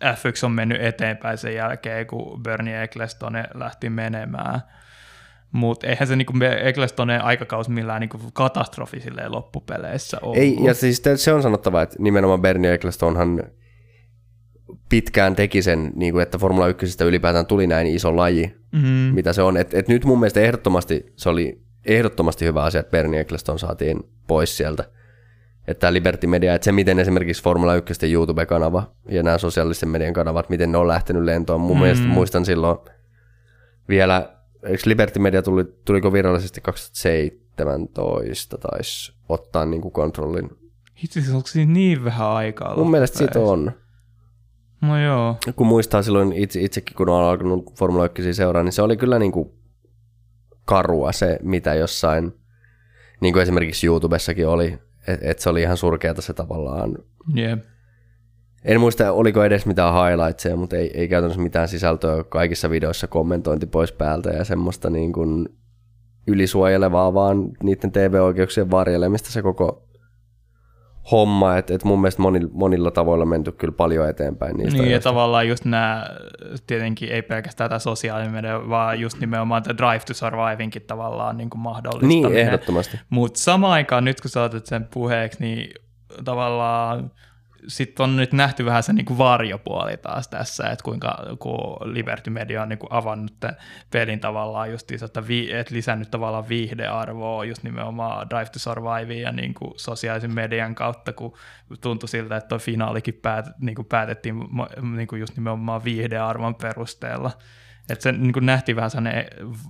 [0.04, 4.62] F1 on mennyt eteenpäin sen jälkeen, kun Bernie Ecclestone lähti menemään.
[5.52, 6.34] Mutta eihän se niinku
[6.64, 10.38] Ecclestonen aikakaus millään niinku katastrofi loppupeleissä ollut.
[10.38, 13.44] ei, ja siis se on sanottava, että nimenomaan Bernie Ecclestonehan
[14.90, 19.34] pitkään teki sen, niin kuin, että Formula 1 ylipäätään tuli näin iso laji, mm, mitä
[19.34, 19.58] se on.
[19.58, 24.00] Et, et nyt mun mielestä ehdottomasti se oli ehdottomasti hyvä asia, että Bernie Ecclestone saatiin
[24.28, 24.84] pois sieltä.
[25.68, 30.14] Että tämä Liberty Media, että se miten esimerkiksi Formula 1 YouTube-kanava ja nämä sosiaalisen median
[30.14, 31.62] kanavat, miten ne on lähtenyt lentoon.
[31.62, 31.82] Mun mm.
[31.82, 32.78] mielestä muistan silloin
[33.90, 40.50] vielä, eikö Liberty Media tuli, tuliko virallisesti 2017 taisi ottaa niin kuin kontrollin.
[41.04, 42.76] Hitsi, onko siinä niin vähän aikaa?
[42.76, 43.72] Mun mielestä siitä on.
[44.82, 45.38] No joo.
[45.56, 49.20] kun muistaa silloin itse, itsekin, kun on alkanut Formula 1 seuraa, niin se oli kyllä
[49.20, 49.52] niin kuin
[50.66, 52.34] karua se, mitä jossain,
[53.22, 56.98] niin kuin esimerkiksi YouTubessakin oli, että et se oli ihan surkeata se tavallaan.
[57.34, 57.64] Jep.
[58.66, 63.66] En muista, oliko edes mitään highlightseja, mutta ei, ei käytännössä mitään sisältöä kaikissa videoissa, kommentointi
[63.66, 65.50] pois päältä ja semmoista niin kuin
[66.28, 69.90] ylisuojelevaa, vaan niiden TV-oikeuksien varjelemista se koko
[71.12, 74.90] homma, että et mun mielestä monilla, monilla tavoilla menty kyllä paljon eteenpäin niistä Niin, ja
[74.90, 75.10] ajoista.
[75.10, 76.06] tavallaan just nämä,
[76.68, 81.50] tietenkin ei pelkästään tämä sosiaalinen media, vaan just nimenomaan tämä Drive to Survivingkin tavallaan niin
[81.50, 82.32] kuin mahdollistaminen.
[82.32, 83.00] Niin, ehdottomasti.
[83.10, 85.74] Mutta samaan aikaan nyt kun sä otat sen puheeksi, niin
[86.26, 87.12] tavallaan
[87.70, 92.62] sitten on nyt nähty vähän se niinku varjopuoli taas tässä, että kuinka kun Liberty Media
[92.62, 93.58] on niinku avannut tämän
[93.92, 99.32] pelin tavallaan just että, vi, et lisännyt tavallaan viihdearvoa just nimenomaan Drive to Survive ja
[99.32, 101.34] niinku sosiaalisen median kautta, kun
[101.82, 104.36] tuntui siltä, että tuo finaalikin päät, niinku päätettiin
[104.96, 107.32] niinku just nimenomaan viihdearvon perusteella.
[107.90, 109.26] Että se niin nähtiin vähän sellainen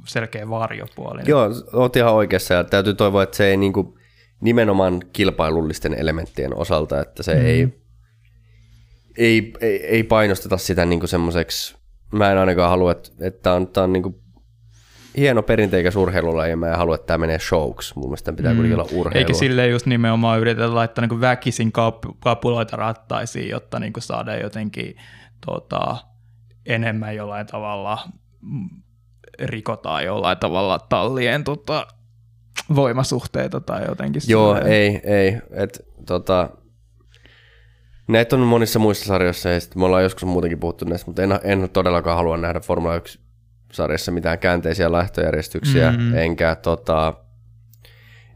[0.06, 1.22] selkeä varjopuoli.
[1.26, 4.00] Joo, oot ihan oikeassa ja täytyy toivoa, että se ei niinku
[4.42, 7.46] nimenomaan kilpailullisten elementtien osalta, että se mm.
[7.46, 7.79] ei
[9.18, 11.76] ei, ei, ei painosteta sitä niin semmoiseksi,
[12.12, 14.16] mä en ainakaan halua, että, että tämä on, tää on niin kuin
[15.18, 17.94] hieno perinteikäs urheilulaji ja mä en halua, että tämä menee showksi.
[17.96, 18.58] Mun mielestä pitää mm.
[18.58, 19.20] kuitenkin olla urheilua.
[19.20, 24.96] Eikä silleen just nimenomaan yritetä laittaa niin väkisin kap- kapuloita rattaisiin, jotta niin saadaan jotenkin
[25.46, 25.98] tota,
[26.66, 28.00] enemmän jollain tavalla
[28.42, 28.70] mm,
[29.44, 31.88] rikotaan jollain tavalla tallien tota,
[32.76, 34.22] voimasuhteita tai jotenkin.
[34.28, 34.74] Joo, silleen.
[34.74, 35.38] ei, ei.
[35.52, 36.50] Et, tota,
[38.10, 41.70] näitä on monissa muissa sarjoissa ja me ollaan joskus muutenkin puhuttu näistä, mutta en, en
[41.74, 43.20] todellakaan halua nähdä Formula 1
[43.72, 46.18] sarjassa mitään käänteisiä lähtöjärjestyksiä, mm-hmm.
[46.18, 47.14] enkä, tota,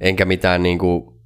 [0.02, 1.22] enkä mitään niinku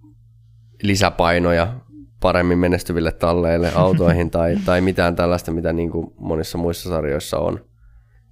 [0.83, 1.73] lisäpainoja
[2.19, 7.65] paremmin menestyville talleille, autoihin tai, tai mitään tällaista, mitä niinku monissa muissa sarjoissa on.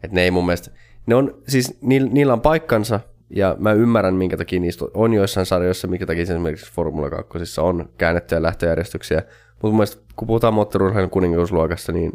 [0.03, 0.71] Et ne ei mun mielestä,
[1.05, 5.87] ne on, siis niillä on paikkansa, ja mä ymmärrän, minkä takia niistä on joissain sarjoissa,
[5.87, 9.21] minkä takia esimerkiksi Formula 2 on käännettyjä lähtöjärjestyksiä,
[9.55, 12.11] mutta mun mielestä kun puhutaan moottorurheilun kuninkuusluokasta, niin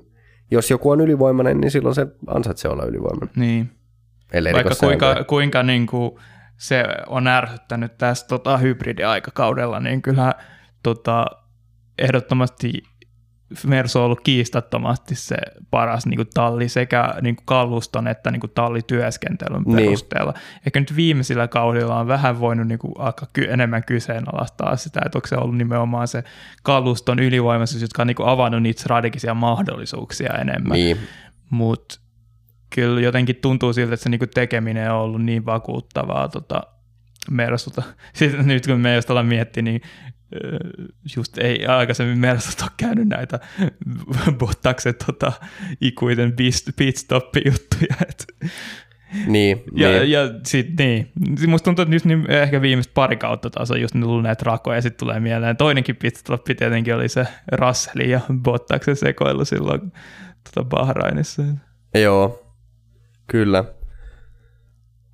[0.51, 3.31] jos joku on ylivoimainen, niin silloin se ansaitsee olla ylivoimainen.
[3.37, 3.71] Niin.
[4.33, 6.19] Ellei Vaikka kuinka, kuinka niin kuin
[6.57, 10.35] se on ärsyttänyt tässä tota, hybridiaikakaudella, niin kyllä
[10.83, 11.27] tota,
[11.99, 12.83] ehdottomasti
[13.67, 15.37] Mersu on ollut kiistattomasti se
[15.71, 19.77] paras niin kuin talli sekä niin kuin kaluston että niin kuin tallityöskentelyn niin.
[19.77, 20.35] perusteella.
[20.67, 25.19] Ehkä nyt viimeisillä kaudilla on vähän voinut niin kuin aika ky- enemmän kyseenalaistaa sitä, että
[25.19, 26.25] onko se ollut nimenomaan se
[26.63, 30.73] kaluston ylivoimaisuus, jotka on niin kuin avannut niitä strategisia mahdollisuuksia enemmän.
[30.73, 30.99] Niin.
[31.51, 32.01] Mutta
[32.75, 36.63] kyllä jotenkin tuntuu siltä, että se niin kuin tekeminen on ollut niin vakuuttavaa tota,
[37.31, 37.83] Mersulta.
[38.13, 39.83] Sitten nyt kun me just ollaan miettinyt, niin
[41.17, 43.41] just ei aikaisemmin Mersut ole käynyt näitä
[44.39, 45.33] Bottaksen tota,
[45.81, 46.35] ikuisen
[46.77, 47.97] pitstop-juttuja.
[49.27, 50.11] Niin, ja, niin.
[50.11, 51.13] ja sit, niin.
[51.47, 54.77] Musta tuntuu, että just niin, ehkä viimeiset pari kautta taas on just tullut näitä rakoja,
[54.77, 55.57] ja sitten tulee mieleen.
[55.57, 59.81] Toinenkin pitstop tietenkin oli se Russellin ja Bottaksen sekoilu silloin
[60.45, 61.43] tota Bahrainissa.
[61.95, 62.55] Joo,
[63.27, 63.65] kyllä.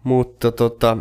[0.04, 0.98] Mutta tota,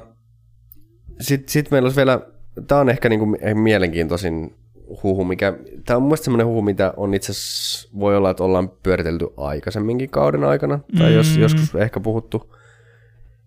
[1.20, 2.35] sitten sit meillä olisi vielä
[2.68, 4.56] tämä on ehkä niinku mielenkiintoisin
[5.04, 5.54] huhu, mikä,
[5.86, 9.28] tämä on mun mielestä semmoinen huhu, mitä on itse asiassa, voi olla, että ollaan pyöritelty
[9.38, 11.16] aikaisemminkin kauden aikana, tai mm.
[11.16, 12.56] jos joskus ehkä puhuttu,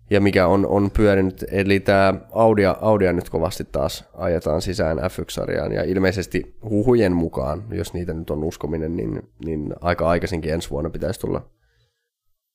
[0.09, 5.71] ja mikä on, on pyörinyt, eli tämä Audia, Audia nyt kovasti taas ajetaan sisään F1-sarjaan,
[5.71, 10.89] ja ilmeisesti huhujen mukaan, jos niitä nyt on uskominen, niin, niin aika aikaisinkin ensi vuonna
[10.89, 11.49] pitäisi tulla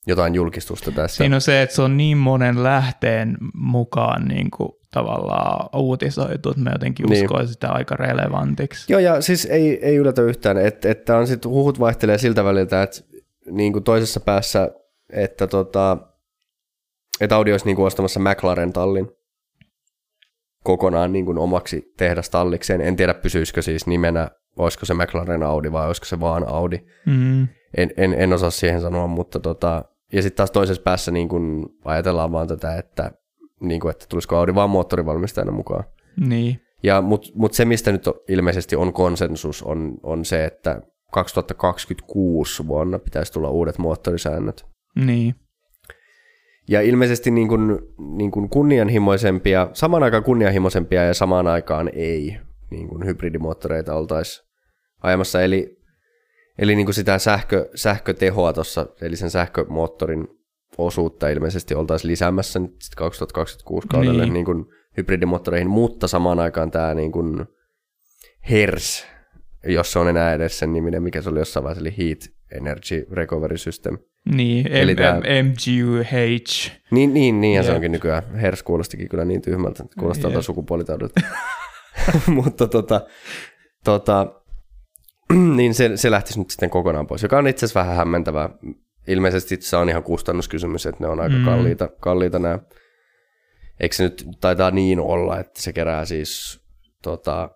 [0.07, 1.17] jotain julkistusta tässä.
[1.17, 6.63] Siinä on se, että se on niin monen lähteen mukaan niin kuin tavallaan uutisoitu, että
[6.63, 7.25] me jotenkin niin.
[7.25, 8.93] uskoisin sitä aika relevantiksi.
[8.93, 12.83] Joo, ja siis ei, ei yllätä yhtään, että, että on sit, huhut vaihtelee siltä väliltä,
[12.83, 13.01] että
[13.51, 14.71] niin kuin toisessa päässä,
[15.13, 15.97] että, tota,
[17.21, 19.11] että Audi olisi niin kuin ostamassa McLaren-tallin
[20.65, 22.81] kokonaan niin kuin omaksi tehdastallikseen.
[22.81, 26.79] En tiedä, pysyisikö siis nimenä, olisiko se McLaren Audi vai olisiko se vaan Audi.
[27.07, 27.49] Mm.
[27.77, 31.77] En, en, en osaa siihen sanoa, mutta tota, ja sitten taas toisessa päässä niin kun
[31.85, 33.13] ajatellaan vaan tätä, että,
[33.61, 35.85] niin kun, että tulisiko Audi vaan moottorivalmistajana mukaan.
[36.29, 36.61] Niin.
[36.83, 40.83] Ja, Mutta mut se, mistä nyt on, ilmeisesti on konsensus, on, on se, että
[41.13, 44.67] 2026 vuonna pitäisi tulla uudet moottorisäännöt.
[44.97, 45.35] Niin.
[46.69, 52.37] Ja ilmeisesti niin kun, niin kun kunnianhimoisempia, samaan aikaan kunnianhimoisempia ja samaan aikaan ei
[52.71, 54.43] niin kun hybridimoottoreita oltaisi
[55.03, 55.43] ajamassa.
[55.43, 55.85] Eli
[56.59, 60.29] Eli niin kuin sitä sähkö, sähkötehoa tuossa, eli sen sähkömoottorin
[60.79, 64.33] osuutta ilmeisesti oltaisiin lisäämässä nyt 2026 kaudelle niin.
[64.33, 67.47] Niin kuin hybridimoottoreihin, mutta samaan aikaan tämä niin kuin
[68.51, 69.07] HERS,
[69.67, 72.19] jos se on enää edes sen niminen, mikä se oli jossain vaiheessa, eli Heat
[72.53, 73.99] Energy Recovery System.
[74.35, 76.73] Niin, eli M- tämä, MGUH.
[76.91, 77.67] Niin, niin, niin yep.
[77.67, 78.35] se onkin nykyään.
[78.35, 80.41] HERS kuulostikin kyllä niin tyhmältä, kuulostaa yep.
[80.41, 81.21] sukupuolitaudilta.
[82.27, 83.07] mutta tota,
[83.85, 84.43] tota,
[85.57, 88.49] niin se, se lähtisi nyt sitten kokonaan pois, joka on itse asiassa vähän hämmentävää.
[89.07, 91.45] Ilmeisesti se on ihan kustannuskysymys, että ne on aika mm.
[91.45, 92.59] kalliita, kalliita nämä.
[93.81, 96.61] Eikö se nyt taitaa niin olla, että se kerää siis
[97.03, 97.51] tota,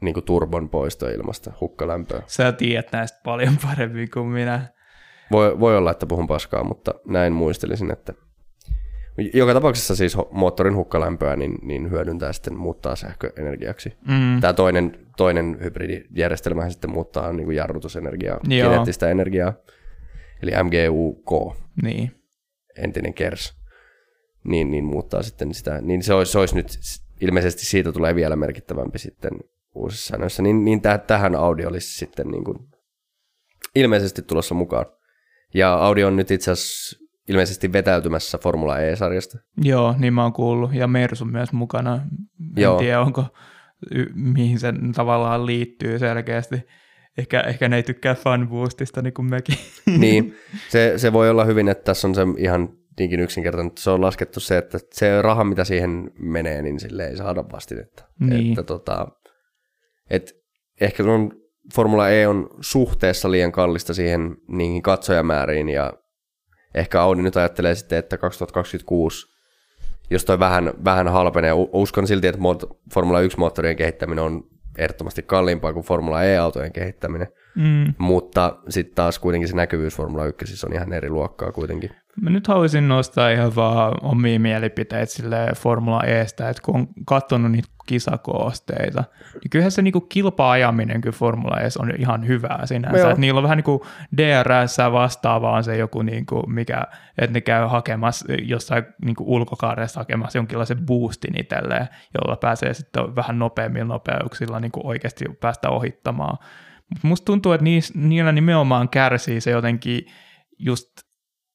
[0.00, 2.22] niin kuin turbon poistoilmasta, hukkalämpöä.
[2.26, 4.66] Sä tiedät näistä paljon paremmin kuin minä.
[5.30, 8.14] Voi, voi olla, että puhun paskaa, mutta näin muistelisin, että
[9.34, 13.92] joka tapauksessa siis moottorin hukkalämpöä niin, niin hyödyntää sitten muuttaa sähköenergiaksi.
[14.08, 14.40] Mm.
[14.40, 18.70] Tämä toinen, toinen hybridijärjestelmä sitten muuttaa niin kuin jarrutusenergiaa, Joo.
[18.70, 19.52] kineettistä energiaa,
[20.42, 22.10] eli MGUK, niin.
[22.78, 23.54] entinen KERS,
[24.44, 25.80] niin, niin muuttaa sitten sitä.
[25.80, 26.78] Niin se olisi, se olisi nyt,
[27.20, 29.32] ilmeisesti siitä tulee vielä merkittävämpi sitten
[29.74, 30.42] uusissa säännöissä.
[30.42, 32.58] Niin, niin täh, tähän Audi olisi sitten niin kuin
[33.74, 34.86] ilmeisesti tulossa mukaan.
[35.54, 39.38] Ja Audi on nyt itse asiassa ilmeisesti vetäytymässä Formula E-sarjasta.
[39.56, 40.74] Joo, niin mä oon kuullut.
[40.74, 41.94] Ja Mersu myös mukana.
[42.56, 42.78] En Joo.
[42.78, 43.24] tiedä, onko,
[44.14, 46.56] mihin se tavallaan liittyy selkeästi.
[47.18, 49.58] Ehkä, ehkä ne ei tykkää fanboostista niin kuin mekin.
[49.98, 50.36] Niin,
[50.72, 52.68] se, se voi olla hyvin, että tässä on se ihan
[52.98, 57.06] niinkin yksinkertainen, että se on laskettu se, että se raha, mitä siihen menee, niin sille
[57.06, 58.04] ei saada vastinetta.
[58.20, 58.48] Niin.
[58.48, 59.08] Että tota,
[60.10, 60.36] et
[60.80, 61.32] ehkä on,
[61.74, 65.92] Formula E on suhteessa liian kallista siihen niihin katsojamääriin ja
[66.74, 69.26] ehkä Audi nyt ajattelee sitten, että 2026,
[70.10, 72.40] jos toi vähän, vähän halpenee, uskon silti, että
[72.94, 74.44] Formula 1-moottorien kehittäminen on
[74.78, 77.94] ehdottomasti kalliimpaa kuin Formula E-autojen kehittäminen, Mm.
[77.98, 81.90] mutta sitten taas kuitenkin se näkyvyys Formula 1 on ihan eri luokkaa kuitenkin.
[82.20, 87.52] Mä nyt haluaisin nostaa ihan vaan omia mielipiteitä sille Formula Estä, että kun on katsonut
[87.52, 89.04] niitä kisakoosteita,
[89.34, 93.08] niin kyllähän se niinku kilpa-ajaminen kyllä Formula E on ihan hyvää sinänsä.
[93.08, 93.80] Että niillä on vähän niin kuin
[94.16, 96.82] DRS vastaava on se joku, niinku, mikä,
[97.18, 103.38] että ne käy hakemassa jossain niinku ulkokaaressa hakemassa jonkinlaisen boostin itselleen, jolla pääsee sitten vähän
[103.38, 106.38] nopeammilla nopeuksilla niinku oikeasti päästä ohittamaan.
[106.90, 110.06] Mut musta tuntuu, että niis, niillä nimenomaan kärsii se jotenkin
[110.58, 111.07] just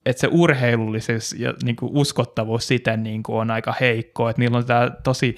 [0.05, 4.57] että se urheilullisuus ja niin kuin uskottavuus siten niin kuin on aika heikko, että niillä
[4.57, 5.35] on tää tosi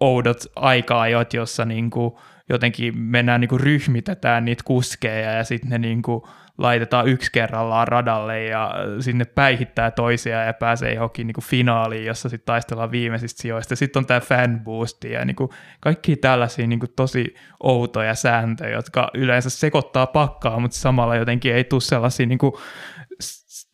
[0.00, 2.14] oudot aika-ajot, jossa niin kuin
[2.48, 6.22] jotenkin mennään niin kuin ryhmitetään niitä kuskeja ja sitten ne niin kuin
[6.58, 12.28] laitetaan yksi kerrallaan radalle ja sinne päihittää toisia ja pääsee johonkin niin kuin finaaliin, jossa
[12.28, 13.76] sitten taistellaan viimeisistä sijoista.
[13.76, 19.10] Sitten on tämä fanboosti ja niin kuin kaikki tällaisia niin kuin tosi outoja sääntöjä, jotka
[19.14, 22.52] yleensä sekoittaa pakkaa, mutta samalla jotenkin ei tule sellaisia niin kuin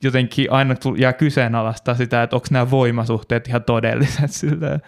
[0.02, 4.30] jotenkin aina jää kyseenalaista sitä, että onko nämä voimasuhteet ihan todelliset.
[4.30, 4.80] Silleen.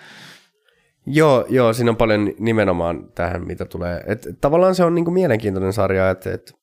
[1.06, 4.04] Joo, joo, siinä on paljon nimenomaan tähän, mitä tulee.
[4.06, 6.54] Et tavallaan se on niinku mielenkiintoinen sarja, että et,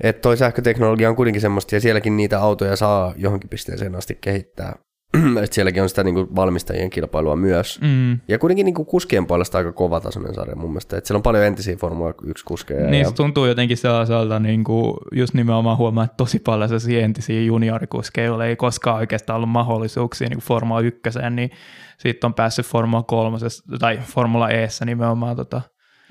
[0.00, 4.76] et toi sähköteknologia on kuitenkin semmoista, ja sielläkin niitä autoja saa johonkin pisteeseen asti kehittää.
[5.42, 7.80] että sielläkin on sitä niinku valmistajien kilpailua myös.
[7.80, 8.20] Mm.
[8.28, 10.96] Ja kuitenkin niinku kuskien puolesta aika kovatasoinen sarja mun mielestä.
[10.96, 12.90] Et siellä on paljon entisiä Formula 1-kuskeja.
[12.90, 17.00] Niin ja, se tuntuu jotenkin sellaiselta, niin kuin, just nimenomaan huomaa, että tosi paljon sellaisia
[17.00, 21.50] entisiä juniorikuskeja, joilla ei koskaan oikeastaan ollut mahdollisuuksia niin kuin Formula 1, niin
[21.98, 23.38] sitten on päässyt Formula 3,
[23.78, 25.60] tai Formula E nimenomaan tota,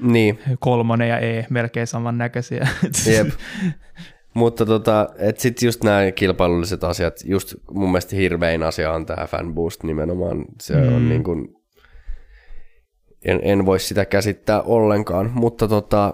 [0.02, 2.68] niin, kolmonen ja E melkein samannäköisiä.
[3.14, 3.28] Jep.
[4.34, 9.28] Mutta tota, et sit just nämä kilpailulliset asiat, just mun mielestä hirvein asia on tämä
[9.28, 10.46] fanboost nimenomaan.
[10.62, 10.96] Se mm.
[10.96, 11.48] on niin kuin,
[13.26, 16.14] en, en voi sitä käsittää ollenkaan, mutta tota,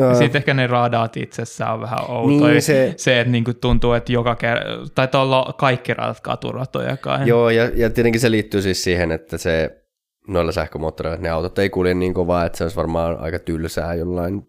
[0.00, 2.52] ää, Sitten ehkä ne radaat itsessään on vähän outoja.
[2.52, 4.64] Niin, se- se, se että niinku tuntuu, että joka kerta,
[4.94, 7.28] taitaa olla kaikki radat katuratoja kai.
[7.28, 9.84] joo, ja, ja tietenkin se liittyy siis siihen, että se
[10.28, 14.46] noilla sähkömoottoreilla ne autot ei kulje niin kovaa, että se olisi varmaan aika tylsää jollain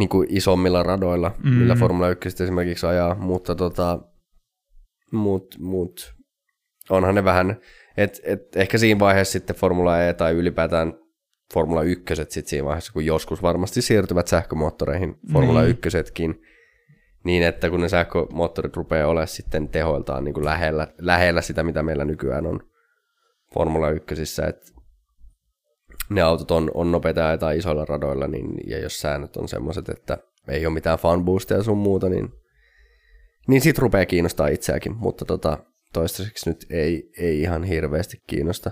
[0.00, 1.50] niin kuin isommilla radoilla, mm.
[1.50, 3.98] millä Formula 1 esimerkiksi ajaa, mutta tota,
[5.12, 6.14] mut, mut,
[6.90, 7.56] onhan ne vähän,
[7.96, 10.94] että et ehkä siinä vaiheessa sitten Formula E tai ylipäätään
[11.54, 15.70] Formula 1 sitten siinä vaiheessa, kun joskus varmasti siirtyvät sähkömoottoreihin, Formula Niin.
[15.70, 15.88] 1
[17.24, 21.82] niin että kun ne sähkömoottorit rupeaa olemaan sitten tehoiltaan niin kuin lähellä, lähellä sitä, mitä
[21.82, 22.60] meillä nykyään on
[23.54, 24.14] Formula 1,
[24.48, 24.79] että
[26.08, 30.18] ne autot on, on nopeita tai isoilla radoilla, niin, ja jos säännöt on semmoiset, että
[30.48, 32.28] ei ole mitään fanboosteja sun muuta, niin,
[33.48, 35.58] niin sit rupeaa kiinnostaa itseäkin, mutta tota,
[35.92, 38.70] toistaiseksi nyt ei, ei ihan hirveästi kiinnosta.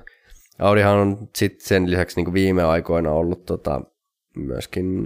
[0.59, 3.81] Audihan on sit sen lisäksi niin viime aikoina ollut tota,
[4.37, 5.05] myöskin,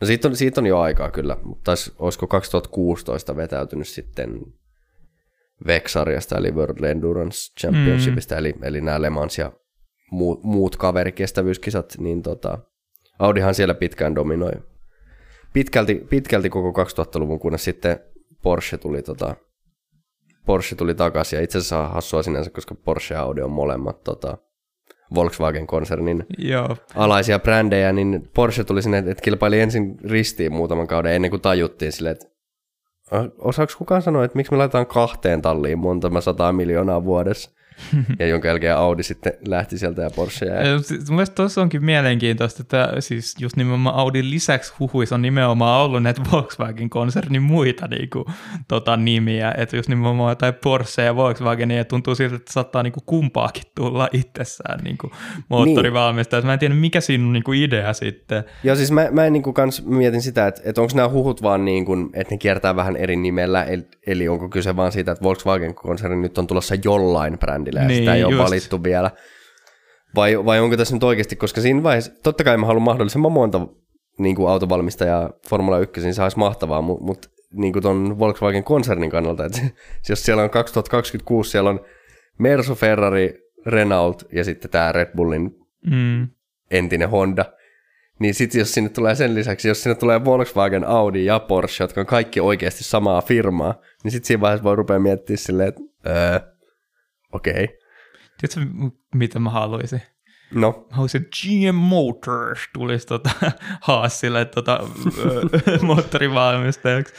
[0.00, 4.40] no siitä on, siitä on jo aikaa kyllä, mutta taisi, olisiko 2016 vetäytynyt sitten
[5.66, 8.38] VEC-sarjasta, eli World Endurance Championshipista, mm.
[8.38, 9.52] eli, eli nämä Le Mans ja
[10.10, 12.58] muut, muut kaverikestävyyskisat, niin tota,
[13.18, 14.52] Audihan siellä pitkään dominoi.
[15.52, 18.00] Pitkälti, pitkälti koko 2000-luvun, kunnes sitten
[18.42, 19.36] Porsche tuli, tota,
[20.46, 24.38] Porsche tuli takaisin, ja itse asiassa hassua sinänsä, koska Porsche ja Audi on molemmat tota,
[25.14, 26.76] Volkswagen-konsernin Joo.
[26.94, 31.92] alaisia brändejä, niin Porsche tuli sinne, että kilpaili ensin ristiin muutaman kauden ennen kuin tajuttiin
[31.92, 32.26] sille, että
[33.38, 37.50] osaako kukaan sanoa, että miksi me laitetaan kahteen talliin monta sataa miljoonaa vuodessa?
[38.18, 40.66] ja jonka jälkeen Audi sitten lähti sieltä ja Porsche jäi.
[40.66, 45.22] Ö, siis Mun mielestä tuossa onkin mielenkiintoista, että siis just nimenomaan Audin lisäksi huhuissa on
[45.22, 48.24] nimenomaan ollut näitä Volkswagen-konsernin muita niin kuin,
[48.68, 52.92] tota, nimiä, että just nimenomaan jotain Porsche ja Volkswagen, ja tuntuu siltä, että saattaa niin
[52.92, 55.10] kuin, kumpaakin tulla itsessään niin kuin,
[55.48, 56.44] moottorivalmistajat.
[56.44, 58.44] Mä en tiedä, mikä siinä on niin kuin, idea sitten.
[58.64, 61.42] Joo, siis mä, mä en niin kuin kans mietin sitä, että, että onko nämä huhut
[61.42, 65.12] vaan niin kuin, että ne kiertää vähän eri nimellä, eli, eli onko kyse vaan siitä,
[65.12, 68.44] että Volkswagen-konserni nyt on tulossa jollain brändillä ja Niin, sitä ei ole just.
[68.44, 69.10] valittu vielä.
[70.14, 73.60] Vai, vai onko tässä nyt oikeasti, koska siinä vaiheessa, totta kai mä haluan mahdollisimman monta
[74.18, 79.10] niin kuin autovalmistajaa Formula 1, niin se olisi mahtavaa, mutta mut, niin kuin ton Volkswagen-konsernin
[79.10, 79.60] kannalta, että
[80.08, 81.80] jos siellä on 2026, siellä on
[82.38, 83.34] Mersu, Ferrari,
[83.66, 85.50] Renault ja sitten tämä Red Bullin
[85.90, 86.28] Mm.
[86.70, 87.44] entinen Honda,
[88.18, 92.00] Niin sitten jos sinne tulee sen lisäksi, jos sinne tulee Volkswagen, Audi ja Porsche, jotka
[92.00, 93.74] on kaikki oikeasti samaa firmaa,
[94.04, 96.40] niin sitten siinä vaiheessa voi rupea miettimään silleen, että öö,
[97.34, 97.64] okei.
[97.64, 97.66] Okay.
[98.40, 100.02] Tiedätkö, mitä mä haluaisin?
[100.54, 103.30] No, Mä haluaisin GM Motors tulisi tota,
[103.80, 104.80] Haasille tota,
[105.82, 107.14] moottorivalmistajaksi.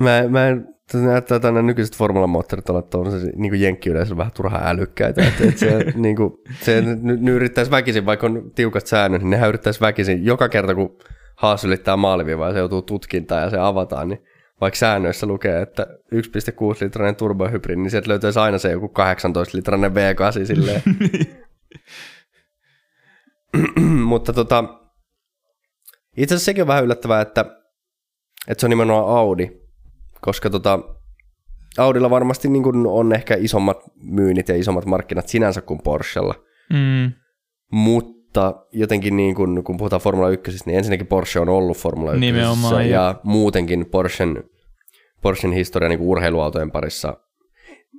[0.00, 5.26] mä, mä en, näyttää, että nämä nykyiset formulamoottorit ovat tuollaisia niin jenkkiyleisöllä vähän turhaan älykkäitä.
[5.26, 9.30] Että, että se, niin kuin, se nyt nyt yrittäisi väkisin, vaikka on tiukat säännöt, niin
[9.30, 10.98] nehän yrittäisi väkisin joka kerta, kun
[11.36, 14.22] Haas ylittää maaliviivaa ja se joutuu tutkintaan ja se avataan, niin
[14.60, 20.82] vaikka säännöissä lukee, että 1,6-litrainen turbohybridi, niin sieltä löytyisi aina se joku 18-litrainen V8 silleen.
[24.10, 24.64] Mutta tota,
[26.16, 27.40] itse asiassa sekin on vähän yllättävää, että,
[28.48, 29.50] että se on nimenomaan Audi,
[30.20, 30.78] koska tota,
[31.78, 36.34] Audilla varmasti niin kuin on ehkä isommat myynnit ja isommat markkinat sinänsä kuin Porschella,
[36.72, 37.12] Mm.
[37.72, 38.15] mutta
[38.72, 42.90] jotenkin niin kuin, kun puhutaan Formula 1, niin ensinnäkin Porsche on ollut Formula 1 Nimenomaan,
[42.90, 44.44] ja muutenkin Porschen,
[45.22, 47.16] Porschen historia niin urheiluautojen parissa.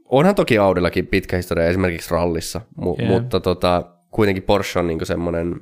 [0.06, 3.10] Onhan toki Audillakin pitkä historia esimerkiksi rallissa, mu- Jep.
[3.10, 5.56] mutta tota, kuitenkin Porsche on niin semmoinen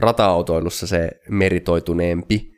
[0.00, 2.52] rata-autoilussa se meritoituneempi,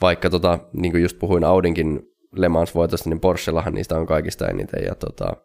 [0.00, 2.00] vaikka tota, niin kuin just puhuin Audinkin
[2.36, 4.84] Le Mans voitosta, niin Porschellahan niistä on kaikista eniten.
[4.84, 5.36] Ja tota,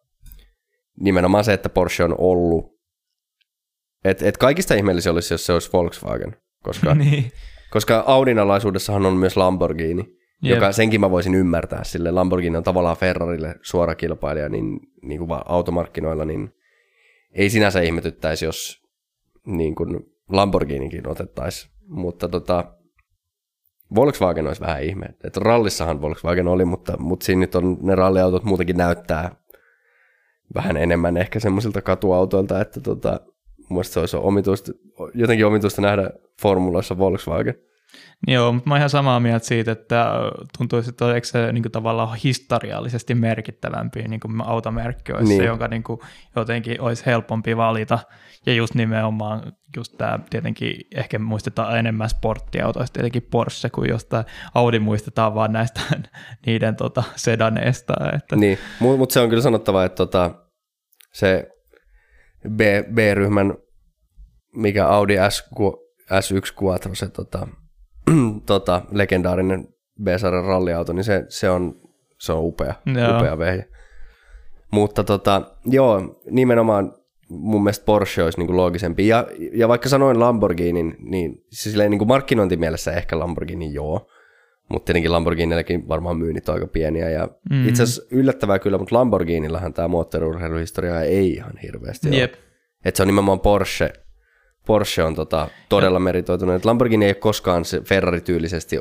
[0.99, 2.72] nimenomaan se, että Porsche on ollut,
[4.03, 7.31] että et kaikista ihmeellisiä olisi, jos se olisi Volkswagen, koska, niin.
[7.71, 10.55] koska Audin alaisuudessahan on myös Lamborghini, Jep.
[10.55, 15.29] joka senkin mä voisin ymmärtää, sille Lamborghini on tavallaan Ferrarille suora kilpailija niin, niin kuin
[15.45, 16.53] automarkkinoilla, niin
[17.31, 18.83] ei sinänsä ihmetyttäisi, jos
[19.45, 19.99] niin kuin
[20.29, 22.73] Lamborghinikin otettaisiin, mutta tota,
[23.95, 25.05] Volkswagen olisi vähän ihme.
[25.23, 29.35] Et rallissahan Volkswagen oli, mutta, mutta siinä nyt on ne ralliautot muutenkin näyttää
[30.55, 33.19] vähän enemmän ehkä semmoisilta katuautoilta, että tota,
[33.69, 34.71] mielestä se olisi omituista,
[35.13, 36.09] jotenkin omituista nähdä
[36.41, 37.55] formuloissa Volkswagen.
[38.27, 40.05] Joo, mutta mä oon ihan samaa mieltä siitä, että
[40.57, 45.41] tuntuisi, että oliko se niin kuin, tavallaan historiallisesti merkittävämpi niin kuin automerkki olisi Niin.
[45.41, 45.99] se, jonka niin kuin,
[46.35, 47.99] jotenkin olisi helpompi valita.
[48.45, 54.25] Ja just nimenomaan just tämä tietenkin ehkä muistetaan enemmän sporttiautoista, tietenkin Porsche, kuin jostain
[54.55, 55.81] Audi muistetaan vaan näistä
[56.45, 57.93] niiden tota, sedaneista.
[58.15, 60.31] Että, Niin, mutta se on kyllä sanottava, että tota,
[61.13, 61.52] se
[62.49, 62.61] B,
[62.93, 63.53] B-ryhmän,
[64.55, 65.49] mikä Audi S,
[66.11, 67.47] S1 Quattro, se tota,
[68.45, 69.67] tota, legendaarinen
[70.03, 71.75] B-sarjan ralliauto, niin se, se, on,
[72.19, 73.17] se on upea, Joo.
[73.17, 73.69] upea vehje.
[74.71, 76.93] Mutta tota, joo, nimenomaan
[77.29, 79.07] mun mielestä Porsche olisi niinku loogisempi.
[79.07, 84.07] Ja, ja vaikka sanoin Lamborghinin, niin se silleen niinku markkinointimielessä ehkä Lamborghini joo.
[84.69, 87.09] Mutta tietenkin Lamborghinillekin varmaan myynnit on aika pieniä.
[87.09, 87.67] Ja Mm.
[87.67, 92.17] Itse asiassa yllättävää kyllä, mutta Lamborghinillahan tämä moottoriurheiluhistoria ei ihan hirveästi ole.
[92.17, 92.33] Jep.
[92.85, 93.93] Että se on nimenomaan Porsche.
[94.65, 96.55] Porsche on tota, todella meritoitunut.
[96.55, 98.79] Et Lamborghini ei ole koskaan se Ferrari-tyylisesti.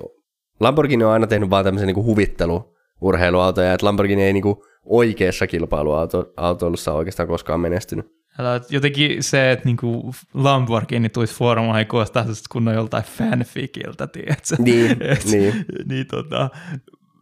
[0.61, 7.29] Lamborghini on aina tehnyt vaan tämmöisen niinku huvittelu-urheiluautoja, että Lamborghini ei niinku oikeassa kilpailuautoilussa oikeastaan
[7.29, 8.07] koskaan menestynyt.
[8.39, 14.57] Älä- Jotenkin se, että niinku Lamborghini tulisi formulaan, kuulostaa kunnon joltain fanficiltä, tiedätkö?
[14.59, 15.65] Niin, Et- niin.
[15.89, 16.51] niin tota,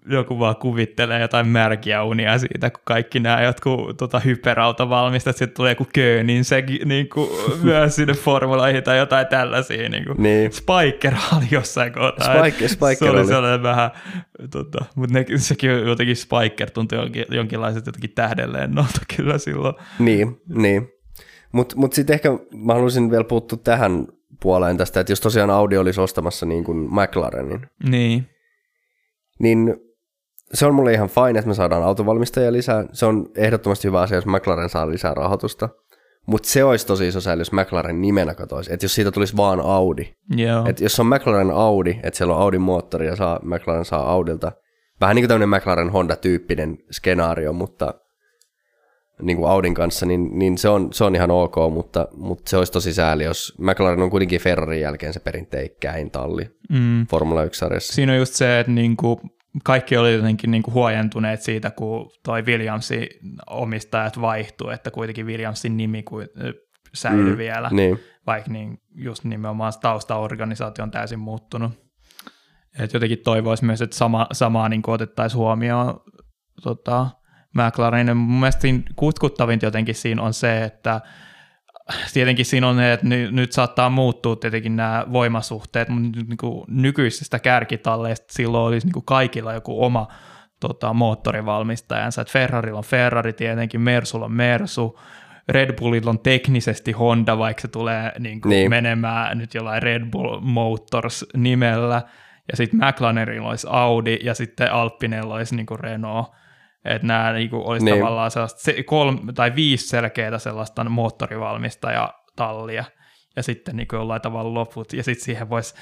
[0.07, 5.73] joku vaan kuvittelee jotain märkiä unia siitä, kun kaikki nämä jotkut tota, hyperautovalmistajat, sitten tulee
[5.73, 7.31] joku Köönin sekin niin kuin,
[7.62, 9.89] myös sinne formulaihin tai jotain tällaisia.
[9.89, 10.23] Niin kuin.
[10.23, 10.53] Niin.
[10.53, 12.35] Spiker oli jossain kohtaa.
[12.35, 13.27] Spike- Et Spiker se oli oli.
[13.28, 13.91] sellainen vähän,
[14.51, 19.74] tota, mutta ne, sekin jotenkin Spiker tuntui jonkin, jonkinlaiset jotenkin tähdenlennolta kyllä silloin.
[19.99, 20.89] Niin, niin.
[21.52, 24.06] Mutta mut sitten ehkä mä haluaisin vielä puuttua tähän
[24.43, 28.27] puoleen tästä, että jos tosiaan Audi olisi ostamassa niin kuin McLarenin, Niin,
[29.39, 29.77] niin
[30.55, 32.85] se on mulle ihan fine, että me saadaan autovalmistajia lisää.
[32.93, 35.68] Se on ehdottomasti hyvä asia, jos McLaren saa lisää rahoitusta.
[36.27, 38.72] Mutta se olisi tosi iso sääli, jos McLaren nimenä katoisi.
[38.72, 40.14] Että jos siitä tulisi vaan Audi.
[40.36, 40.66] joo.
[40.68, 44.52] Että jos on McLaren Audi, että siellä on Audin moottori ja saa, McLaren saa Audilta.
[45.01, 47.94] Vähän niin kuin tämmöinen McLaren Honda-tyyppinen skenaario, mutta
[49.22, 52.56] niin kuin Audin kanssa, niin, niin se, on, se on ihan ok, mutta, mutta se
[52.56, 57.06] olisi tosi sääli, jos McLaren on kuitenkin Ferrarin jälkeen se perinteikkäin talli Mm.
[57.06, 57.92] Formula 1-sarjassa.
[57.92, 59.20] Siinä on just se, että niinku
[59.64, 63.06] kaikki oli jotenkin niinku huojentuneet siitä, kun toi Williamsin
[63.51, 66.28] omistajat vaihtui, että kuitenkin Williamsin nimi kuin,
[66.94, 67.98] säilyi mm, vielä, Niin.
[68.26, 71.72] vaikka niin just nimenomaan taustaorganisaatio on täysin muuttunut.
[72.78, 76.01] Et jotenkin toivoisi myös, että sama, samaa niin otettaisiin huomioon
[76.62, 77.06] tota,
[77.55, 78.16] McLarenin.
[78.16, 81.01] Mun mielestä siinä kutkuttavinta jotenkin siinä on se, että
[82.12, 86.36] tietenkin siinä on ne, että ny, nyt saattaa muuttua tietenkin nämä voimasuhteet, mutta nyt niin
[86.36, 90.09] kuin nykyisistä kärkitalleista silloin olisi niin kuin kaikilla joku oma
[90.60, 92.22] tota, moottorivalmistajansa.
[92.22, 95.01] Et Ferrarilla on Ferrari tietenkin, Mersulla on Mersu,
[95.48, 98.70] Red Bullilla on teknisesti Honda, vaikka se tulee niin kuin Niin.
[98.70, 102.02] menemään nyt jollain Red Bull Motors nimellä,
[102.51, 106.27] ja sitten McLarenilla olisi Audi, ja sitten Alpinella olisi niin kuin Renault.
[106.85, 107.98] Että nämä niin kuin olisi Niin.
[107.98, 112.85] tavallaan sellaista se, kolme tai viisi selkeää sellaista moottorivalmistajatallia,
[113.36, 115.74] ja sitten niin jollain tavalla loput, ja sitten siihen voisi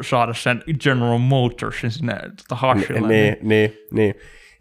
[0.00, 3.08] saada sen General Motorsin sinne tota hashille.
[3.08, 4.14] Niin, niin, niin.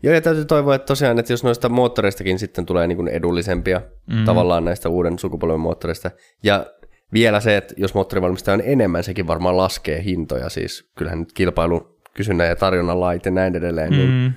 [0.04, 3.82] Joo, ja täytyy toivoa, että tosiaan, että jos noista moottoreistakin sitten tulee niin kuin edullisempia
[4.08, 4.26] mm.
[4.26, 6.12] tavallaan näistä uuden sukupolven moottoreista.
[6.44, 6.66] Ja
[7.14, 10.50] vielä se, että jos moottorivalmistaja on enemmän, sekin varmaan laskee hintoja.
[10.50, 13.94] Siis kyllähän nyt kilpailu, kysynnän ja tarjonnan lait ja näin edelleen.
[13.94, 13.98] Mm.
[13.98, 14.34] Niin, Mm.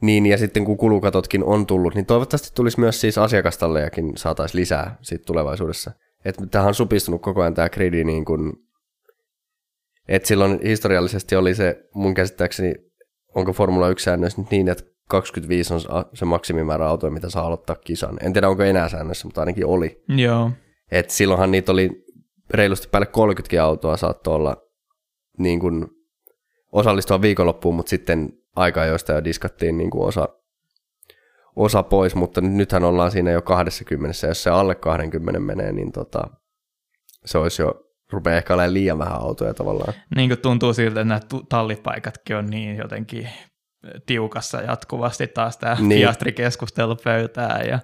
[0.00, 4.96] Niin, ja sitten kun kulukatotkin on tullut, niin toivottavasti tulisi myös siis asiakastallejakin saataisiin lisää
[5.02, 5.90] sitten tulevaisuudessa.
[6.24, 8.52] Että tähän on supistunut koko ajan tämä gridi niin kuin,
[10.08, 12.74] että silloin historiallisesti oli se, mun käsittääkseni,
[13.34, 15.80] onko Formula 1 säännössä nyt niin, että 25 on
[16.14, 18.18] se maksimimäärä autoja, mitä saa aloittaa kisan.
[18.22, 20.04] En tiedä, onko enää säännössä, mutta ainakin oli.
[20.08, 20.50] Joo.
[20.90, 22.04] Et silloinhan niitä oli
[22.50, 24.56] reilusti päälle 30 autoa saattoi olla
[25.38, 25.86] niin kuin
[26.72, 30.28] osallistua viikonloppuun, mutta sitten aika joista jo diskattiin niin kuin osa,
[31.56, 35.92] osa pois, mutta nyt- nythän ollaan siinä jo 20, jos se alle 20 menee, niin
[35.92, 36.24] tota,
[37.24, 39.94] se olisi jo, rupeaa ehkä olemaan liian vähän autoja tavallaan.
[40.16, 43.28] Niin kuin tuntuu siltä, että nämä tallipaikatkin on niin jotenkin
[44.06, 45.98] tiukassa jatkuvasti taas tämä Niin.
[46.00, 47.68] Piastri-keskustelu pöytään.
[47.68, 47.78] Ja,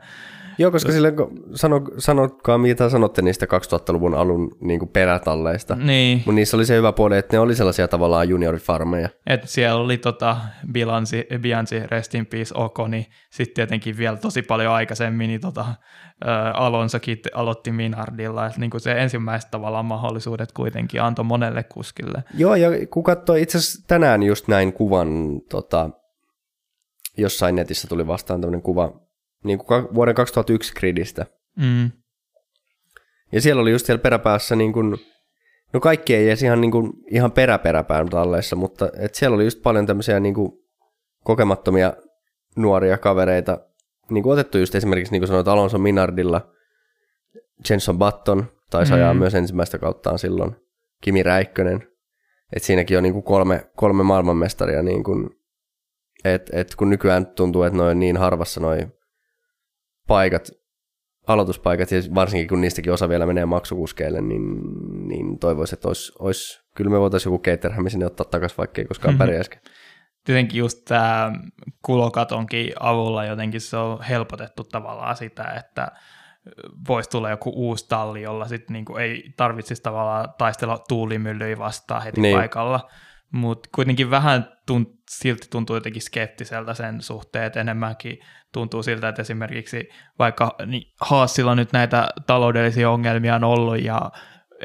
[0.58, 1.12] Joo, koska sille,
[1.54, 5.74] sano, sanokaa mitä sanotte niistä 2000-luvun alun niin kuin perätalleista.
[5.76, 9.08] Niin, Mutta niissä oli se hyvä puoli, että ne oli sellaisia tavallaan juniorifarmeja.
[9.26, 10.36] että siellä oli tota
[10.72, 15.64] Bianci, Bianci Rest in Peace Oko, niin sitten tietenkin vielä tosi paljon aikaisemmin niin tota,
[16.28, 22.24] ä, Alonsokin aloitti Minardilla, että niin kuin se ensimmäiset tavallaan mahdollisuudet kuitenkin antoi monelle kuskille.
[22.34, 25.08] Joo, ja kun katsoi itse asiassa tänään just näin kuvan,
[25.50, 25.90] tota,
[27.18, 29.03] jossain netissä tuli vastaan tämmöinen kuva
[29.44, 31.26] niin kuin vuoden 2001 gridistä.
[31.56, 31.90] Mm.
[33.32, 34.96] Ja siellä oli just siellä peräpäässä niin kuin,
[35.72, 39.62] no kaikki ei edes ihan, niin kuin, ihan peräperäpään talleissa, mutta et siellä oli just
[39.62, 40.52] paljon tämmöisiä niin kuin,
[41.24, 41.92] kokemattomia
[42.56, 43.58] nuoria kavereita,
[44.10, 46.52] niin kuin otettu just esimerkiksi, niin kuin sanoit, Alonso Minardilla,
[47.70, 48.96] Jenson Button taisi Mm.
[48.96, 50.56] ajaa myös ensimmäistä kauttaan silloin,
[51.00, 51.88] Kimi Räikkönen,
[52.52, 55.30] että siinäkin on niin kuin kolme, kolme maailmanmestaria, niin kuin,
[56.24, 58.92] et, et kun nykyään tuntuu, että noin niin harvassa noin
[60.08, 60.50] paikat,
[61.26, 64.42] aloituspaikat, ja varsinkin kun niistäkin osa vielä menee maksukuskeille, niin,
[65.08, 68.86] niin toivoisin, että olisi, olisi, kyllä me voitaisiin joku Caterham sinne ottaa takaisin, vaikka ei
[68.86, 69.18] koskaan Mhm.
[69.18, 69.62] pärjäisikään.
[70.24, 71.32] tietenkin just tämä
[71.82, 75.88] kulokatonkin avulla jotenkin se on helpotettu tavallaan sitä, että
[76.88, 82.20] voisi tulla joku uusi talli, jolla sitten niinku ei tarvitsisi tavallaan taistella tuulimyllyjä vastaan heti
[82.20, 82.38] niin.
[82.38, 82.90] paikalla.
[83.32, 88.18] Mutta kuitenkin vähän tunt, silti tuntuu jotenkin skeptiseltä sen suhteen, että enemmänkin
[88.54, 94.10] tuntuu siltä, että esimerkiksi vaikka niin Haasilla nyt näitä taloudellisia ongelmia on ollut ja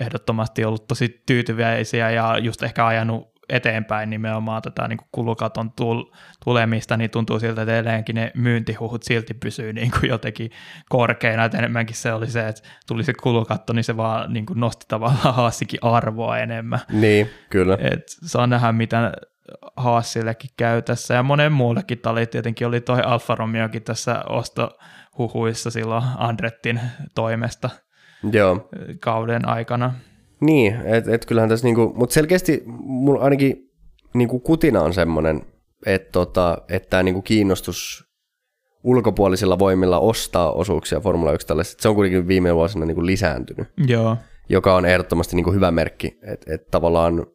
[0.01, 6.15] ehdottomasti ollut tosi tyytyväisiä ja just ehkä ajanut eteenpäin nimenomaan tätä niin kuin kulukaton tul-
[6.43, 10.51] tulemista, niin tuntuu siltä, että edelleenkin ne myyntihuhut silti pysyy niin kuin jotenkin
[10.89, 14.59] korkeina, että enemmänkin se oli se, että tuli se kulukatto, niin se vaan niin kuin
[14.59, 16.79] nosti tavallaan Haasikin arvoa enemmän.
[16.91, 17.77] Niin, kyllä.
[17.81, 19.11] Et saa nähdä, mitä
[19.75, 26.03] Haasillekin käy tässä, ja monen muullekin tali tietenkin oli toi Alfa Romeokin tässä ostohuhuissa silloin
[26.17, 26.79] Andrettin
[27.15, 27.69] toimesta
[28.31, 28.69] Joo.
[28.99, 29.93] kauden aikana.
[30.41, 33.71] Niin, että et kyllähän tässä niinku, mutta selkeästi mulla ainakin
[34.13, 35.41] niinku kutina on semmoinen,
[35.85, 38.09] että tota, et tämä niinku kiinnostus
[38.83, 44.17] ulkopuolisilla voimilla ostaa osuuksia Formula 1 tällaisesta, se on kuitenkin viime vuosina niinku lisääntynyt, Joo,
[44.49, 47.25] joka on ehdottomasti niinku hyvä merkki, että et tavallaan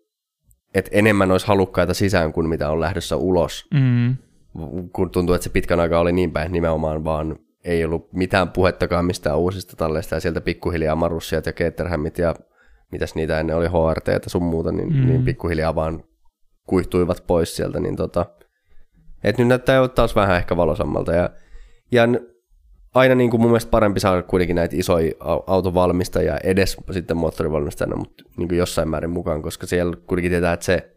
[0.74, 4.16] et enemmän olisi halukkaita sisään kuin mitä on lähdössä ulos, mm,
[4.92, 8.48] kun tuntuu, että se pitkän aikaa oli niin päin, että nimenomaan vaan ei ollut mitään
[8.48, 12.34] puhettakaan mistään uusista talleista ja sieltä pikkuhiljaa Marussiat ja Caterhammit ja
[12.92, 15.06] mitäs niitä ennen oli HRT ja sun muuta, niin, mm.
[15.06, 16.04] Niin pikkuhiljaa vaan
[16.66, 18.26] kuihtuivat pois sieltä, niin tota,
[19.24, 21.12] et nyt näyttää jo taas vähän ehkä valosammalta.
[21.12, 21.30] Ja,
[21.92, 22.02] ja
[22.94, 27.96] aina niin kuin mun mielestä parempi saada kuitenkin näitä isoja au- autovalmistajia edes sitten moottorivalmistajana,
[27.96, 30.96] mutta niin kuin jossain määrin mukaan, koska siellä kuitenkin tietää, että se,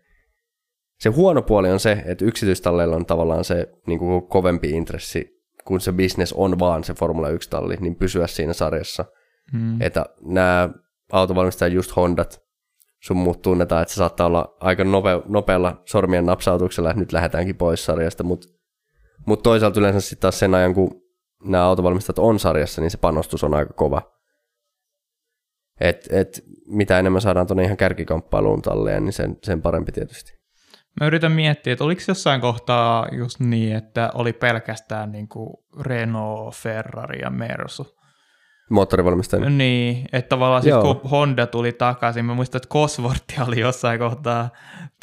[0.99, 5.81] se huono puoli on se, että yksityistalleilla on tavallaan se niin kuin kovempi intressi, kun
[5.81, 9.05] se business on vaan se Formula 1-talli, niin pysyä siinä sarjassa.
[9.53, 10.69] mm, Että nämä
[11.11, 12.41] autovalmistajat, just Hondat,
[13.03, 17.55] sun muut tunnetaan, että se saattaa olla aika nope, nopealla sormien napsautuksella, että nyt lähdetäänkin
[17.55, 18.47] pois sarjasta, mutta
[19.25, 21.06] mut toisaalta yleensä sitten taas sen ajan, kun
[21.43, 24.01] nämä autovalmistajat on sarjassa, niin se panostus on aika kova.
[25.79, 30.37] Et, et, mitä enemmän saadaan tuonne ihan kärkikamppailuun talleen, niin sen, sen parempi tietysti.
[30.99, 35.49] Mä yritän miettiä, että oliko jossain kohtaa just niin, että oli pelkästään niin kuin
[35.81, 37.87] Renault, Ferrari ja Mersu.
[38.69, 39.49] moottorivalmistaja.
[39.49, 40.81] Niin, että tavallaan Joo.
[40.81, 44.49] kun Honda tuli takaisin, mä muistan, että Cosworth oli jossain kohtaa,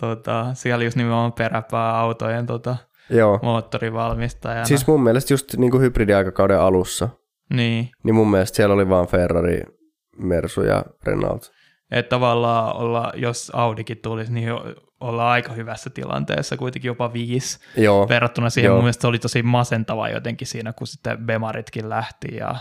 [0.00, 2.76] tota, siellä just nimenomaan peräpääautojen tota,
[3.10, 3.38] Joo.
[3.42, 4.64] moottorivalmistajana.
[4.64, 7.08] Siis mun mielestä just niin kuin hybridiaikakauden alussa,
[7.52, 9.62] niin, niin mun mielestä siellä oli vaan Ferrari,
[10.18, 11.52] Mersu ja Renault.
[11.90, 14.48] että tavallaan olla, jos Audikin tulisi, niin
[15.00, 17.58] ollaan aika hyvässä tilanteessa, kuitenkin jopa viisi.
[17.76, 18.76] Joo, Verrattuna siihen Joo.
[18.76, 22.54] mun mielestä se oli tosi masentava jotenkin siinä, kun sitten Bemaritkin lähti ja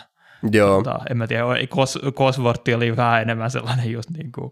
[0.51, 0.77] joo.
[0.83, 4.51] Tota, en mä tiedä, Cos, Cosworth oli vähän enemmän sellainen just niin kuin,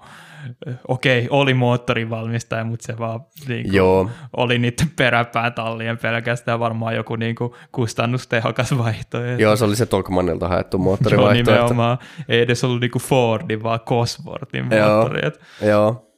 [0.88, 7.16] okei, oli moottorivalmistaja, mutta se vaan niin kuin, Joo, oli niiden peräpäätallien pelkästään varmaan joku
[7.16, 9.42] niin kuin kustannustehokas vaihtoehto.
[9.42, 11.52] joo, se oli se Tolkmanilta haettu Joo, moottorivaihtoehto.
[11.64, 11.98] nimenomaan.
[12.30, 14.88] Ei edes ollut niinku Fordin, vaan Cosworthin Joo.
[14.96, 15.28] moottori.
[15.28, 16.11] Et, Joo.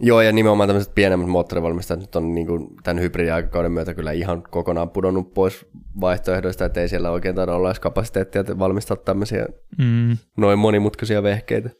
[0.00, 4.42] Joo, ja nimenomaan tämmöiset pienemmät moottorivalmistajat nyt on niin kuin tämän hybridiaikakauden myötä kyllä ihan
[4.42, 5.66] kokonaan pudonnut pois
[6.00, 9.46] vaihtoehdoista, että ei siellä oikein taida olla edes kapasiteettia valmistaa tämmöisiä
[9.78, 11.70] mm, noin monimutkaisia vehkeitä.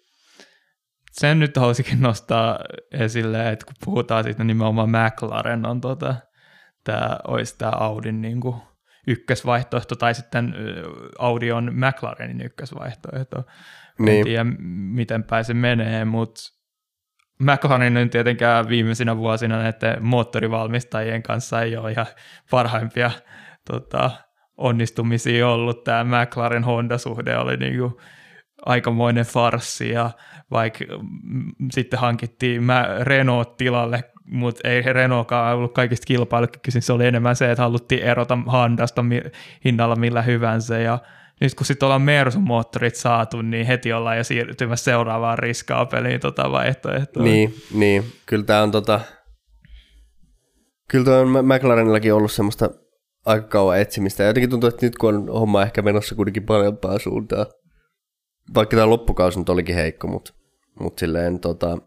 [1.13, 2.59] sen nyt haluaisinkin nostaa
[2.93, 6.15] esille, että kun puhutaan siitä nimenomaan McLaren on tota,
[6.85, 8.57] tämä olisi tämä Audin niin kuin
[9.07, 10.55] ykkösvaihtoehto, tai sitten
[11.19, 13.39] Audi on McLarenin ykkösvaihtoehto.
[13.39, 14.25] En Niin.
[14.25, 14.57] tiedä, m-
[14.95, 16.41] miten päin se menee, mutta
[17.39, 22.07] McLarenin tietenkään viimeisinä vuosina näiden moottorivalmistajien kanssa ei ole ihan
[22.51, 23.11] parhaimpia
[23.71, 24.11] tota,
[24.57, 25.85] onnistumisia ollut.
[25.85, 28.01] Tämä McLaren-Honda-suhde oli niinku
[28.67, 30.11] aikamoinen farssi ja
[30.51, 30.85] vaikka
[31.23, 37.37] mm, sitten hankittiin mä Renault tilalle, mutta ei Renaultkaan ollut kaikista kilpailukykyisin, se oli enemmän
[37.37, 39.23] se, että haluttiin erota Hondasta mi-
[39.65, 40.99] hinnalla millä hyvänsä ja
[41.41, 46.53] nyt kun sitten ollaan Mersun moottorit saatu, niin heti ollaan jo siirtymässä seuraavaan riskaapeliin tota
[46.53, 47.23] vaihtoehtoa.
[47.23, 48.05] Niin, niin.
[48.27, 49.01] Kyllä tämä on tota...
[50.89, 52.71] Kyllä on McLarenillakin ollut semmoista
[53.27, 54.23] aika kauan etsimistä.
[54.23, 57.47] Ja jotenkin tuntuu, että nyt kun on homma ehkä menossa kuitenkin parempaa suuntaan.
[58.55, 60.33] Vaikka tämä loppukausi nyt olikin heikko, mutta
[60.81, 61.79] mut silleen tota,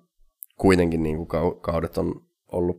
[0.57, 2.21] kuitenkin niin kuin kau- kaudet on
[2.51, 2.77] ollut.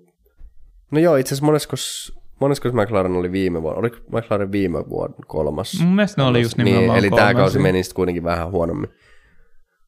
[0.91, 3.79] No joo, itse asiassa moneskos, moneskos McLaren oli viime vuonna?
[3.79, 5.81] Oliko McLaren viime vuonna kolmas?
[5.81, 8.91] Mun mielestä ne oli just niin, nimenomaan eli tämä kausi meni sitten kuitenkin vähän huonommin.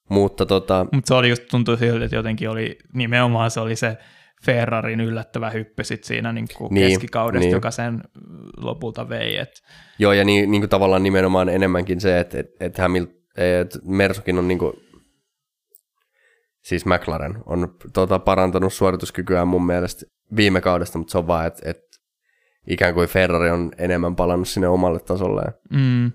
[0.09, 3.97] Mutta tota, Mutta se oli just, tuntui siltä, että jotenkin oli, nimenomaan se oli se
[4.45, 7.53] Ferrarin yllättävä hyppy sit siinä niin kuin Niin, keskikaudesta, niin.
[7.53, 8.01] joka sen
[8.57, 9.39] lopulta vei.
[9.39, 9.63] Et,
[9.99, 13.07] Joo, ja niin, niin kuin tavallaan nimenomaan enemmänkin se, että et, et Hamil,
[13.37, 14.73] et Mersukin on niin kuin,
[16.63, 20.07] siis McLaren on tota, parantanut suorituskykyään mun mielestä
[20.37, 21.79] viime kaudesta, mutta se on vaan, että et,
[22.67, 25.53] ikään kuin Ferrari on enemmän palannut sinne omalle tasolleen.
[25.71, 26.13] mm,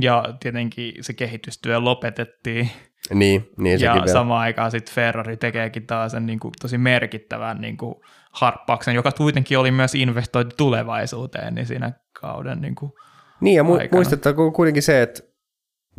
[0.00, 2.70] ja tietenkin se kehitystyö lopetettiin,
[3.14, 4.12] Niin, niin sekin ja vielä.
[4.12, 7.94] samaan aikaan sitten Ferrari tekeekin taas sen niin kuin, tosi merkittävän niin kuin,
[8.32, 12.92] harppauksen, joka kuitenkin oli myös investointi tulevaisuuteen, niin siinä kauden niin kuin,
[13.40, 15.22] Niin, ja mu- muistettakoon kuitenkin se, että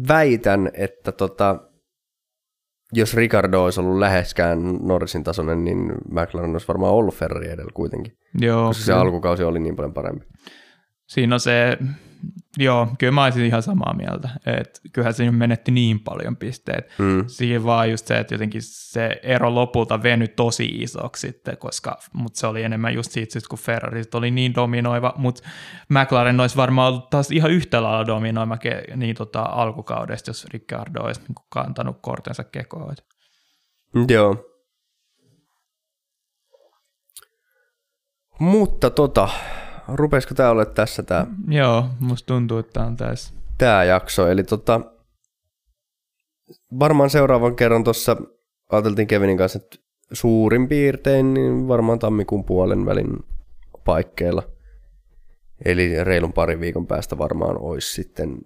[0.07, 1.55] väitän, että tota,
[2.93, 8.17] jos Ricardo olisi ollut läheskään Norrisin tasoinen, niin McLaren olisi varmaan ollut Ferrari edellä kuitenkin,
[8.39, 9.01] joo, koska se kyllä.
[9.01, 10.25] alkukausi oli niin paljon parempi.
[11.07, 11.77] Siinä on se,
[12.57, 16.85] joo, kyllä mä olisin ihan samaa mieltä, että kyllähän siinä menetti niin paljon pisteet.
[16.97, 17.23] Mm.
[17.27, 22.39] Siinä vaan just se, että jotenkin se ero lopulta venyi tosi isoksi sitten, koska, mutta
[22.39, 25.43] se oli enemmän just siitä, syystä, kun Ferrari oli niin dominoiva, mutta
[25.89, 28.57] McLaren olisi varmaan ollut taas ihan yhtä lailla dominoima
[28.95, 32.95] niin tota, alkukaudesta, jos Ricardo olisi niin kantanut kortensa kekoon.
[34.09, 34.51] Joo.
[38.41, 39.30] Mutta tota,
[39.88, 43.34] rupeisiko tämä olla tässä tämä Joo, musta tuntuu, että tää on tässä.
[43.57, 44.27] tää jakso.
[44.27, 44.81] Eli tota,
[46.80, 48.18] varmaan seuraavan kerran tuossa
[48.72, 49.77] ajateltiin Kevinin kanssa, että
[50.13, 53.07] suurin piirtein niin varmaan tammikuun puolen välin
[53.85, 54.43] paikkeilla.
[55.65, 58.38] Eli reilun parin viikon päästä varmaan olisi sitten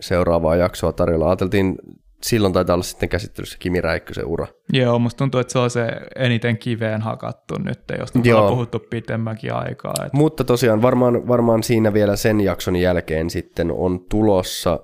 [0.00, 1.26] seuraavaa jaksoa tarjolla.
[1.26, 1.78] Ajateltiin,
[2.22, 4.46] silloin taitaa olla sitten käsittelyssä Kimi Räikkösen ura.
[4.72, 8.38] Joo, musta tuntuu, että se on se eniten kiveen hakattu nyt, josta Joo.
[8.38, 9.94] ollaan puhuttu pitemmänkin aikaa.
[10.06, 14.80] Et Mutta tosiaan varmaan, varmaan siinä vielä sen jakson jälkeen sitten on tulossa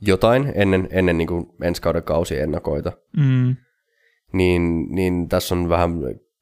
[0.00, 2.92] jotain ennen, ennen niin kuin ensi kauden kausiennakoita.
[3.16, 3.56] Mm,
[4.32, 5.90] Niin, niin tässä on vähän,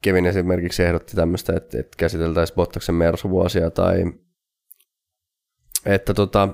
[0.03, 4.03] Kevin esimerkiksi ehdotti tämmöistä, että, että käsiteltäisiin Bottaksen Mersu-vuosia tai
[5.85, 6.49] että tota,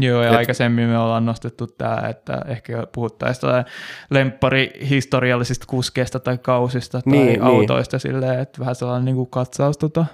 [0.00, 3.52] Joo, ja Et- aikaisemmin me ollaan nostettu tämä, että ehkä puhuttaisiin
[4.10, 7.42] lemppari historiallisista kuskeista tai kausista tai Niin, niin, niin.
[7.42, 10.06] autoista silleen, että vähän sellainen niin kuin katsaus tota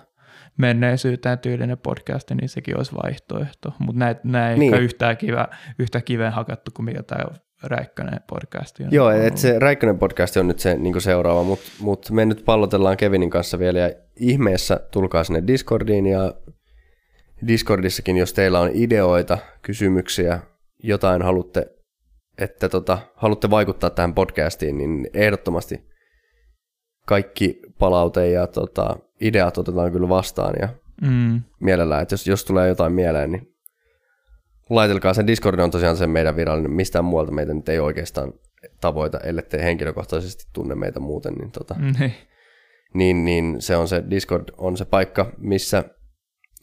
[0.59, 3.75] menneisyyteen tyylinen podcast, niin sekin olisi vaihtoehto.
[3.79, 4.73] Mutta näin, näin Niin.
[4.73, 4.83] niin.
[4.83, 5.49] yhtään, kivä,
[5.79, 7.25] yhtä kiveen hakattu kuin mikä tämä
[7.63, 8.87] Räikkönen podcast on.
[8.91, 12.97] Joo, että se Räikkönen podcast on nyt se niin seuraava, mutta mut me nyt pallotellaan
[12.97, 16.35] Kevinin kanssa vielä ja ihmeessä tulkaa sinne Discordiin ja
[17.47, 20.41] Discordissakin, jos teillä on ideoita, kysymyksiä,
[20.83, 21.67] jotain haluatte,
[22.39, 25.81] että tota, haluatte vaikuttaa tähän podcastiin, niin ehdottomasti
[27.07, 30.69] kaikki palaute ja tota, ideat otetaan kyllä vastaan ja
[31.03, 31.41] Mm.
[31.61, 33.55] mielellään, että jos, jos tulee jotain mieleen, niin
[34.71, 35.27] laitelkaa sen.
[35.27, 38.33] Discord on tosiaan se meidän virallinen, mistään muualta meitä nyt ei oikeastaan
[38.81, 42.13] tavoita, ellei henkilökohtaisesti tunne meitä muuten, niin, tota, Niin.
[42.95, 45.85] niin, niin se on se Discord on se paikka, missä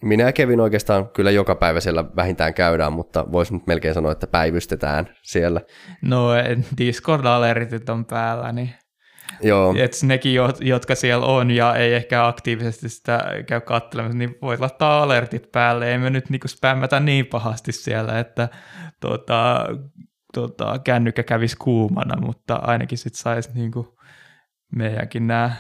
[0.01, 4.11] minä ja Kevin oikeastaan kyllä joka päivä siellä vähintään käydään, mutta voisi nyt melkein sanoa,
[4.11, 5.61] että päivystetään siellä.
[6.01, 6.29] No
[6.77, 8.73] Discord-alertit on päällä, niin
[9.43, 14.35] Joo, et nekin, jo- jotka siellä on ja ei ehkä aktiivisesti sitä käy katselemassa, niin
[14.41, 15.91] voit laittaa alertit päälle.
[15.91, 18.49] Ei me nyt niinku spämmätä niin pahasti siellä, että
[18.99, 19.65] tota,
[20.33, 23.99] tota, kännykkä kävisi kuumana, mutta ainakin sitten saisi niinku
[24.75, 25.55] meidänkin nämä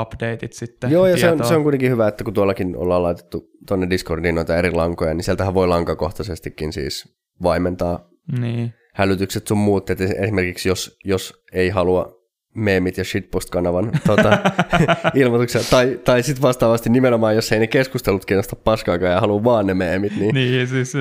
[0.00, 3.50] updateit sitten Joo, ja se on, se on kuitenkin hyvä, että kun tuollakin ollaan laitettu
[3.68, 8.08] tuonne Discordiin noita eri lankoja, niin sieltähän voi lankakohtaisestikin siis vaimentaa
[8.40, 8.74] Niin.
[8.94, 12.16] hälytykset sun muut, että esimerkiksi jos, jos ei halua
[12.54, 14.38] meemit ja shitpost-kanavan tota,
[15.14, 19.66] ilmoituksia, tai, tai sitten vastaavasti nimenomaan, jos ei ne keskustelut kiinnosta paskaakaan ja haluaa vaan
[19.66, 20.52] ne meemit, niin, niin.
[20.52, 20.92] Niin, siis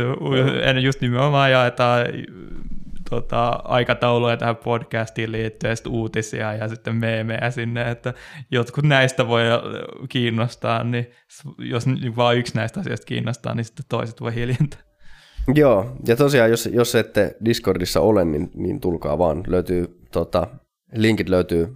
[0.63, 2.05] en just nimenomaan jaetaan
[3.09, 8.13] tota, aikatauluja tähän podcastiin liittyen sitten uutisia ja sitten meemejä sinne, että
[8.51, 9.43] jotkut näistä voi
[10.09, 11.11] kiinnostaa, niin
[11.57, 14.79] jos n- vaan yksi näistä asioista kiinnostaa, niin sitten toiset voi hiljentää.
[15.55, 19.43] Joo, ja tosiaan jos, jos ette Discordissa ole, niin, niin tulkaa vaan.
[19.47, 20.47] Löytyy, tota,
[20.93, 21.67] linkit löytyy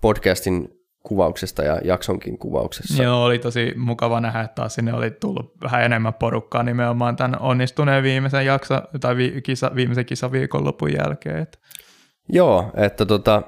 [0.00, 0.68] podcastin
[1.02, 3.02] kuvauksesta ja jaksonkin kuvauksessa.
[3.02, 7.40] Joo, oli tosi mukava nähdä, että taas sinne oli tullut vähän enemmän porukkaa nimenomaan tämän
[7.40, 11.36] onnistuneen viimeisen jakso, tai vi, kisa, viimeisen kisaviikonlopun jälkeen.
[11.36, 11.58] Että.
[12.28, 13.42] Joo, että tota,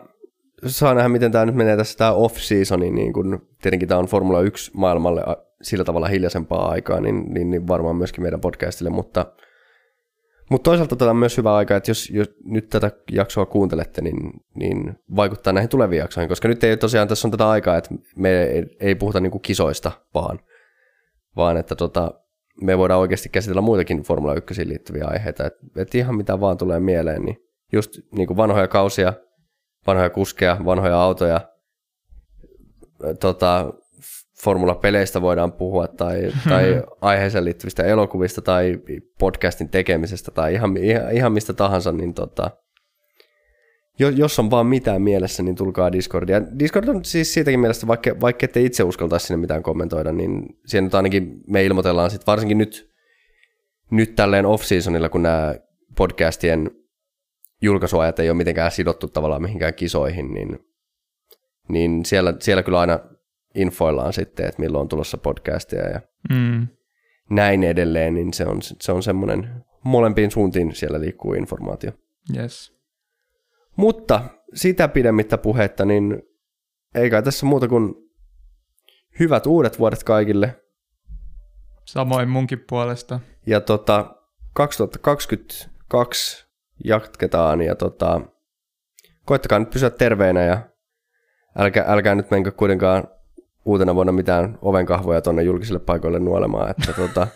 [0.66, 4.40] saa nähdä, miten tämä nyt menee tässä tämä off-seasoni, niin kun tietenkin tämä on Formula
[4.40, 5.22] 1 maailmalle
[5.62, 9.26] sillä tavalla hiljaisempaa aikaa, niin, niin, niin varmaan myöskin meidän podcastille, mutta,
[10.50, 14.16] mutta toisaalta tätä on myös hyvä aika, että jos, jos nyt tätä jaksoa kuuntelette, niin,
[14.54, 18.42] niin vaikuttaa näihin tuleviin jaksoihin, koska nyt ei tosiaan tässä on tätä aikaa, että me
[18.42, 20.38] ei, ei puhuta niinku kisoista vaan,
[21.36, 22.14] vaan että tota,
[22.60, 26.80] me voidaan oikeasti käsitellä muitakin Formula 1 liittyviä aiheita, että et ihan mitä vaan tulee
[26.80, 27.36] mieleen, niin
[27.72, 29.12] just niin kuin vanhoja kausia,
[29.86, 31.40] vanhoja kuskeja, vanhoja autoja,
[33.20, 33.72] tota,
[34.44, 38.78] formula-peleistä voidaan puhua tai, tai aiheeseen liittyvistä elokuvista tai
[39.18, 42.50] podcastin tekemisestä tai ihan, ihan, ihan mistä tahansa, niin tota,
[43.98, 46.42] jo- jos on vaan mitään mielessä, niin tulkaa Discordia.
[46.58, 50.84] Discord on siis siitäkin mielestä, vaikka, vaikka ette itse uskaltaisi sinne mitään kommentoida, niin siihen
[50.84, 52.90] nyt ainakin me ilmoitellaan sitten varsinkin nyt,
[53.90, 55.54] nyt tälleen off-seasonilla, kun nämä
[55.96, 56.70] podcastien
[57.62, 60.58] julkaisuajat ei ole mitenkään sidottu tavallaan mihinkään kisoihin, niin,
[61.68, 63.00] niin siellä, siellä kyllä aina
[63.54, 66.00] infoillaan sitten, että milloin on tulossa podcastia ja
[66.30, 66.68] Mm.
[67.30, 71.92] näin edelleen, niin se on, se on semmoinen molempiin suuntiin siellä liikkuu informaatio.
[72.36, 72.72] Yes.
[73.76, 74.24] Mutta
[74.54, 76.22] sitä pidemmittä puhetta, niin
[76.94, 77.94] ei kai tässä muuta kuin
[79.20, 80.60] hyvät uudet vuodet kaikille.
[81.84, 83.20] Samoin munkin puolesta.
[83.46, 84.16] Ja tota,
[84.52, 86.46] 2022
[86.84, 88.20] jatketaan ja tota,
[89.24, 90.68] koittakaa nyt pysyä terveinä ja
[91.58, 93.08] älkää, älkää nyt menkö kuitenkaan
[93.64, 97.26] uutena vuonna mitään ovenkahvoja tuonne julkisille paikoille nuolemaan, että tota,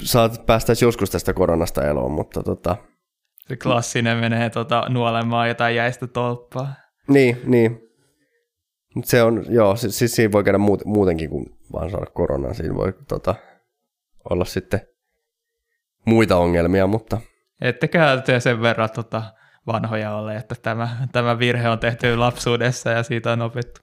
[0.00, 2.76] saat päästäisi joskus tästä koronasta eloon, mutta tota,
[3.48, 6.74] Se klassinen menee tota, nuolemaan jotain jäistä tolppaa.
[7.08, 7.80] niin, niin.
[8.94, 12.54] Mut se on, joo, siis, siis siinä voi käydä muut, muutenkin kuin vaan saada koronaa,
[12.54, 13.34] siinä voi tota,
[14.30, 14.80] olla sitten
[16.04, 17.20] muita ongelmia, mutta
[17.60, 19.22] Ettekä te sen verran tota,
[19.66, 23.80] vanhoja ole, että tämä, tämä virhe on tehty lapsuudessa ja siitä on opittu.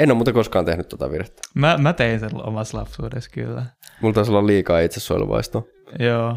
[0.00, 1.42] En ole muuten koskaan tehnyt tota virhettä.
[1.54, 3.66] Mä, mä tein sen omassa lapsuudessa kyllä.
[4.02, 5.62] Mulla taisi olla liikaa itsesuojeluvaistoa.
[5.98, 6.36] Joo.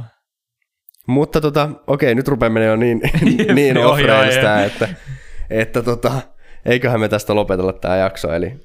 [1.07, 3.01] Mutta tota, okei, nyt rupeaa menemään niin,
[3.55, 4.01] niin Joo, off
[4.65, 4.89] että,
[5.49, 6.11] että tota,
[6.65, 8.33] eiköhän me tästä lopetella tämä jakso.
[8.33, 8.59] Eli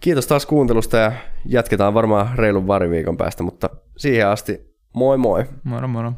[0.00, 1.12] kiitos taas kuuntelusta ja
[1.44, 5.44] jatketaan varmaan reilun variviikon päästä, mutta siihen asti moi moi.
[5.64, 6.12] Moro moro.